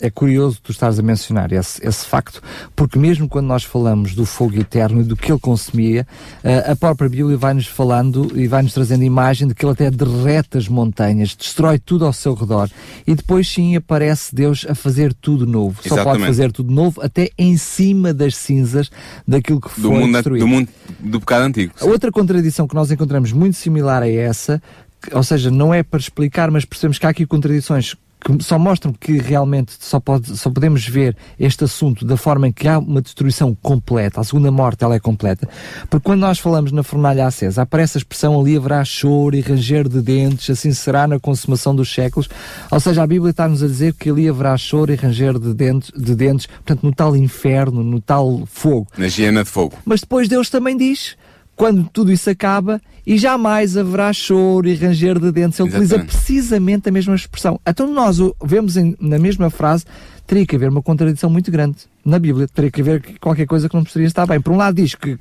é 0.00 0.10
curioso 0.10 0.58
tu 0.62 0.72
estares 0.72 0.98
a 0.98 1.02
mencionar 1.02 1.52
esse, 1.52 1.86
esse 1.86 2.04
facto, 2.06 2.42
porque 2.74 2.98
mesmo 2.98 3.28
quando 3.28 3.46
nós 3.46 3.62
falamos 3.64 4.14
do 4.14 4.24
fogo 4.26 4.58
eterno 4.58 5.00
e 5.00 5.04
do 5.04 5.16
que 5.16 5.30
ele 5.30 5.38
consumia, 5.40 6.06
eh, 6.42 6.70
a 6.70 6.74
própria 6.76 7.08
Bíblia 7.08 7.36
vai-nos 7.36 7.66
falando 7.66 8.30
e 8.34 8.46
vai-nos 8.46 8.72
trazendo 8.74 9.04
imagem 9.04 9.48
de 9.48 9.54
que 9.54 9.64
ele 9.64 9.72
até 9.72 9.90
derrete 9.90 10.58
as 10.58 10.68
montanhas, 10.68 11.34
destrói 11.34 11.78
tudo 11.78 12.04
ao 12.06 12.12
seu 12.12 12.34
redor 12.34 12.68
e 13.06 13.14
depois 13.14 13.48
sim 13.48 13.76
aparece 13.76 14.34
Deus 14.34 14.66
a 14.68 14.74
fazer 14.74 15.14
tudo 15.14 15.46
novo. 15.46 15.76
Só 15.82 15.88
pode 15.90 16.00
Exatamente. 16.00 16.26
fazer 16.26 16.52
tudo 16.52 16.72
novo 16.72 17.00
até 17.02 17.30
em 17.38 17.56
cima 17.56 18.12
das 18.12 18.36
cinzas 18.36 18.90
daquilo 19.26 19.60
que 19.60 19.68
Do 19.80 19.88
foi 19.88 19.98
mundo, 20.00 20.12
destruído. 20.12 20.40
do 20.44 20.48
mundo 20.48 20.68
do 21.00 21.20
pecado 21.20 21.42
antigo. 21.42 21.72
A 21.80 21.84
outra 21.86 22.10
contradição 22.10 22.66
que 22.66 22.74
nós 22.74 22.90
encontramos 22.90 23.32
muito 23.32 23.56
similar 23.56 24.02
a 24.02 24.08
essa, 24.10 24.60
que- 25.02 25.14
ou 25.14 25.22
seja, 25.22 25.50
não 25.50 25.72
é 25.72 25.82
para 25.82 26.00
explicar, 26.00 26.50
mas 26.50 26.64
percebemos 26.64 26.98
que 26.98 27.06
há 27.06 27.10
aqui 27.10 27.26
contradições 27.26 27.94
que 28.20 28.42
só 28.42 28.58
mostram 28.58 28.92
que 28.92 29.18
realmente 29.18 29.72
só, 29.78 30.00
pode, 30.00 30.36
só 30.36 30.50
podemos 30.50 30.86
ver 30.86 31.16
este 31.38 31.64
assunto 31.64 32.04
da 32.04 32.16
forma 32.16 32.48
em 32.48 32.52
que 32.52 32.66
há 32.66 32.78
uma 32.78 33.00
destruição 33.00 33.56
completa, 33.62 34.20
a 34.20 34.24
segunda 34.24 34.50
morte 34.50 34.82
ela 34.84 34.94
é 34.94 35.00
completa, 35.00 35.48
porque 35.88 36.04
quando 36.04 36.20
nós 36.20 36.38
falamos 36.38 36.72
na 36.72 36.82
fornalha 36.82 37.26
acesa, 37.26 37.62
aparece 37.62 37.98
a 37.98 38.00
expressão 38.00 38.38
ali 38.40 38.56
haverá 38.56 38.84
choro 38.84 39.36
e 39.36 39.40
ranger 39.40 39.88
de 39.88 40.00
dentes, 40.00 40.50
assim 40.50 40.72
será 40.72 41.06
na 41.06 41.20
consumação 41.20 41.74
dos 41.74 41.92
séculos, 41.92 42.28
ou 42.70 42.80
seja, 42.80 43.02
a 43.02 43.06
Bíblia 43.06 43.30
está-nos 43.30 43.62
a 43.62 43.66
dizer 43.66 43.94
que 43.94 44.10
ali 44.10 44.28
haverá 44.28 44.56
choro 44.56 44.92
e 44.92 44.96
ranger 44.96 45.38
de 45.38 45.54
dentes, 45.54 45.92
de 45.96 46.14
dentes, 46.14 46.46
portanto 46.46 46.82
no 46.82 46.92
tal 46.92 47.16
inferno, 47.16 47.82
no 47.82 48.00
tal 48.00 48.44
fogo. 48.46 48.86
Na 48.96 49.06
hiena 49.06 49.44
de 49.44 49.50
fogo. 49.50 49.74
Mas 49.84 50.00
depois 50.00 50.28
Deus 50.28 50.50
também 50.50 50.76
diz, 50.76 51.16
quando 51.56 51.88
tudo 51.92 52.12
isso 52.12 52.28
acaba, 52.30 52.80
e 53.06 53.16
jamais 53.16 53.76
haverá 53.76 54.12
choro 54.12 54.68
e 54.68 54.74
ranger 54.74 55.18
de 55.18 55.32
dentes. 55.32 55.58
Ele 55.58 55.68
utiliza 55.70 55.96
precisamente 56.04 56.88
a 56.88 56.92
mesma 56.92 57.14
expressão. 57.14 57.58
Então 57.66 57.92
nós 57.92 58.20
o 58.20 58.36
vemos 58.44 58.76
em- 58.76 58.94
na 59.00 59.18
mesma 59.18 59.48
frase, 59.48 59.84
teria 60.26 60.44
que 60.46 60.54
haver 60.54 60.68
uma 60.68 60.82
contradição 60.82 61.30
muito 61.30 61.50
grande 61.50 61.78
na 62.04 62.18
Bíblia. 62.18 62.46
Teria 62.46 62.70
que 62.70 62.80
haver 62.80 63.02
qualquer 63.20 63.46
coisa 63.46 63.68
que 63.68 63.74
não 63.74 63.84
poderia 63.84 64.06
estar 64.06 64.26
bem. 64.26 64.40
Por 64.40 64.52
um 64.52 64.56
lado 64.56 64.74
diz 64.76 64.94
que 64.94 65.16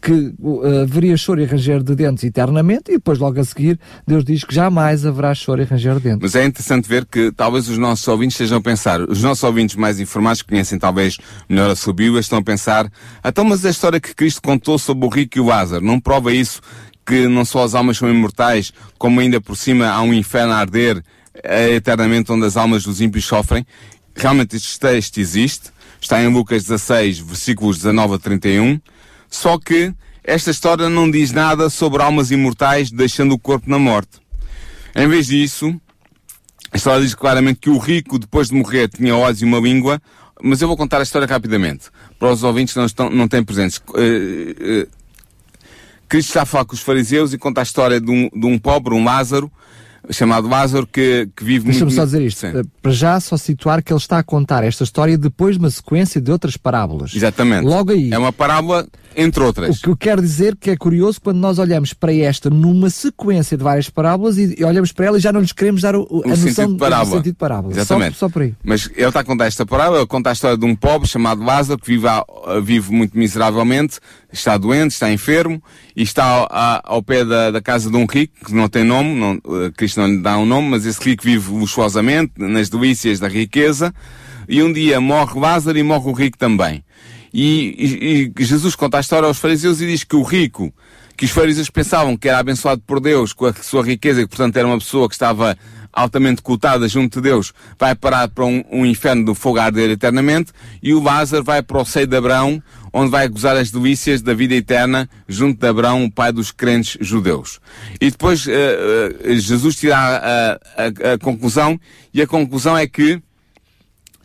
que 0.00 0.34
uh, 0.38 0.82
haveria 0.82 1.16
choro 1.16 1.40
e 1.40 1.44
ranger 1.44 1.82
de 1.82 1.94
dentes 1.94 2.24
eternamente, 2.24 2.90
e 2.90 2.94
depois 2.94 3.18
logo 3.18 3.40
a 3.40 3.44
seguir 3.44 3.78
Deus 4.06 4.24
diz 4.24 4.44
que 4.44 4.54
jamais 4.54 5.04
haverá 5.04 5.34
choro 5.34 5.62
e 5.62 5.64
ranger 5.64 5.94
de 5.94 6.00
dentes. 6.00 6.18
Mas 6.22 6.34
é 6.34 6.44
interessante 6.44 6.88
ver 6.88 7.04
que 7.04 7.32
talvez 7.32 7.68
os 7.68 7.78
nossos 7.78 8.06
ouvintes 8.08 8.34
estejam 8.34 8.58
a 8.58 8.60
pensar, 8.60 9.00
os 9.00 9.22
nossos 9.22 9.42
ouvintes 9.42 9.76
mais 9.76 9.98
informados, 9.98 10.42
que 10.42 10.48
conhecem 10.48 10.78
talvez 10.78 11.18
melhor 11.48 11.70
a 11.70 11.76
sua 11.76 11.92
Bíblia, 11.92 12.20
estão 12.20 12.38
a 12.38 12.42
pensar, 12.42 12.90
então 13.24 13.44
mas 13.44 13.64
a 13.64 13.70
história 13.70 14.00
que 14.00 14.14
Cristo 14.14 14.42
contou 14.42 14.78
sobre 14.78 15.06
o 15.06 15.08
rico 15.08 15.38
e 15.38 15.40
o 15.40 15.46
Lázaro, 15.46 15.84
não 15.84 15.98
prova 15.98 16.32
isso 16.32 16.60
que 17.04 17.28
não 17.28 17.44
só 17.44 17.62
as 17.62 17.74
almas 17.74 17.96
são 17.96 18.10
imortais, 18.10 18.72
como 18.98 19.20
ainda 19.20 19.40
por 19.40 19.56
cima 19.56 19.86
há 19.88 20.02
um 20.02 20.12
inferno 20.12 20.52
a 20.52 20.56
arder 20.56 21.02
é 21.42 21.70
eternamente 21.70 22.32
onde 22.32 22.46
as 22.46 22.56
almas 22.56 22.84
dos 22.84 23.00
ímpios 23.00 23.24
sofrem. 23.24 23.66
Realmente 24.14 24.56
este 24.56 24.78
texto 24.78 25.18
existe, 25.18 25.70
está 26.00 26.22
em 26.22 26.28
Lucas 26.28 26.64
16, 26.64 27.18
versículos 27.18 27.76
19 27.76 28.14
a 28.14 28.18
31, 28.18 28.80
só 29.36 29.58
que 29.58 29.92
esta 30.24 30.50
história 30.50 30.88
não 30.88 31.10
diz 31.10 31.30
nada 31.30 31.68
sobre 31.68 32.02
almas 32.02 32.30
imortais 32.30 32.90
deixando 32.90 33.32
o 33.32 33.38
corpo 33.38 33.68
na 33.68 33.78
morte. 33.78 34.18
Em 34.94 35.06
vez 35.06 35.26
disso, 35.26 35.78
a 36.72 36.76
história 36.76 37.02
diz 37.02 37.14
claramente 37.14 37.60
que 37.60 37.70
o 37.70 37.76
rico, 37.76 38.18
depois 38.18 38.48
de 38.48 38.54
morrer, 38.54 38.88
tinha 38.88 39.14
olhos 39.14 39.42
e 39.42 39.44
uma 39.44 39.60
língua, 39.60 40.00
mas 40.42 40.62
eu 40.62 40.68
vou 40.68 40.76
contar 40.76 41.00
a 41.00 41.02
história 41.02 41.28
rapidamente, 41.28 41.90
para 42.18 42.32
os 42.32 42.42
ouvintes 42.42 42.72
que 42.72 42.80
não, 42.80 42.86
estão, 42.86 43.10
não 43.10 43.28
têm 43.28 43.44
presentes. 43.44 43.78
Uh, 43.90 44.84
uh, 44.84 44.88
Cristo 46.08 46.28
está 46.28 46.42
a 46.42 46.46
falar 46.46 46.64
com 46.64 46.74
os 46.74 46.80
fariseus 46.80 47.34
e 47.34 47.38
conta 47.38 47.60
a 47.60 47.62
história 47.62 48.00
de 48.00 48.10
um, 48.10 48.30
de 48.30 48.46
um 48.46 48.58
pobre, 48.58 48.94
um 48.94 49.04
Lázaro, 49.04 49.52
chamado 50.10 50.48
Lázaro, 50.48 50.86
que, 50.86 51.28
que 51.36 51.44
vive 51.44 51.64
Deixa-me 51.66 51.86
muito... 51.86 51.94
só 51.96 52.04
dizer 52.04 52.22
isto. 52.22 52.38
Sim. 52.40 52.52
Para 52.82 52.92
já, 52.92 53.18
só 53.20 53.36
situar 53.36 53.82
que 53.82 53.92
ele 53.92 53.98
está 53.98 54.18
a 54.18 54.22
contar 54.22 54.62
esta 54.64 54.84
história 54.84 55.16
depois 55.18 55.56
de 55.56 55.58
uma 55.60 55.70
sequência 55.70 56.20
de 56.20 56.30
outras 56.30 56.56
parábolas. 56.56 57.14
Exatamente. 57.14 57.64
Logo 57.66 57.92
aí. 57.92 58.12
É 58.12 58.18
uma 58.18 58.32
parábola, 58.32 58.86
entre 59.16 59.42
O 59.42 59.46
outras. 59.46 59.78
que 59.80 59.88
eu 59.88 59.96
quero 59.96 60.20
dizer 60.22 60.56
que 60.56 60.70
é 60.70 60.76
curioso 60.76 61.20
quando 61.20 61.38
nós 61.38 61.58
olhamos 61.58 61.92
para 61.92 62.12
esta 62.14 62.48
numa 62.50 62.90
sequência 62.90 63.56
de 63.56 63.64
várias 63.64 63.88
parábolas 63.90 64.36
e, 64.38 64.62
olhamos 64.64 64.92
para 64.92 65.06
ela 65.06 65.18
e 65.18 65.20
já 65.20 65.32
não 65.32 65.40
lhes 65.40 65.52
queremos 65.52 65.82
dar 65.82 65.96
o, 65.96 66.02
o- 66.10 66.22
a 66.24 66.26
O 66.26 66.28
noção 66.30 66.36
sentido 66.36 66.72
de 66.74 66.78
parábola. 66.78 67.16
sentido 67.16 67.32
de 67.32 67.38
parábola. 67.38 67.74
Só- 67.74 67.80
Exatamente. 67.80 68.16
Só, 68.18 68.28
por 68.28 68.42
aí. 68.42 68.54
Mas 68.64 68.90
ele 68.94 69.06
está 69.08 69.20
a 69.20 69.24
contar 69.24 69.46
esta 69.46 69.64
parábola, 69.66 69.98
ele 69.98 70.06
conta 70.06 70.30
a 70.30 70.32
história 70.32 70.56
de 70.56 70.64
um 70.64 70.76
pobre 70.76 71.08
chamado 71.08 71.42
Lázaro, 71.42 71.80
que 71.80 71.86
vive, 71.88 72.06
vive 72.62 72.92
muito 72.92 73.16
miseravelmente, 73.18 73.98
está 74.38 74.56
doente, 74.56 74.92
está 74.92 75.10
enfermo, 75.12 75.62
e 75.94 76.02
está 76.02 76.24
ao, 76.24 76.48
ao 76.84 77.02
pé 77.02 77.24
da, 77.24 77.50
da 77.50 77.60
casa 77.60 77.90
de 77.90 77.96
um 77.96 78.06
rico, 78.06 78.32
que 78.46 78.54
não 78.54 78.68
tem 78.68 78.84
nome, 78.84 79.14
não, 79.14 79.32
eh, 79.34 79.70
Cristo 79.76 80.00
não 80.00 80.08
lhe 80.08 80.18
dá 80.18 80.36
um 80.38 80.46
nome, 80.46 80.68
mas 80.70 80.84
esse 80.86 81.02
rico 81.02 81.24
vive 81.24 81.50
luxuosamente, 81.50 82.32
nas 82.38 82.68
delícias 82.68 83.18
da 83.20 83.28
riqueza, 83.28 83.94
e 84.48 84.62
um 84.62 84.72
dia 84.72 85.00
morre 85.00 85.38
Lázaro 85.40 85.76
e 85.78 85.82
morre 85.82 86.08
o 86.08 86.12
rico 86.12 86.38
também. 86.38 86.84
E, 87.32 87.74
e- 87.78 88.32
e 88.40 88.44
Jesus 88.44 88.74
conta 88.74 88.96
a 88.96 89.00
história 89.00 89.26
aos 89.26 89.38
fariseus 89.38 89.80
e 89.80 89.86
diz 89.86 90.04
que 90.04 90.16
o 90.16 90.22
rico, 90.22 90.72
que 91.16 91.24
os 91.24 91.30
fariseus 91.30 91.68
pensavam 91.68 92.16
que 92.16 92.28
era 92.28 92.38
abençoado 92.38 92.80
por 92.86 93.00
Deus 93.00 93.32
com 93.32 93.46
a 93.46 93.52
sua 93.54 93.82
riqueza 93.82 94.20
e 94.20 94.24
que 94.24 94.28
portanto 94.28 94.56
era 94.56 94.66
uma 94.68 94.78
pessoa 94.78 95.08
que 95.08 95.14
estava 95.14 95.56
altamente 95.92 96.42
cotada 96.42 96.86
junto 96.86 97.20
de 97.22 97.30
Deus, 97.30 97.54
vai 97.78 97.94
parar 97.94 98.28
para 98.28 98.44
um, 98.44 98.62
um 98.70 98.84
inferno 98.84 99.24
do 99.24 99.34
fogo 99.34 99.58
a 99.58 99.64
arder 99.64 99.88
eternamente, 99.90 100.52
e 100.82 100.92
o 100.92 101.02
Lázaro 101.02 101.42
vai 101.42 101.62
para 101.62 101.80
o 101.80 101.84
seio 101.86 102.06
de 102.06 102.14
Abraão, 102.14 102.62
onde 102.98 103.10
vai 103.10 103.28
gozar 103.28 103.56
as 103.56 103.70
delícias 103.70 104.22
da 104.22 104.32
vida 104.32 104.54
eterna 104.54 105.08
junto 105.28 105.60
de 105.60 105.66
Abraão, 105.66 106.04
o 106.04 106.10
pai 106.10 106.32
dos 106.32 106.50
crentes 106.50 106.96
judeus. 107.00 107.60
E 108.00 108.10
depois 108.10 108.46
eh, 108.48 108.52
eh, 109.24 109.34
Jesus 109.36 109.76
tira 109.76 109.96
a, 109.98 110.52
a- 110.54 111.12
a- 111.12 111.18
conclusão, 111.18 111.78
e 112.14 112.22
a 112.22 112.26
conclusão 112.26 112.76
é 112.76 112.86
que 112.86 113.20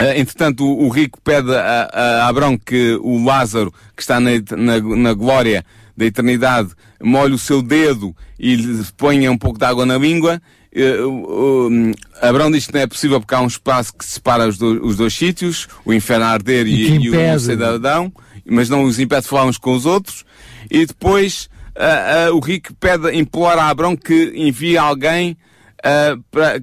Uh, 0.02 0.18
entretanto, 0.18 0.66
o, 0.66 0.86
o 0.88 0.90
rico 0.90 1.22
pede 1.22 1.54
a, 1.54 1.88
a 2.24 2.28
Abraão 2.28 2.58
que 2.58 2.98
o 3.04 3.24
Lázaro, 3.24 3.72
que 3.96 4.02
está 4.02 4.20
na, 4.20 4.32
na, 4.58 4.80
na 4.80 5.14
glória 5.14 5.64
da 5.96 6.06
eternidade, 6.06 6.70
molhe 7.00 7.36
o 7.36 7.38
seu 7.38 7.62
dedo 7.62 8.16
e 8.40 8.56
lhe 8.56 8.84
ponha 8.98 9.32
um 9.32 9.38
pouco 9.38 9.60
de 9.60 9.66
água 9.66 9.86
na 9.86 10.00
língua. 10.00 10.42
Uh, 10.76 11.06
uh, 11.08 11.68
um, 11.70 11.92
Abraão 12.20 12.50
diz 12.50 12.66
que 12.66 12.74
não 12.74 12.82
é 12.82 12.88
possível 12.88 13.20
porque 13.22 13.36
há 13.36 13.42
um 13.42 13.46
espaço 13.48 13.94
que 13.94 14.04
separa 14.04 14.48
os, 14.48 14.58
do- 14.58 14.84
os 14.84 14.96
dois 14.96 15.14
sítios, 15.14 15.68
o 15.86 15.94
inferno 15.94 16.26
a 16.26 16.30
arder 16.30 16.66
E 16.66 16.72
e, 16.72 17.06
e 17.06 17.10
o 17.10 17.12
seio 17.40 17.58
de 17.58 17.64
Adão, 17.76 18.12
mas 18.52 18.70
não 18.70 18.84
os 18.84 19.00
impede 19.00 19.24
de 19.24 19.28
falar 19.28 19.46
uns 19.46 19.58
com 19.58 19.74
os 19.74 19.86
outros. 19.86 20.26
E 20.70 20.86
depois 20.86 21.50
ah, 21.76 22.28
ah, 22.28 22.34
o 22.34 22.40
rico 22.40 22.74
pede, 22.76 23.16
implora 23.18 23.64
a 23.64 23.70
Abraão 23.70 23.96
que 23.96 24.34
envie 24.36 24.78
alguém 24.78 25.38
ah, 25.84 26.18
para, 26.30 26.62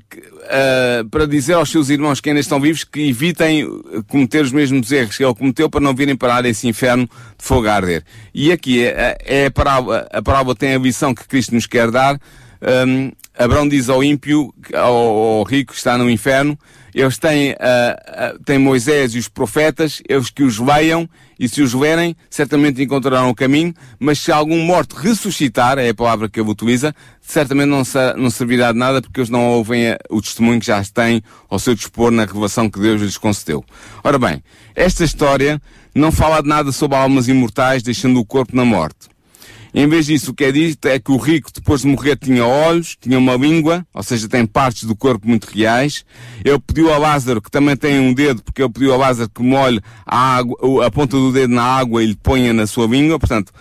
para 1.10 1.26
dizer 1.26 1.54
aos 1.54 1.70
seus 1.70 1.88
irmãos 1.88 2.20
que 2.20 2.28
ainda 2.28 2.40
estão 2.40 2.60
vivos 2.60 2.84
que 2.84 3.08
evitem 3.08 3.66
cometer 4.06 4.44
os 4.44 4.52
mesmos 4.52 4.92
erros 4.92 5.16
que 5.16 5.24
ele 5.24 5.34
cometeu 5.34 5.68
para 5.68 5.80
não 5.80 5.94
virem 5.94 6.14
parar 6.14 6.44
esse 6.44 6.68
inferno 6.68 7.04
de 7.06 7.44
fogo 7.44 7.66
a 7.66 7.74
arder. 7.74 8.04
E 8.34 8.52
aqui 8.52 8.84
é, 8.84 9.16
é 9.24 9.46
a 9.46 9.50
parábola, 9.50 10.06
a 10.12 10.22
parábola 10.22 10.54
tem 10.54 10.74
a 10.74 10.78
lição 10.78 11.14
que 11.14 11.26
Cristo 11.26 11.54
nos 11.54 11.66
quer 11.66 11.90
dar. 11.90 12.20
Ahm, 12.60 13.12
Abraão 13.38 13.68
diz 13.68 13.88
ao 13.88 14.02
ímpio, 14.02 14.52
ao, 14.74 14.94
ao 14.94 15.42
rico 15.44 15.72
que 15.72 15.78
está 15.78 15.96
no 15.96 16.10
inferno, 16.10 16.58
eles 16.92 17.18
têm, 17.18 17.54
ah, 17.60 17.96
ah, 18.06 18.34
têm 18.44 18.58
Moisés 18.58 19.14
e 19.14 19.18
os 19.18 19.28
profetas, 19.28 20.02
eles 20.08 20.30
que 20.30 20.42
os 20.42 20.58
leiam, 20.58 21.08
e 21.38 21.48
se 21.48 21.62
os 21.62 21.72
lerem, 21.72 22.16
certamente 22.28 22.82
encontrarão 22.82 23.30
o 23.30 23.34
caminho, 23.34 23.72
mas 24.00 24.18
se 24.18 24.32
algum 24.32 24.58
morto 24.58 24.96
ressuscitar, 24.96 25.78
é 25.78 25.90
a 25.90 25.94
palavra 25.94 26.28
que 26.28 26.40
ele 26.40 26.50
utiliza, 26.50 26.92
certamente 27.20 27.68
não, 27.68 27.82
não 28.16 28.28
servirá 28.28 28.72
de 28.72 28.78
nada 28.78 29.00
porque 29.00 29.20
eles 29.20 29.30
não 29.30 29.46
ouvem 29.46 29.86
eh, 29.86 29.98
o 30.10 30.20
testemunho 30.20 30.58
que 30.58 30.66
já 30.66 30.82
têm 30.82 31.22
ao 31.48 31.60
seu 31.60 31.76
dispor 31.76 32.10
na 32.10 32.24
revelação 32.24 32.68
que 32.68 32.80
Deus 32.80 33.00
lhes 33.00 33.16
concedeu. 33.16 33.64
Ora 34.02 34.18
bem, 34.18 34.42
esta 34.74 35.04
história 35.04 35.62
não 35.94 36.10
fala 36.10 36.42
de 36.42 36.48
nada 36.48 36.72
sobre 36.72 36.96
almas 36.96 37.28
imortais 37.28 37.84
deixando 37.84 38.18
o 38.18 38.24
corpo 38.24 38.56
na 38.56 38.64
morte. 38.64 39.08
Em 39.80 39.86
vez 39.86 40.06
disso, 40.06 40.32
o 40.32 40.34
que 40.34 40.42
é 40.42 40.50
dito 40.50 40.88
é 40.88 40.98
que 40.98 41.12
o 41.12 41.16
rico, 41.16 41.52
depois 41.54 41.82
de 41.82 41.86
morrer, 41.86 42.16
tinha 42.16 42.44
olhos, 42.44 42.96
tinha 43.00 43.16
uma 43.16 43.36
língua, 43.36 43.86
ou 43.94 44.02
seja, 44.02 44.28
tem 44.28 44.44
partes 44.44 44.82
do 44.82 44.96
corpo 44.96 45.28
muito 45.28 45.44
reais. 45.44 46.04
Ele 46.44 46.58
pediu 46.58 46.92
a 46.92 46.98
Lázaro, 46.98 47.40
que 47.40 47.48
também 47.48 47.76
tem 47.76 48.00
um 48.00 48.12
dedo, 48.12 48.42
porque 48.42 48.60
ele 48.60 48.72
pediu 48.72 48.92
a 48.92 48.96
Lázaro 48.96 49.30
que 49.32 49.40
molhe 49.40 49.80
a, 50.04 50.38
água, 50.38 50.84
a 50.84 50.90
ponta 50.90 51.16
do 51.16 51.30
dedo 51.30 51.54
na 51.54 51.62
água 51.62 52.02
e 52.02 52.06
lhe 52.06 52.16
ponha 52.16 52.52
na 52.52 52.66
sua 52.66 52.88
língua. 52.88 53.20
Portanto, 53.20 53.52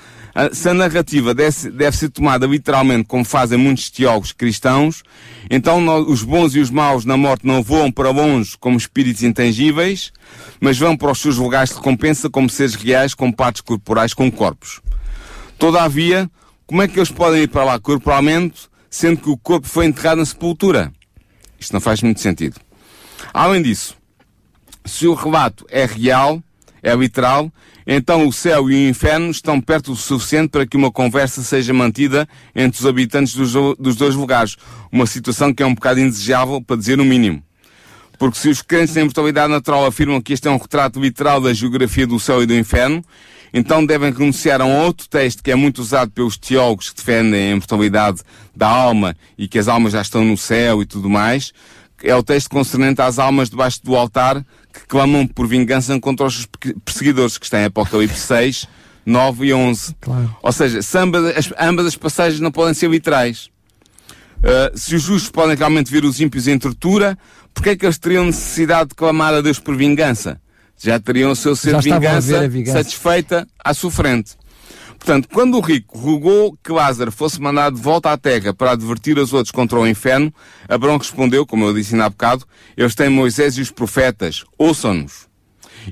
se 0.53 0.68
a 0.68 0.74
narrativa 0.74 1.36
deve, 1.36 1.70
deve 1.70 1.95
ser 1.95 2.09
tomada 2.09 2.47
literalmente 2.47 3.03
como 3.03 3.24
fazem 3.24 3.59
muitos 3.59 3.91
teólogos 3.91 4.32
cristãos, 4.32 5.03
então 5.51 5.80
nó- 5.80 5.99
os 5.99 6.24
bons 6.24 6.55
e 6.55 6.59
os 6.59 6.72
maus 6.72 7.05
na 7.05 7.15
morte 7.15 7.45
não 7.45 7.61
voam 7.61 7.91
para 7.91 8.09
longe 8.09 8.57
como 8.59 8.76
espíritos 8.76 9.22
intangíveis, 9.22 10.11
mas 10.59 10.80
vão 10.80 10.97
para 10.97 11.11
os 11.11 11.22
seus 11.22 11.38
lugares 11.38 11.70
de 11.70 11.76
recompensa 11.76 12.28
como 12.28 12.49
seres 12.49 12.74
reais, 12.74 13.13
com 13.13 13.32
partes 13.32 13.61
corporais, 13.61 14.15
com 14.15 14.32
corpos. 14.32 14.82
Todavia, 15.58 16.30
como 16.66 16.82
é 16.82 16.88
que 16.88 16.99
eles 16.99 17.12
podem 17.12 17.43
ir 17.43 17.47
para 17.47 17.64
lá 17.64 17.80
corporalmente, 17.80 18.68
sendo 18.89 19.22
que 19.22 19.30
o 19.30 19.38
corpo 19.38 19.68
foi 19.68 19.86
enterrado 19.86 20.20
na 20.20 20.26
sepultura? 20.26 20.91
Isto 21.60 21.74
não 21.74 21.82
faz 21.82 22.01
muito 22.01 22.20
sentido. 22.20 22.60
Além 23.34 23.62
disso, 23.62 23.95
se 24.86 25.08
o 25.08 25.14
relato 25.14 25.66
é 25.70 25.86
real, 25.86 26.41
é 26.82 26.95
literal, 26.95 27.51
então 27.86 28.28
o 28.28 28.34
céu 28.34 28.70
e 28.70 28.76
o 28.76 28.89
inferno 28.89 29.32
estão 29.32 29.60
perto 29.60 29.93
o 29.93 29.95
suficiente 29.95 30.49
para 30.49 30.68
que 30.68 30.78
uma 30.78 30.91
conversa 30.91 31.41
seja 31.41 31.74
mantida 31.74 32.28
entre 32.55 32.80
os 32.80 32.86
habitantes 32.86 33.34
dos, 33.34 33.53
dos 33.78 33.95
dois 33.95 34.14
lugares. 34.14 34.58
Uma 34.91 35.05
situação 35.05 35.53
que 35.53 35.64
é 35.64 35.66
um 35.66 35.74
bocado 35.74 35.99
indesejável, 35.99 36.62
para 36.62 36.76
dizer 36.76 36.99
o 36.99 37.05
mínimo. 37.05 37.41
Porque 38.20 38.38
se 38.38 38.49
os 38.49 38.62
crentes 38.62 38.95
na 38.95 39.01
imortalidade 39.01 39.51
natural 39.51 39.86
afirmam 39.86 40.22
que 40.22 40.34
este 40.34 40.47
é 40.47 40.51
um 40.51 40.58
retrato 40.58 40.99
literal 40.99 41.39
da 41.39 41.53
geografia 41.53 42.05
do 42.05 42.20
céu 42.20 42.43
e 42.43 42.45
do 42.45 42.53
inferno, 42.53 43.03
então 43.54 43.86
devem 43.86 44.12
renunciar 44.12 44.62
a 44.62 44.66
um 44.66 44.78
outro 44.78 45.08
texto 45.08 45.43
que 45.43 45.52
é 45.52 45.56
muito 45.56 45.80
usado 45.80 46.12
pelos 46.12 46.38
teólogos 46.38 46.89
que 46.89 46.98
defendem 46.98 47.50
a 47.50 47.52
imortalidade 47.52 48.22
da 48.56 48.68
alma 48.68 49.16
e 49.38 49.48
que 49.48 49.60
as 49.60 49.68
almas 49.68 49.93
já 49.93 50.02
estão 50.02 50.24
no 50.24 50.38
céu 50.38 50.82
e 50.82 50.86
tudo 50.86 51.10
mais. 51.10 51.54
É 52.04 52.16
o 52.16 52.22
texto 52.22 52.50
concernente 52.50 53.02
às 53.02 53.18
almas 53.18 53.50
debaixo 53.50 53.84
do 53.84 53.95
altar 53.95 54.45
que 54.72 54.86
clamam 54.88 55.26
por 55.26 55.48
vingança 55.48 56.00
contra 56.00 56.26
os 56.26 56.36
seus 56.36 56.48
perseguidores, 56.86 57.38
que 57.38 57.45
está 57.45 57.60
em 57.60 57.66
Apocalipse 57.66 58.20
6, 58.28 58.68
9 59.06 59.48
e 59.48 59.54
11. 59.54 59.95
Claro. 60.00 60.36
Ou 60.41 60.52
seja, 60.52 60.82
se 60.82 60.98
ambas, 60.98 61.38
as, 61.38 61.54
ambas 61.60 61.86
as 61.88 61.95
passagens 61.95 62.39
não 62.39 62.52
podem 62.52 62.74
ser 62.74 62.89
literais. 62.89 63.50
Uh, 64.38 64.78
se 64.78 64.95
os 64.95 65.02
justos 65.02 65.32
podem 65.32 65.56
realmente 65.56 65.91
ver 65.91 66.06
os 66.06 66.22
ímpios 66.22 66.48
em 66.48 66.60
tortura, 66.60 67.18
porque 67.54 67.72
é 67.72 67.76
que 67.76 67.86
eles 67.86 67.98
teriam 67.98 68.26
necessidade 68.26 68.89
de 68.89 68.95
clamar 68.95 69.34
a 69.34 69.41
Deus 69.41 69.60
por 69.60 69.76
vingança? 69.76 70.39
Já 70.78 70.99
teriam 70.99 71.32
o 71.32 71.36
seu 71.36 71.55
ser 71.55 71.78
de 71.80 71.89
vingança, 71.89 72.39
a 72.39 72.47
vingança. 72.47 72.78
satisfeita 72.78 73.47
à 73.63 73.73
sua 73.73 73.91
frente. 73.91 74.36
Portanto, 74.97 75.30
quando 75.32 75.57
o 75.57 75.61
rico 75.61 75.97
rogou 75.97 76.57
que 76.63 76.71
Lázaro 76.71 77.11
fosse 77.11 77.39
mandado 77.39 77.75
de 77.75 77.82
volta 77.82 78.11
à 78.11 78.17
terra 78.17 78.53
para 78.53 78.71
advertir 78.71 79.17
os 79.17 79.32
outros 79.32 79.51
contra 79.51 79.80
o 79.80 79.88
inferno, 79.88 80.34
Abraão 80.67 80.97
respondeu, 80.97 81.45
como 81.45 81.65
eu 81.65 81.73
disse 81.73 81.99
há 81.99 82.09
bocado, 82.09 82.45
eles 82.75 82.95
têm 82.95 83.09
Moisés 83.09 83.57
e 83.57 83.61
os 83.61 83.71
profetas, 83.71 84.43
ouçam-nos. 84.57 85.28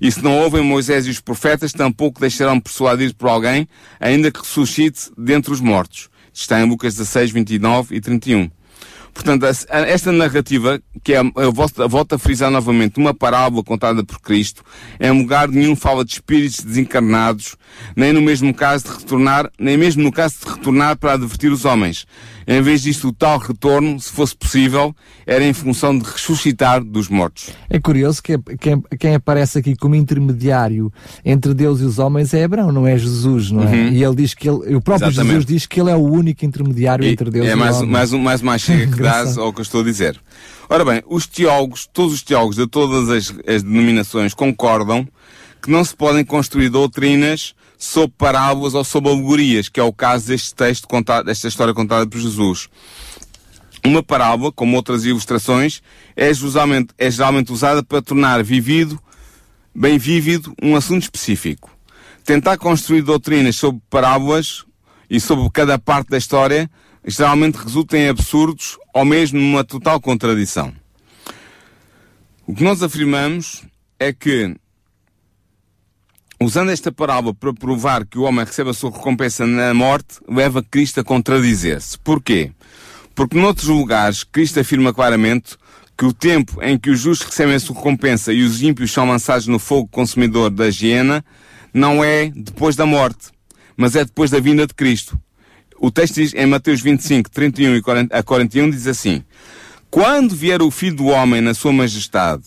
E 0.01 0.11
se 0.11 0.23
não 0.23 0.38
ouvem 0.39 0.61
Moisés 0.61 1.07
e 1.07 1.09
os 1.09 1.21
profetas, 1.21 1.71
tampouco 1.71 2.19
deixarão 2.19 2.59
persuadir 2.59 3.13
por 3.15 3.29
alguém, 3.29 3.67
ainda 3.99 4.31
que 4.31 4.39
ressuscite 4.39 5.09
dentre 5.17 5.51
os 5.53 5.61
mortos. 5.61 6.09
Está 6.33 6.59
em 6.59 6.67
Lucas 6.67 6.95
16, 6.95 7.31
29 7.31 7.95
e 7.95 8.01
31. 8.01 8.51
Portanto, 9.16 9.45
esta 9.45 10.11
narrativa, 10.11 10.80
que 11.01 11.13
é, 11.16 11.22
eu 11.38 11.51
volto, 11.53 12.13
a 12.13 12.20
frisar 12.20 12.51
novamente, 12.51 12.99
uma 12.99 13.13
parábola 13.13 13.63
contada 13.63 14.03
por 14.03 14.20
Cristo, 14.20 14.61
em 14.99 15.09
lugar 15.09 15.47
nenhum 15.47 15.74
fala 15.74 16.03
de 16.03 16.11
espíritos 16.11 16.59
desencarnados, 16.59 17.55
nem 17.95 18.13
no 18.13 18.21
mesmo 18.21 18.53
caso 18.53 18.86
de 18.86 18.91
retornar, 18.91 19.51
nem 19.59 19.78
mesmo 19.78 20.03
no 20.03 20.11
caso 20.11 20.36
de 20.43 20.51
retornar 20.51 20.97
para 20.97 21.13
advertir 21.13 21.51
os 21.51 21.65
homens. 21.65 22.05
Em 22.47 22.61
vez 22.61 22.84
disto, 22.84 23.07
o 23.07 23.13
tal 23.13 23.39
retorno, 23.39 23.99
se 23.99 24.11
fosse 24.11 24.36
possível, 24.36 24.95
era 25.26 25.43
em 25.43 25.53
função 25.53 25.97
de 25.97 26.05
ressuscitar 26.05 26.84
dos 26.84 27.09
mortos. 27.09 27.49
É 27.69 27.80
curioso 27.80 28.21
que 28.21 28.38
quem, 28.59 28.82
quem 28.99 29.15
aparece 29.15 29.57
aqui 29.57 29.76
como 29.76 29.95
intermediário 29.95 30.93
entre 31.23 31.53
Deus 31.53 31.82
e 31.82 31.84
os 31.84 31.97
homens 31.97 32.34
é 32.34 32.43
Abraão, 32.43 32.71
não 32.71 32.86
é 32.86 32.97
Jesus, 32.97 33.49
não 33.49 33.63
é? 33.63 33.65
Uhum. 33.65 33.88
E 33.89 34.03
ele 34.03 34.15
diz 34.15 34.34
que 34.34 34.47
ele, 34.47 34.76
o 34.76 34.82
próprio 34.82 35.09
Exatamente. 35.09 35.34
Jesus 35.34 35.45
diz 35.45 35.65
que 35.65 35.82
ele 35.82 35.89
é 35.89 35.95
o 35.95 36.03
único 36.03 36.45
intermediário 36.45 37.03
E 37.03 37.09
entre 37.09 37.32
Deus 37.32 37.47
e, 37.47 37.49
é 37.49 37.53
os 37.53 37.59
mais, 37.59 37.76
homens. 37.78 37.91
mais, 37.91 38.13
um, 38.13 38.19
mais 38.19 38.41
uma 38.41 38.57
chega 38.57 38.88
que 38.88 38.95
veracidade 39.01 39.39
ao 39.39 39.51
que 39.51 39.61
eu 39.61 39.63
estou 39.63 39.82
a 39.82 39.84
dizer. 39.84 40.19
Ora 40.69 40.86
bem, 40.86 41.01
os 41.07 41.26
teólogos, 41.26 41.88
todos 41.91 42.13
os 42.13 42.23
teólogos 42.23 42.55
de 42.55 42.67
todas 42.67 43.09
as, 43.09 43.34
as 43.47 43.63
denominações 43.63 44.34
concordam 44.34 45.07
que 45.61 45.71
não 45.71 45.84
se 45.84 45.95
podem 45.95 46.23
construir 46.23 46.69
doutrinas 46.69 47.55
sob 47.78 48.13
parábolas 48.17 48.73
ou 48.73 48.84
sob 48.84 49.09
alegorias, 49.09 49.69
que 49.69 49.80
é 49.80 49.84
o 49.84 49.93
caso 49.93 50.28
deste 50.28 50.53
texto 50.53 50.88
contado, 50.88 51.26
desta 51.26 51.47
história 51.47 51.73
contada 51.73 52.07
por 52.07 52.19
Jesus. 52.19 52.69
Uma 53.86 54.01
parábola, 54.01 54.51
como 54.51 54.76
outras 54.76 55.05
ilustrações, 55.05 55.82
é 56.15 56.34
geralmente, 56.34 56.93
é 56.97 57.11
geralmente 57.11 57.51
usada 57.51 57.84
para 57.84 58.01
tornar 58.01 58.43
vivido, 58.43 58.99
bem 59.73 59.97
vívido, 59.97 60.55
um 60.61 60.76
assunto 60.76 61.03
específico. 61.03 61.71
Tentar 62.23 62.57
construir 62.57 63.03
doutrinas 63.03 63.55
sobre 63.55 63.82
parábolas 63.89 64.65
e 65.09 65.19
sobre 65.19 65.47
cada 65.51 65.78
parte 65.78 66.09
da 66.09 66.17
história 66.17 66.69
geralmente 67.05 67.55
resulta 67.55 67.97
em 67.97 68.07
absurdos 68.07 68.78
ou 68.93 69.05
mesmo 69.05 69.39
numa 69.39 69.63
total 69.63 70.01
contradição. 70.01 70.73
O 72.47 72.55
que 72.55 72.63
nós 72.63 72.82
afirmamos 72.82 73.63
é 73.99 74.11
que, 74.11 74.55
usando 76.41 76.71
esta 76.71 76.91
parábola 76.91 77.33
para 77.33 77.53
provar 77.53 78.05
que 78.05 78.17
o 78.17 78.23
homem 78.23 78.45
recebe 78.45 78.69
a 78.69 78.73
sua 78.73 78.91
recompensa 78.91 79.45
na 79.45 79.73
morte, 79.73 80.19
leva 80.27 80.63
Cristo 80.63 80.99
a 80.99 81.03
contradizer-se. 81.03 81.97
Porquê? 81.99 82.51
Porque 83.13 83.39
noutros 83.39 83.67
lugares 83.67 84.23
Cristo 84.23 84.59
afirma 84.59 84.93
claramente 84.93 85.57
que 85.97 86.05
o 86.05 86.13
tempo 86.13 86.61
em 86.61 86.77
que 86.77 86.89
os 86.89 86.99
justos 86.99 87.27
recebem 87.27 87.55
a 87.55 87.59
sua 87.59 87.75
recompensa 87.75 88.33
e 88.33 88.43
os 88.43 88.61
ímpios 88.61 88.91
são 88.91 89.07
lançados 89.07 89.47
no 89.47 89.59
fogo 89.59 89.88
consumidor 89.88 90.49
da 90.49 90.65
hiena 90.65 91.23
não 91.73 92.03
é 92.03 92.31
depois 92.33 92.75
da 92.75 92.86
morte, 92.86 93.27
mas 93.75 93.95
é 93.95 94.05
depois 94.05 94.31
da 94.31 94.39
vinda 94.39 94.65
de 94.65 94.73
Cristo. 94.73 95.19
O 95.77 95.91
texto 95.91 96.15
diz 96.15 96.33
em 96.33 96.45
Mateus 96.45 96.81
25, 96.81 97.29
31 97.29 97.81
a 98.11 98.23
41 98.23 98.69
diz 98.69 98.88
assim: 98.88 99.23
Quando 99.91 100.33
vier 100.33 100.61
o 100.61 100.71
Filho 100.71 100.95
do 100.95 101.05
Homem 101.07 101.41
na 101.41 101.53
sua 101.53 101.73
majestade, 101.73 102.43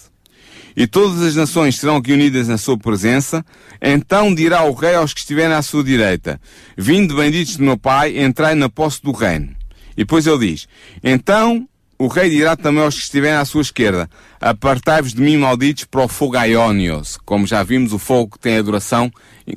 e 0.79 0.87
todas 0.87 1.21
as 1.23 1.35
nações 1.35 1.77
serão 1.77 2.01
reunidas 2.01 2.47
na 2.47 2.57
sua 2.57 2.79
presença, 2.79 3.45
então 3.83 4.33
dirá 4.33 4.63
o 4.63 4.73
rei 4.73 4.95
aos 4.95 5.13
que 5.13 5.19
estiverem 5.19 5.57
à 5.57 5.61
sua 5.61 5.83
direita: 5.83 6.41
Vindo 6.77 7.17
benditos 7.17 7.57
do 7.57 7.65
meu 7.65 7.77
Pai, 7.77 8.17
entrai 8.17 8.55
na 8.55 8.69
posse 8.69 9.03
do 9.03 9.11
reino. 9.11 9.49
E 9.97 10.03
depois 10.03 10.25
ele 10.25 10.53
diz: 10.53 10.69
Então 11.03 11.69
o 11.99 12.07
rei 12.07 12.31
dirá 12.31 12.57
também 12.57 12.85
aos 12.85 12.95
que 12.95 13.03
estiverem 13.03 13.39
à 13.39 13.45
sua 13.45 13.63
esquerda: 13.63 14.09
Apartai-vos 14.41 15.13
de 15.13 15.21
mim, 15.21 15.37
malditos, 15.37 15.85
para 15.85 16.05
o 16.05 16.07
fogo 16.07 16.37
aionios. 16.37 17.19
Como 17.25 17.45
já 17.45 17.65
vimos, 17.65 17.93
o 17.93 17.99
fogo 17.99 18.39
tem 18.39 18.59
a 18.59 18.63
duração 18.63 19.11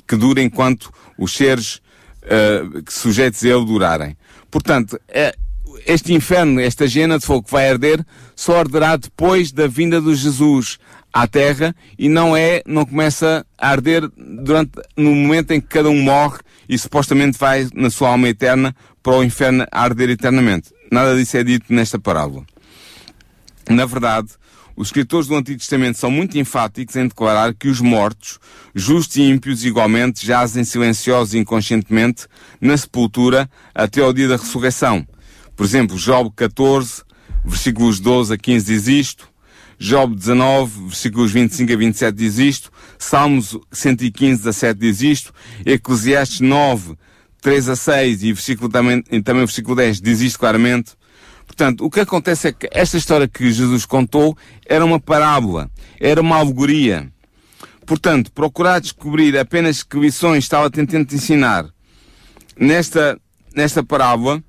que 0.08 0.16
dura 0.16 0.42
enquanto 0.42 0.92
os 1.20 1.34
seres 1.34 1.76
uh, 2.24 2.84
sujeitos 2.90 3.44
a 3.44 3.48
ele 3.48 3.66
durarem. 3.66 4.18
Portanto, 4.50 5.00
é, 5.08 5.36
este 5.86 6.14
inferno, 6.14 6.60
esta 6.60 6.88
gena 6.88 7.20
de 7.20 7.26
fogo 7.26 7.44
que 7.44 7.52
vai 7.52 7.70
arder, 7.70 8.04
só 8.36 8.60
arderá 8.60 8.96
depois 8.96 9.52
da 9.52 9.68
vinda 9.68 10.02
de 10.02 10.16
Jesus 10.16 10.80
à 11.14 11.28
terra 11.28 11.76
e 11.98 12.08
não 12.08 12.36
é, 12.36 12.62
não 12.66 12.86
começa 12.86 13.46
a 13.58 13.70
arder 13.70 14.10
durante, 14.18 14.72
no 14.96 15.14
momento 15.14 15.52
em 15.52 15.62
que 15.62 15.68
cada 15.68 15.90
um 15.90 16.02
morre 16.02 16.40
e 16.68 16.78
supostamente 16.78 17.38
vai 17.38 17.68
na 17.74 17.90
sua 17.90 18.10
alma 18.10 18.30
eterna 18.30 18.76
para 19.04 19.18
o 19.18 19.24
inferno 19.24 19.66
arder 19.72 20.10
eternamente. 20.10 20.72
Nada 20.92 21.16
disso 21.16 21.38
é 21.38 21.44
dito 21.44 21.74
nesta 21.74 22.00
parábola. 22.00 22.46
Na 23.70 23.86
verdade, 23.86 24.30
os 24.76 24.88
escritores 24.88 25.28
do 25.28 25.36
Antigo 25.36 25.60
Testamento 25.60 25.98
são 25.98 26.10
muito 26.10 26.38
enfáticos 26.38 26.96
em 26.96 27.08
declarar 27.08 27.54
que 27.54 27.68
os 27.68 27.82
mortos, 27.82 28.40
justos 28.74 29.18
e 29.18 29.24
ímpios 29.24 29.64
igualmente, 29.64 30.26
jazem 30.26 30.64
silenciosos 30.64 31.34
e 31.34 31.38
inconscientemente 31.38 32.26
na 32.60 32.76
sepultura 32.76 33.50
até 33.76 34.02
ao 34.02 34.14
dia 34.14 34.28
da 34.28 34.38
ressurreição. 34.38 35.06
Por 35.56 35.66
exemplo, 35.66 35.98
Job 35.98 36.32
14, 36.36 37.04
versículos 37.46 38.00
12 38.00 38.34
a 38.34 38.38
15 38.38 38.66
diz 38.66 38.88
isto, 38.88 39.31
Job 39.82 40.16
19, 40.16 40.90
versículos 40.90 41.32
25 41.32 41.74
a 41.74 41.76
27 41.76 42.16
diz 42.16 42.38
isto, 42.38 42.72
Salmos 43.00 43.58
115, 43.72 44.44
17 44.44 44.80
diz 44.80 45.02
isto, 45.02 45.34
Eclesiastes 45.66 46.40
9, 46.40 46.96
3 47.42 47.70
a 47.70 47.76
6 47.76 48.22
e 48.22 48.32
versículo 48.32 48.70
também, 48.70 49.02
também 49.02 49.44
versículo 49.44 49.76
10 49.76 50.00
diz 50.00 50.22
isto 50.22 50.38
claramente. 50.38 50.92
Portanto, 51.48 51.84
o 51.84 51.90
que 51.90 52.00
acontece 52.00 52.50
é 52.50 52.52
que 52.52 52.70
esta 52.72 52.96
história 52.96 53.28
que 53.28 53.52
Jesus 53.52 53.84
contou 53.84 54.38
era 54.68 54.86
uma 54.86 55.00
parábola, 55.00 55.68
era 56.00 56.22
uma 56.22 56.38
alegoria. 56.38 57.12
Portanto, 57.84 58.32
procurar 58.32 58.80
descobrir 58.80 59.36
apenas 59.36 59.82
que 59.82 60.00
lições 60.00 60.44
estava 60.44 60.70
tentando 60.70 61.12
ensinar 61.12 61.66
nesta, 62.56 63.20
nesta 63.56 63.84
parábola, 63.84 64.44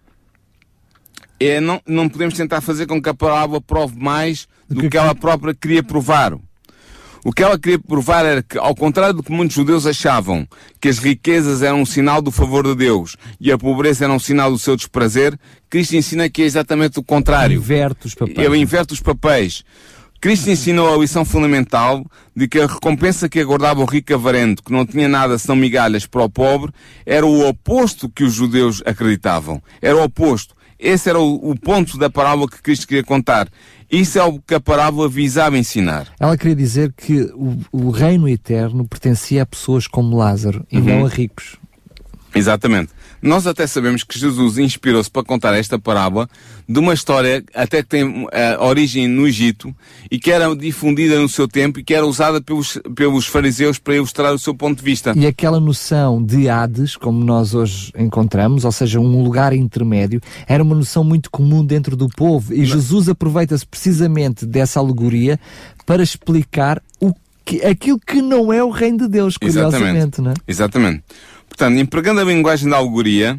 é, 1.47 1.61
não, 1.61 1.81
não 1.87 2.09
podemos 2.09 2.35
tentar 2.35 2.61
fazer 2.61 2.87
com 2.87 3.01
que 3.01 3.09
a 3.09 3.15
parábola 3.15 3.61
prove 3.61 3.99
mais 3.99 4.47
do 4.69 4.89
que 4.89 4.97
ela 4.97 5.15
própria 5.15 5.55
queria 5.55 5.83
provar. 5.83 6.35
O 7.25 7.33
que 7.33 7.43
ela 7.43 7.57
queria 7.57 7.79
provar 7.79 8.25
era 8.25 8.43
que, 8.43 8.59
ao 8.59 8.75
contrário 8.75 9.15
do 9.15 9.23
que 9.23 9.31
muitos 9.31 9.55
judeus 9.55 9.87
achavam, 9.87 10.47
que 10.81 10.89
as 10.89 10.99
riquezas 10.99 11.63
eram 11.63 11.83
um 11.83 11.87
sinal 11.87 12.21
do 12.21 12.33
favor 12.33 12.65
de 12.65 12.75
Deus 12.75 13.17
e 13.41 13.53
a 13.53 13.57
pobreza 13.57 14.05
era 14.05 14.13
um 14.13 14.19
sinal 14.19 14.51
do 14.51 14.59
seu 14.59 14.75
desprazer, 14.75 15.39
Cristo 15.71 15.95
ensina 15.95 16.29
que 16.29 16.43
é 16.43 16.45
exatamente 16.45 16.99
o 16.99 17.03
contrário. 17.03 17.59
Inverte 17.59 18.09
os 18.09 18.15
papéis. 18.15 18.39
Ele 18.39 18.59
inverte 18.59 18.93
os 18.93 19.01
papéis. 19.01 19.63
Cristo 20.21 20.51
ensinou 20.51 20.93
a 20.93 20.99
lição 20.99 21.25
fundamental 21.25 22.05
de 22.35 22.49
que 22.49 22.61
a 22.61 22.67
recompensa 22.67 23.29
que 23.29 23.41
aguardava 23.41 23.81
o 23.81 23.85
rico 23.85 24.15
avarento, 24.15 24.63
que 24.63 24.73
não 24.73 24.85
tinha 24.85 25.09
nada 25.09 25.39
senão 25.39 25.55
migalhas 25.55 26.07
para 26.07 26.25
o 26.25 26.31
pobre, 26.31 26.73
era 27.07 27.27
o 27.27 27.49
oposto 27.49 28.09
que 28.09 28.25
os 28.25 28.33
judeus 28.33 28.83
acreditavam. 28.85 29.63
Era 29.81 29.97
o 29.97 30.03
oposto. 30.03 30.55
Esse 30.83 31.09
era 31.09 31.19
o, 31.21 31.51
o 31.53 31.59
ponto 31.59 31.97
da 31.97 32.11
parábola 32.11 32.49
que 32.51 32.61
Cristo 32.61 32.89
queria 32.89 33.05
contar. 33.05 33.49
Isso 33.91 34.19
é 34.19 34.25
o 34.25 34.41
que 34.41 34.55
a 34.55 34.61
parábola 34.61 35.09
visava 35.09 35.57
ensinar. 35.57 36.09
Ela 36.19 36.37
queria 36.37 36.57
dizer 36.57 36.93
que 36.97 37.23
o, 37.35 37.59
o 37.71 37.91
reino 37.91 38.29
eterno 38.29 38.85
pertencia 38.89 39.43
a 39.43 39.47
pessoas 39.47 39.87
como 39.87 40.17
Lázaro 40.17 40.67
e 40.73 40.79
Uhum. 40.79 40.85
não 40.85 41.07
a 41.07 41.09
ricos. 41.09 41.57
Exatamente. 42.35 42.91
Nós 43.21 43.47
até 43.47 43.67
sabemos 43.67 44.03
que 44.03 44.19
Jesus 44.19 44.59
inspirou-se 44.59 45.11
para 45.11 45.23
contar 45.23 45.55
esta 45.55 45.79
parábola 45.79 46.29
de 46.69 46.79
uma 46.79 46.95
história 46.95 47.45
até 47.55 47.83
que 47.83 47.89
tem 47.89 48.27
eh, 48.33 48.57
origem 48.59 49.09
no 49.09 49.27
Egito 49.27 49.75
e 50.11 50.19
que 50.19 50.31
era 50.31 50.55
difundida 50.55 51.21
no 51.21 51.29
seu 51.29 51.49
tempo 51.49 51.81
e 51.81 51.85
que 51.85 51.95
era 51.95 52.07
usada 52.07 52.41
pelos, 52.41 52.79
pelos 52.95 53.27
fariseus 53.27 53.79
para 53.79 53.97
ilustrar 53.97 54.33
o 54.33 54.39
seu 54.39 54.55
ponto 54.55 54.79
de 54.79 54.85
vista. 54.85 55.13
E 55.17 55.27
aquela 55.27 55.61
noção 55.61 56.23
de 56.23 56.49
Hades, 56.49 56.97
como 56.97 57.25
nós 57.25 57.55
hoje 57.55 57.93
encontramos, 57.97 58.65
ou 58.65 58.73
seja, 58.73 59.01
um 59.01 59.23
lugar 59.23 59.53
intermédio, 59.53 60.21
era 60.47 60.63
uma 60.63 60.75
noção 60.75 61.05
muito 61.05 61.31
comum 61.31 61.65
dentro 61.65 61.97
do 61.97 62.09
povo. 62.09 62.53
E 62.55 62.65
Jesus 62.65 63.09
aproveita-se 63.09 63.67
precisamente 63.67 64.47
dessa 64.47 64.81
alegoria 64.81 65.39
para 65.85 66.03
explicar 66.03 66.83
o 67.01 67.13
que, 67.45 67.65
aquilo 67.65 67.99
que 67.99 68.23
não 68.23 68.53
é 68.53 68.63
o 68.63 68.71
reino 68.71 68.99
de 68.99 69.09
Deus, 69.09 69.37
curiosamente, 69.37 70.21
não 70.21 70.31
é? 70.31 70.35
Exatamente. 70.47 71.03
Portanto, 71.49 71.79
empregando 71.79 72.21
a 72.21 72.25
linguagem 72.25 72.69
da 72.69 72.77
alegoria, 72.77 73.39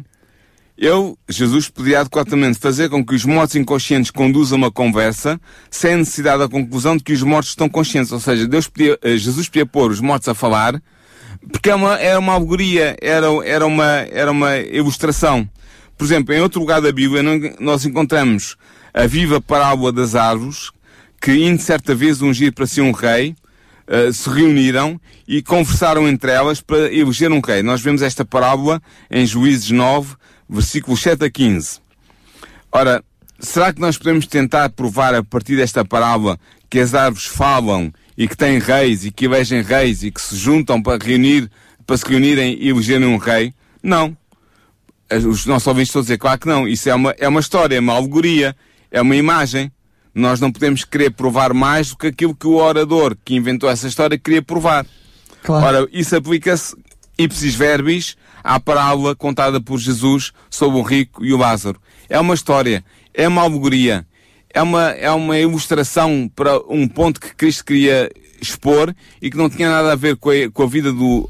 eu, 0.76 1.16
Jesus, 1.28 1.68
poderia 1.68 2.00
adequadamente 2.00 2.58
fazer 2.58 2.88
com 2.88 3.04
que 3.04 3.14
os 3.14 3.24
mortos 3.24 3.54
inconscientes 3.54 4.10
conduzam 4.10 4.58
uma 4.58 4.72
conversa 4.72 5.40
sem 5.70 5.96
necessidade 5.96 6.40
da 6.40 6.48
conclusão 6.48 6.96
de 6.96 7.04
que 7.04 7.12
os 7.12 7.22
mortos 7.22 7.50
estão 7.50 7.68
conscientes. 7.68 8.10
Ou 8.10 8.18
seja, 8.18 8.46
Deus 8.48 8.66
podia, 8.66 8.98
eh, 9.02 9.16
Jesus 9.16 9.48
podia 9.48 9.64
pôr 9.64 9.92
os 9.92 10.00
mortos 10.00 10.28
a 10.28 10.34
falar, 10.34 10.82
porque 11.52 11.70
é 11.70 11.74
uma, 11.74 11.96
era 11.98 12.18
uma 12.18 12.32
alegoria, 12.32 12.96
era, 13.00 13.26
era, 13.44 13.64
uma, 13.64 13.86
era 14.10 14.32
uma 14.32 14.56
ilustração. 14.58 15.48
Por 15.96 16.04
exemplo, 16.04 16.34
em 16.34 16.40
outro 16.40 16.58
lugar 16.58 16.80
da 16.80 16.90
Bíblia, 16.90 17.22
nós 17.60 17.84
encontramos 17.84 18.56
a 18.92 19.06
viva 19.06 19.40
parábola 19.40 19.92
das 19.92 20.16
árvores, 20.16 20.72
que, 21.20 21.32
indo 21.32 21.62
certa 21.62 21.94
vez 21.94 22.20
ungir 22.20 22.52
para 22.52 22.66
si 22.66 22.80
um 22.80 22.90
rei, 22.90 23.36
eh, 23.86 24.10
se 24.12 24.28
reuniram 24.28 25.00
e 25.28 25.40
conversaram 25.40 26.08
entre 26.08 26.32
elas 26.32 26.60
para 26.60 26.92
eleger 26.92 27.30
um 27.30 27.40
rei. 27.40 27.62
Nós 27.62 27.80
vemos 27.80 28.02
esta 28.02 28.24
parábola 28.24 28.82
em 29.10 29.24
Juízes 29.24 29.70
9, 29.70 30.16
versículos 30.48 31.00
7 31.00 31.24
a 31.24 31.30
15. 31.30 31.80
Ora, 32.70 33.04
será 33.38 33.72
que 33.72 33.80
nós 33.80 33.96
podemos 33.96 34.26
tentar 34.26 34.70
provar 34.70 35.14
a 35.14 35.22
partir 35.22 35.56
desta 35.56 35.84
parábola 35.84 36.38
que 36.68 36.80
as 36.80 36.94
árvores 36.94 37.26
falam 37.26 37.92
e 38.16 38.26
que 38.26 38.36
têm 38.36 38.58
reis 38.58 39.04
e 39.04 39.10
que 39.10 39.26
elegem 39.26 39.62
reis 39.62 40.02
e 40.02 40.10
que 40.10 40.20
se 40.20 40.36
juntam 40.36 40.82
para 40.82 41.02
reunir, 41.02 41.50
para 41.86 41.96
se 41.96 42.04
reunirem 42.06 42.56
e 42.60 42.68
elegerem 42.68 43.06
um 43.06 43.16
rei? 43.16 43.52
Não. 43.82 44.16
Os 45.10 45.46
nossos 45.46 45.66
ouvintes 45.66 45.90
estão 45.90 46.00
a 46.00 46.02
dizer, 46.02 46.18
claro 46.18 46.40
que 46.40 46.48
não. 46.48 46.66
Isso 46.66 46.88
é 46.88 46.94
uma, 46.94 47.14
é 47.18 47.28
uma 47.28 47.40
história, 47.40 47.76
é 47.76 47.80
uma 47.80 47.94
alegoria, 47.94 48.56
é 48.90 49.00
uma 49.00 49.14
imagem. 49.14 49.70
Nós 50.14 50.40
não 50.40 50.50
podemos 50.50 50.84
querer 50.84 51.10
provar 51.10 51.52
mais 51.52 51.90
do 51.90 51.96
que 51.96 52.06
aquilo 52.06 52.34
que 52.34 52.46
o 52.46 52.54
orador 52.54 53.16
que 53.24 53.34
inventou 53.34 53.68
essa 53.68 53.86
história 53.86 54.18
queria 54.18 54.42
provar. 54.42 54.86
Claro. 55.42 55.66
Ora, 55.66 55.88
isso 55.92 56.16
aplica-se 56.16 56.74
ipsis 57.18 57.54
verbis 57.54 58.16
à 58.44 58.60
parábola 58.60 59.16
contada 59.16 59.58
por 59.60 59.78
Jesus 59.78 60.30
sobre 60.50 60.78
o 60.78 60.82
rico 60.82 61.24
e 61.24 61.32
o 61.32 61.38
Lázaro. 61.38 61.80
É 62.08 62.20
uma 62.20 62.34
história, 62.34 62.84
é 63.14 63.26
uma 63.26 63.40
alegoria, 63.42 64.06
é 64.52 64.62
uma, 64.62 64.90
é 64.90 65.10
uma 65.10 65.38
ilustração 65.38 66.30
para 66.36 66.58
um 66.68 66.86
ponto 66.86 67.18
que 67.18 67.34
Cristo 67.34 67.64
queria 67.64 68.10
expor 68.40 68.94
e 69.22 69.30
que 69.30 69.36
não 69.38 69.48
tinha 69.48 69.70
nada 69.70 69.92
a 69.92 69.96
ver 69.96 70.16
com 70.16 70.28
a, 70.28 70.34
com 70.52 70.62
a 70.62 70.66
vida 70.66 70.92
do, 70.92 71.26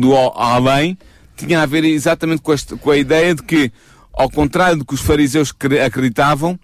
do 0.00 0.14
além, 0.36 0.98
tinha 1.36 1.62
a 1.62 1.66
ver 1.66 1.82
exatamente 1.84 2.42
com, 2.42 2.52
este- 2.52 2.76
com 2.76 2.90
a 2.90 2.96
ideia 2.98 3.34
de 3.34 3.42
que, 3.42 3.72
ao 4.12 4.28
contrário 4.30 4.76
do 4.76 4.84
que 4.84 4.92
os 4.94 5.00
fariseus 5.00 5.50
cre- 5.50 5.80
acreditavam, 5.80 6.60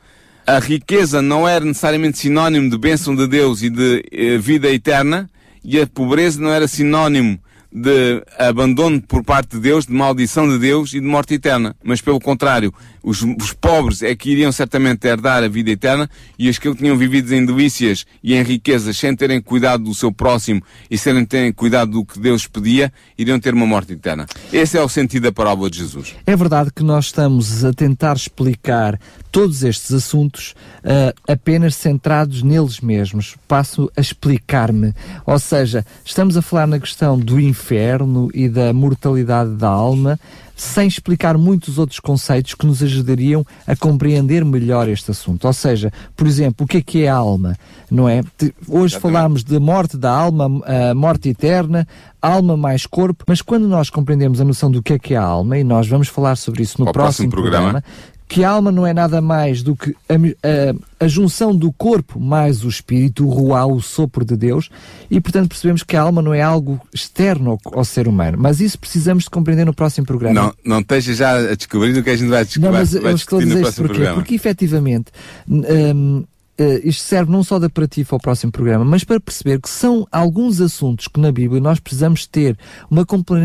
a 0.47 0.59
riqueza 0.59 1.23
não 1.23 1.49
era 1.49 1.65
necessariamente 1.65 2.19
sinónimo 2.19 2.69
de 2.71 2.77
bênção 2.79 3.17
de 3.17 3.27
Deus 3.27 3.63
e 3.63 3.71
de 3.71 4.05
eh, 4.13 4.39
vida 4.39 4.69
eterna, 4.71 5.29
e 5.65 5.81
a 5.81 5.87
pobreza 5.87 6.41
não 6.41 6.51
era 6.51 6.69
sinónimo 6.69 7.41
de 7.79 8.25
abandono 8.39 9.03
por 9.03 9.23
parte 9.23 9.57
de 9.57 9.61
Deus, 9.61 9.85
de 9.85 9.93
maldição 9.93 10.49
de 10.49 10.59
Deus 10.59 10.95
e 10.95 11.01
de 11.01 11.07
morte 11.07 11.35
eterna. 11.35 11.77
Mas 11.85 12.01
pelo 12.01 12.19
contrário, 12.19 12.73
os, 13.07 13.23
os 13.23 13.53
pobres 13.53 14.03
é 14.03 14.17
que 14.17 14.31
iriam 14.31 14.51
certamente 14.51 15.07
herdar 15.07 15.45
a 15.45 15.49
vida 15.49 15.71
eterna 15.71 16.11
e 16.37 16.51
os 16.51 16.59
que 16.59 16.75
tinham 16.75 16.97
vivido 16.97 17.33
em 17.33 17.47
delícias 17.47 18.05
e 18.21 18.35
em 18.35 18.43
riquezas 18.43 18.97
sem 18.97 19.15
terem 19.15 19.41
cuidado 19.41 19.85
do 19.85 19.95
seu 19.95 20.11
próximo 20.11 20.61
e 20.91 20.99
sem 20.99 21.25
terem 21.25 21.53
cuidado 21.53 21.93
do 21.93 22.05
que 22.05 22.19
Deus 22.19 22.49
pedia, 22.49 22.93
iriam 23.17 23.39
ter 23.39 23.55
uma 23.55 23.65
morte 23.65 23.93
eterna. 23.93 24.27
Esse 24.53 24.77
é 24.77 24.83
o 24.83 24.89
sentido 24.89 25.23
da 25.23 25.33
parábola 25.33 25.71
de 25.71 25.79
Jesus. 25.79 26.17
É 26.27 26.35
verdade 26.35 26.73
que 26.75 26.83
nós 26.83 27.07
estamos 27.07 27.65
a 27.65 27.73
tentar 27.73 28.17
explicar 28.17 28.99
todos 29.31 29.63
estes 29.63 29.93
assuntos 29.93 30.55
uh, 30.83 31.15
apenas 31.31 31.77
centrados 31.77 32.43
neles 32.43 32.81
mesmos. 32.81 33.37
Passo 33.47 33.89
a 33.97 34.01
explicar-me. 34.01 34.93
Ou 35.25 35.39
seja, 35.39 35.87
estamos 36.05 36.37
a 36.37 36.43
falar 36.43 36.67
na 36.67 36.81
questão 36.81 37.17
do 37.17 37.39
inferno 37.39 38.31
e 38.35 38.49
da 38.49 38.73
mortalidade 38.73 39.51
da 39.51 39.69
alma, 39.69 40.19
sem 40.57 40.89
explicar 40.89 41.37
muitos 41.37 41.79
outros 41.79 42.01
conceitos 42.01 42.55
que 42.55 42.67
nos 42.67 42.83
ajudariam 42.83 43.45
a 43.67 43.77
compreender 43.77 44.43
melhor 44.43 44.89
este 44.89 45.11
assunto. 45.11 45.47
Ou 45.47 45.53
seja, 45.53 45.93
por 46.17 46.27
exemplo, 46.27 46.65
o 46.65 46.67
que 46.67 46.79
é 46.79 46.83
que 46.83 47.05
é 47.05 47.09
a 47.09 47.15
alma? 47.15 47.55
Não 47.91 48.09
é? 48.09 48.23
Hoje 48.67 48.99
falámos 48.99 49.45
de 49.45 49.59
morte 49.59 49.99
da 49.99 50.11
alma, 50.11 50.47
a 50.65 50.95
morte 50.95 51.29
eterna, 51.29 51.87
alma 52.23 52.57
mais 52.57 52.87
corpo, 52.87 53.23
mas 53.29 53.43
quando 53.43 53.69
nós 53.69 53.91
compreendemos 53.91 54.41
a 54.41 54.45
noção 54.45 54.71
do 54.71 54.83
que 54.83 54.95
é 54.95 54.99
que 54.99 55.13
é 55.13 55.19
a 55.19 55.23
alma, 55.23 55.59
e 55.59 55.63
nós 55.63 55.87
vamos 55.87 56.09
falar 56.09 56.37
sobre 56.37 56.63
isso 56.63 56.83
no 56.83 56.91
próximo, 56.91 57.31
próximo, 57.31 57.31
programa, 57.31 57.83
programa 57.83 58.16
que 58.29 58.43
a 58.43 58.51
alma 58.51 58.73
não 58.73 58.87
é 58.87 58.93
nada 58.93 59.21
mais 59.21 59.63
do 59.63 59.77
que 59.77 59.95
a, 60.09 60.15
a, 60.15 61.05
a, 61.05 61.09
junção 61.09 61.55
do 61.55 61.73
corpo 61.73 62.19
mais 62.19 62.65
o 62.65 62.69
espírito, 62.69 63.25
o 63.25 63.31
ruá, 63.31 63.65
o 63.67 63.81
sopro 63.81 64.25
de 64.25 64.37
Deus, 64.37 64.69
e 65.11 65.21
portanto 65.21 65.49
percebemos 65.49 65.83
que 65.83 65.97
a 65.97 66.03
alma 66.03 66.21
não 66.21 66.35
é 66.35 66.43
algo 66.43 66.81
externo 66.93 67.53
ao, 67.53 67.79
ao, 67.79 67.85
ser 67.85 68.09
humano. 68.09 68.37
Mas 68.41 68.61
isso 68.61 68.79
precisamos 68.79 69.25
de 69.25 69.31
compreender 69.31 69.65
no 69.65 69.75
próximo 69.75 70.07
programa. 70.07 70.35
Não, 70.35 70.55
não 70.65 70.81
esteja 70.81 71.15
já 71.15 71.37
a 71.37 71.55
descobrir 71.55 71.97
o 71.97 72.03
que 72.03 72.11
a 72.11 72.17
gente 72.17 72.29
vai 72.29 72.45
descobrir. 72.45 72.67
Não, 72.67 72.79
mas 72.79 72.93
vai 72.93 73.13
eu 73.13 73.17
estou 73.17 73.39
a 73.39 73.45
dizer 73.45 73.63
isto 73.63 73.83
porquê? 73.83 74.03
Porque 74.15 74.35
efetivamente. 74.35 75.13
Um, 75.49 76.25
uh, 76.59 76.81
isto 76.89 77.03
serve 77.03 77.31
não 77.31 77.43
só 77.43 77.59
de 77.59 77.67
aperitivo 77.67 78.09
ao 78.13 78.21
próximo 78.21 78.53
programa, 78.53 78.85
mas 78.85 79.05
para 79.05 79.21
perceber 79.21 79.61
que 79.61 79.69
são 79.69 80.07
alguns 80.11 80.61
assuntos 80.61 81.09
que 81.09 81.21
na 81.21 81.31
Bíblia 81.31 81.61
nós 81.61 81.79
precisamos 81.79 82.27
ter 82.27 82.57
uma 82.91 83.05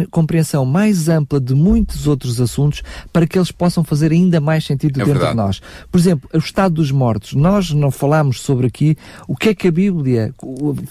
compreensão 0.10 0.66
mais 0.66 1.10
ampla 1.10 1.40
de 1.40 1.54
muitos 1.54 2.08
outros 2.08 2.40
assuntos 2.40 2.82
para 3.12 3.28
que 3.28 3.38
eles 3.38 3.52
possam 3.52 3.84
fazer 3.84 4.12
ainda 4.12 4.40
mais 4.40 4.66
sentido 4.66 5.02
é 5.02 5.06
dentro 5.06 5.20
verdade. 5.20 5.32
de 5.32 5.38
nós. 5.38 5.62
Por 5.92 5.98
exemplo, 5.98 6.30
o 6.34 6.38
estado 6.38 6.76
dos 6.76 6.92
mortos. 6.92 7.34
Nós 7.34 7.72
não 7.72 7.92
falamos 7.92 8.42
sobre 8.42 8.68
aqui 8.68 8.98
o 9.28 9.36
que 9.36 9.50
é 9.50 9.56
que 9.56 9.68
a 9.68 9.72
Bíblia 9.72 10.34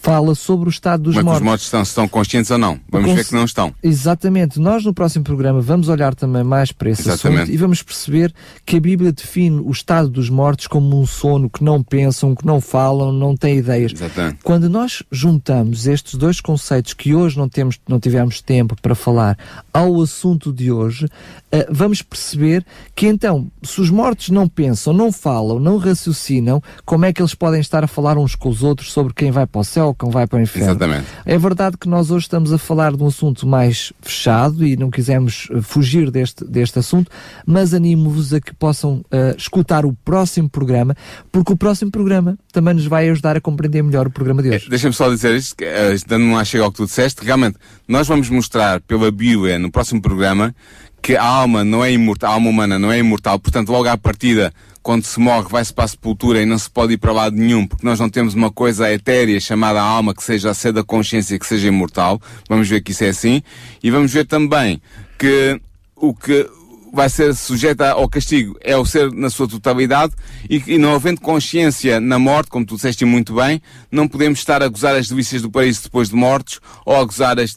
fala 0.01 0.35
sobre 0.35 0.69
o 0.69 0.71
estado 0.71 1.05
dos 1.05 1.15
mortos. 1.15 1.33
Que 1.33 1.39
os 1.39 1.45
mortos 1.45 1.65
estão, 1.67 1.83
estão 1.83 2.09
conscientes 2.09 2.51
ou 2.51 2.59
não? 2.59 2.79
Vamos 2.91 3.09
Cons 3.09 3.17
ver 3.17 3.25
que 3.27 3.35
não 3.35 3.45
estão. 3.45 3.75
Exatamente. 3.83 4.59
Nós 4.59 4.85
no 4.85 4.93
próximo 4.93 5.25
programa 5.25 5.61
vamos 5.61 5.89
olhar 5.89 6.15
também 6.15 6.45
mais 6.45 6.73
para 6.73 6.91
esse 6.91 7.03
Exatamente. 7.03 7.43
assunto 7.43 7.55
e 7.55 7.57
vamos 7.57 7.83
perceber 7.83 8.35
que 8.65 8.77
a 8.77 8.81
Bíblia 8.81 9.13
define 9.13 9.61
o 9.61 9.71
estado 9.71 10.09
dos 10.09 10.29
mortos 10.29 10.67
como 10.67 11.01
um 11.01 11.07
sono 11.07 11.49
que 11.49 11.63
não 11.63 11.83
pensa 11.83 12.10
pensam, 12.11 12.35
que 12.35 12.45
não 12.45 12.61
falam, 12.61 13.13
não 13.13 13.37
têm 13.37 13.59
ideias. 13.59 13.93
Exatamente. 13.93 14.41
Quando 14.43 14.69
nós 14.69 15.03
juntamos 15.11 15.87
estes 15.87 16.15
dois 16.15 16.41
conceitos 16.41 16.93
que 16.93 17.15
hoje 17.15 17.39
não, 17.39 17.49
temos, 17.49 17.79
não 17.89 18.01
tivemos 18.01 18.41
tempo 18.41 18.77
para 18.83 18.95
falar 18.95 19.39
ao 19.73 20.03
assunto 20.03 20.53
de 20.53 20.73
hoje, 20.73 21.09
uh, 21.55 21.67
vamos 21.71 22.03
perceber 22.03 22.65
que 22.95 23.07
então, 23.07 23.51
se 23.63 23.81
os 23.81 23.91
mortos 23.91 24.31
não 24.31 24.49
pensam, 24.49 24.93
não 24.93 25.13
falam, 25.13 25.59
não 25.59 25.77
raciocinam, 25.77 26.63
como 26.85 27.05
é 27.05 27.13
que 27.13 27.21
eles 27.21 27.35
podem 27.35 27.61
estar 27.61 27.85
a 27.85 27.87
falar 27.87 28.19
uns 28.19 28.35
com 28.35 28.49
os 28.49 28.63
outros 28.63 28.93
sobre 28.93 29.13
quem 29.13 29.31
vai 29.31 29.47
para 29.47 29.61
o 29.61 29.65
céu, 29.65 29.95
quem 29.95 30.11
vai 30.11 30.27
para 30.27 30.39
o 30.39 30.43
inferno? 30.43 30.71
Exatamente. 30.71 31.07
É 31.25 31.39
verdade 31.39 31.77
que 31.77 31.89
nós 31.89 32.11
hoje 32.11 32.25
estamos 32.25 32.53
a 32.53 32.59
falar 32.59 32.97
de 32.97 33.03
um 33.03 33.07
assunto 33.07 33.47
mais 33.47 33.93
fechado 34.01 34.65
e 34.65 34.77
não 34.77 34.91
quisemos 34.91 35.49
eh, 35.51 35.61
fugir 35.61 36.11
deste, 36.11 36.45
deste 36.45 36.79
assunto, 36.79 37.11
mas 37.47 37.75
animo-vos 37.75 38.33
a 38.33 38.41
que 38.41 38.55
possam 38.55 38.99
uh, 38.99 39.37
escutar 39.37 39.85
o 39.85 39.93
próximo 40.05 40.49
programa, 40.49 40.95
porque 41.33 41.53
o 41.53 41.57
próximo 41.57 41.91
programa 41.91 42.39
também 42.53 42.75
nos 42.75 42.87
vai 42.87 43.09
ajudar 43.09 43.37
a 43.37 43.41
compreender 43.41 43.83
melhor 43.83 44.07
o 44.07 44.11
programa 44.11 44.43
de 44.43 44.51
hoje. 44.51 44.67
É, 44.67 44.71
Deixa-me 44.71 44.95
só 44.95 45.09
dizer 45.09 45.35
isto, 45.37 45.55
uh, 45.63 46.07
dando 46.07 46.25
uma 46.25 46.45
chega 46.45 46.65
ao 46.65 46.71
que 46.71 46.79
tu 46.79 46.87
disseste, 46.87 47.25
realmente, 47.25 47.57
nós 47.87 48.07
vamos 48.07 48.29
mostrar 48.29 48.81
pela 48.81 49.11
Bíblia 49.11 49.59
no 49.59 49.71
próximo 49.71 50.01
programa 50.01 50.55
que 51.03 51.17
a 51.17 51.25
alma 51.25 51.65
não 51.65 51.85
é 51.85 51.93
imortal, 51.93 52.31
a 52.31 52.35
alma 52.35 52.51
humana 52.51 52.79
não 52.79 52.93
é 52.93 52.99
imortal, 52.99 53.39
portanto, 53.39 53.71
logo 53.71 53.89
à 53.89 53.97
partida, 53.97 54.53
quando 54.83 55.05
se 55.05 55.21
morre, 55.21 55.49
vai-se 55.49 55.73
para 55.73 55.85
a 55.85 55.89
sepultura 55.89 56.43
e 56.43 56.47
não 56.47 56.59
se 56.59 56.71
pode 56.71 56.95
ir 56.95 56.99
para 56.99 57.13
lado 57.13 57.37
nenhum, 57.37 57.67
porque 57.67 57.85
nós 57.85 58.01
não 58.01 58.09
temos 58.09 58.35
uma 58.35 58.51
coisa 58.51 58.91
etérea 58.93 59.39
chamada 59.41 59.81
alma 59.81 60.15
que 60.15 60.23
seja 60.23 60.51
a 60.51 60.55
sede 60.55 60.77
da 60.77 60.85
consciência 60.85 61.39
que 61.39 61.47
seja 61.47 61.69
imortal. 61.69 62.21
Vamos 62.49 62.69
ver 62.69 62.81
que 62.81 62.93
isso 62.93 63.05
é 63.05 63.09
assim. 63.09 63.43
E 63.83 63.91
vamos 63.91 64.13
ver 64.13 64.27
também 64.27 64.81
que 65.19 65.61
o 65.97 66.15
que 66.15 66.49
vai 66.93 67.09
ser 67.09 67.35
sujeita 67.35 67.91
ao 67.91 68.09
castigo 68.09 68.57
é 68.61 68.77
o 68.77 68.85
ser 68.85 69.13
na 69.13 69.31
sua 69.31 69.47
totalidade 69.47 70.13
e, 70.49 70.63
e 70.67 70.79
não 70.79 70.95
havendo 70.95 71.21
consciência 71.21 72.01
na 72.01 72.19
morte, 72.19 72.51
como 72.51 72.67
tu 72.67 72.75
disseste 72.75 73.05
muito 73.05 73.35
bem, 73.35 73.63
não 73.91 74.09
podemos 74.09 74.41
estar 74.41 74.63
a 74.63 74.69
gozar 74.69 74.97
as 74.97 75.09
delícias 75.09 75.43
do 75.43 75.51
paraíso 75.51 75.85
depois 75.85 76.09
de 76.09 76.17
mortos 76.17 76.61
ou 76.85 76.97
a 76.97 77.05
gozar 77.05 77.39
as, 77.39 77.57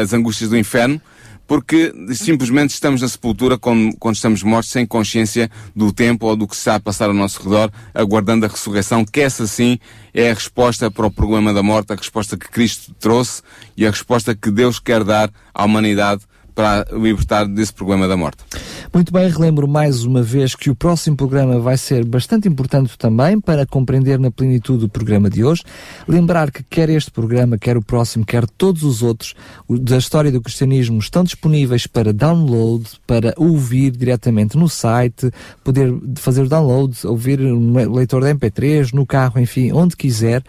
as 0.00 0.12
angústias 0.12 0.50
do 0.50 0.58
inferno, 0.58 1.00
porque 1.46 1.92
simplesmente 2.12 2.70
estamos 2.70 3.02
na 3.02 3.08
sepultura 3.08 3.56
quando, 3.56 3.96
quando, 3.98 4.16
estamos 4.16 4.42
mortos 4.42 4.70
sem 4.70 4.86
consciência 4.86 5.50
do 5.74 5.92
tempo 5.92 6.26
ou 6.26 6.36
do 6.36 6.46
que 6.46 6.54
está 6.54 6.74
a 6.74 6.80
passar 6.80 7.08
ao 7.08 7.14
nosso 7.14 7.42
redor, 7.42 7.70
aguardando 7.94 8.44
a 8.44 8.48
ressurreição, 8.48 9.04
que 9.04 9.20
essa 9.20 9.46
sim 9.46 9.78
é 10.12 10.30
a 10.30 10.34
resposta 10.34 10.90
para 10.90 11.06
o 11.06 11.10
problema 11.10 11.52
da 11.52 11.62
morte, 11.62 11.92
a 11.92 11.96
resposta 11.96 12.36
que 12.36 12.48
Cristo 12.48 12.94
trouxe 12.98 13.42
e 13.76 13.86
a 13.86 13.90
resposta 13.90 14.34
que 14.34 14.50
Deus 14.50 14.78
quer 14.78 15.04
dar 15.04 15.30
à 15.54 15.64
humanidade 15.64 16.22
para 16.56 16.86
libertar 16.90 17.46
desse 17.46 17.72
problema 17.72 18.08
da 18.08 18.16
morte. 18.16 18.38
Muito 18.92 19.12
bem, 19.12 19.28
relembro 19.28 19.68
mais 19.68 20.04
uma 20.04 20.22
vez 20.22 20.54
que 20.54 20.70
o 20.70 20.74
próximo 20.74 21.14
programa 21.14 21.60
vai 21.60 21.76
ser 21.76 22.02
bastante 22.02 22.48
importante 22.48 22.96
também 22.96 23.38
para 23.38 23.66
compreender 23.66 24.18
na 24.18 24.30
plenitude 24.30 24.86
o 24.86 24.88
programa 24.88 25.28
de 25.28 25.44
hoje. 25.44 25.62
Lembrar 26.08 26.50
que 26.50 26.62
quer 26.62 26.88
este 26.88 27.10
programa, 27.10 27.58
quer 27.58 27.76
o 27.76 27.82
próximo, 27.82 28.24
quer 28.24 28.46
todos 28.46 28.82
os 28.82 29.02
outros 29.02 29.34
da 29.68 29.98
história 29.98 30.32
do 30.32 30.40
cristianismo 30.40 30.98
estão 30.98 31.22
disponíveis 31.22 31.86
para 31.86 32.10
download, 32.10 32.88
para 33.06 33.34
ouvir 33.36 33.90
diretamente 33.90 34.56
no 34.56 34.66
site, 34.66 35.30
poder 35.62 35.94
fazer 36.14 36.48
download, 36.48 36.96
ouvir 37.04 37.38
no 37.38 37.94
leitor 37.94 38.22
de 38.22 38.34
MP3, 38.34 38.94
no 38.94 39.04
carro, 39.04 39.38
enfim, 39.38 39.72
onde 39.72 39.94
quiser 39.94 40.42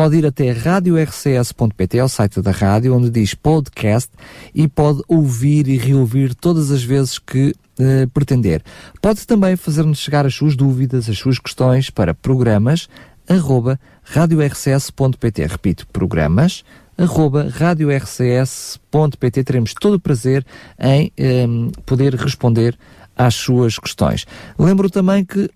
pode 0.00 0.16
ir 0.16 0.24
até 0.24 0.50
radiorcs.pt, 0.50 1.98
é 1.98 2.02
o 2.02 2.08
site 2.08 2.40
da 2.40 2.52
rádio, 2.52 2.96
onde 2.96 3.10
diz 3.10 3.34
podcast, 3.34 4.10
e 4.54 4.66
pode 4.66 5.02
ouvir 5.06 5.68
e 5.68 5.76
reouvir 5.76 6.34
todas 6.34 6.70
as 6.70 6.82
vezes 6.82 7.18
que 7.18 7.54
uh, 7.78 8.08
pretender. 8.08 8.62
Pode 9.02 9.26
também 9.26 9.56
fazer-nos 9.56 9.98
chegar 9.98 10.24
as 10.24 10.34
suas 10.34 10.56
dúvidas, 10.56 11.06
as 11.06 11.18
suas 11.18 11.38
questões 11.38 11.90
para 11.90 12.14
programas 12.14 12.88
arroba 13.28 13.78
radiorcs.pt. 14.04 15.46
Repito, 15.46 15.86
programas 15.88 16.64
arroba 16.96 17.50
radiorcs.pt. 17.50 19.44
Teremos 19.44 19.74
todo 19.74 19.96
o 19.96 20.00
prazer 20.00 20.46
em 20.78 21.12
ehm, 21.14 21.68
poder 21.84 22.14
responder 22.14 22.74
às 23.14 23.34
suas 23.34 23.78
questões. 23.78 24.24
Lembro 24.58 24.88
também 24.88 25.26
que 25.26 25.50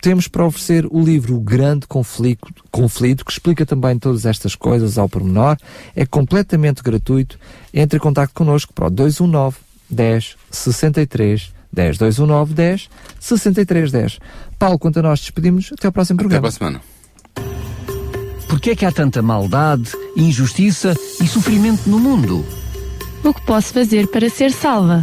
temos 0.00 0.28
para 0.28 0.44
oferecer 0.44 0.86
o 0.90 1.02
livro 1.02 1.36
O 1.36 1.40
Grande 1.40 1.86
Conflito, 1.86 2.52
Conflito, 2.70 3.24
que 3.24 3.32
explica 3.32 3.64
também 3.64 3.98
todas 3.98 4.26
estas 4.26 4.54
coisas 4.54 4.98
ao 4.98 5.08
pormenor. 5.08 5.56
É 5.94 6.04
completamente 6.04 6.82
gratuito. 6.82 7.38
Entre 7.72 7.98
em 7.98 8.00
contato 8.00 8.32
connosco 8.34 8.72
para 8.72 8.86
o 8.86 8.90
219 8.90 9.56
10 9.90 10.36
63 10.50 11.52
10 11.72 11.98
219 11.98 12.54
10 12.54 12.88
63 13.20 13.92
10. 13.92 14.18
Paulo, 14.58 14.78
quanto 14.78 14.98
a 14.98 15.02
nós 15.02 15.20
despedimos, 15.20 15.70
até 15.72 15.86
ao 15.86 15.92
próximo 15.92 16.18
programa. 16.18 16.48
Até 16.48 16.58
para 16.58 16.66
a 16.66 16.72
semana. 16.72 16.94
Porquê 18.48 18.70
é 18.70 18.76
que 18.76 18.86
há 18.86 18.92
tanta 18.92 19.20
maldade, 19.20 19.90
injustiça 20.16 20.94
e 21.20 21.26
sofrimento 21.26 21.88
no 21.88 21.98
mundo? 21.98 22.44
O 23.24 23.34
que 23.34 23.40
posso 23.42 23.72
fazer 23.72 24.06
para 24.06 24.28
ser 24.30 24.52
salva? 24.52 25.02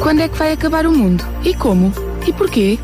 Quando 0.00 0.20
é 0.20 0.28
que 0.28 0.38
vai 0.38 0.52
acabar 0.52 0.86
o 0.86 0.92
mundo? 0.92 1.24
E 1.44 1.54
como? 1.54 1.92
E 2.26 2.32
porquê? 2.32 2.78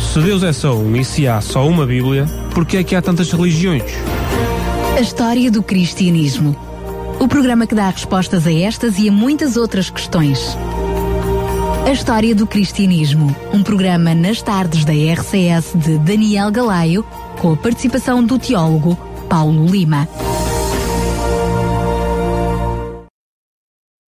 Se 0.00 0.20
Deus 0.20 0.42
é 0.42 0.52
só 0.52 0.74
um 0.74 0.96
e 0.96 1.04
se 1.04 1.28
há 1.28 1.40
só 1.40 1.68
uma 1.68 1.86
Bíblia, 1.86 2.26
por 2.52 2.66
que 2.66 2.78
é 2.78 2.82
que 2.82 2.96
há 2.96 3.02
tantas 3.02 3.30
religiões? 3.30 3.84
A 4.96 5.00
história 5.00 5.50
do 5.50 5.62
cristianismo. 5.62 6.56
O 7.20 7.28
programa 7.28 7.66
que 7.66 7.74
dá 7.74 7.88
respostas 7.88 8.46
a 8.46 8.52
estas 8.52 8.98
e 8.98 9.08
a 9.08 9.12
muitas 9.12 9.56
outras 9.56 9.88
questões. 9.88 10.56
A 11.86 11.92
história 11.92 12.34
do 12.34 12.46
cristianismo. 12.46 13.34
Um 13.52 13.62
programa 13.62 14.14
nas 14.14 14.42
tardes 14.42 14.84
da 14.84 14.92
RCS 14.92 15.74
de 15.74 15.98
Daniel 15.98 16.50
Galaio, 16.50 17.04
com 17.38 17.52
a 17.52 17.56
participação 17.56 18.24
do 18.24 18.38
teólogo 18.38 18.96
Paulo 19.28 19.66
Lima. 19.66 20.08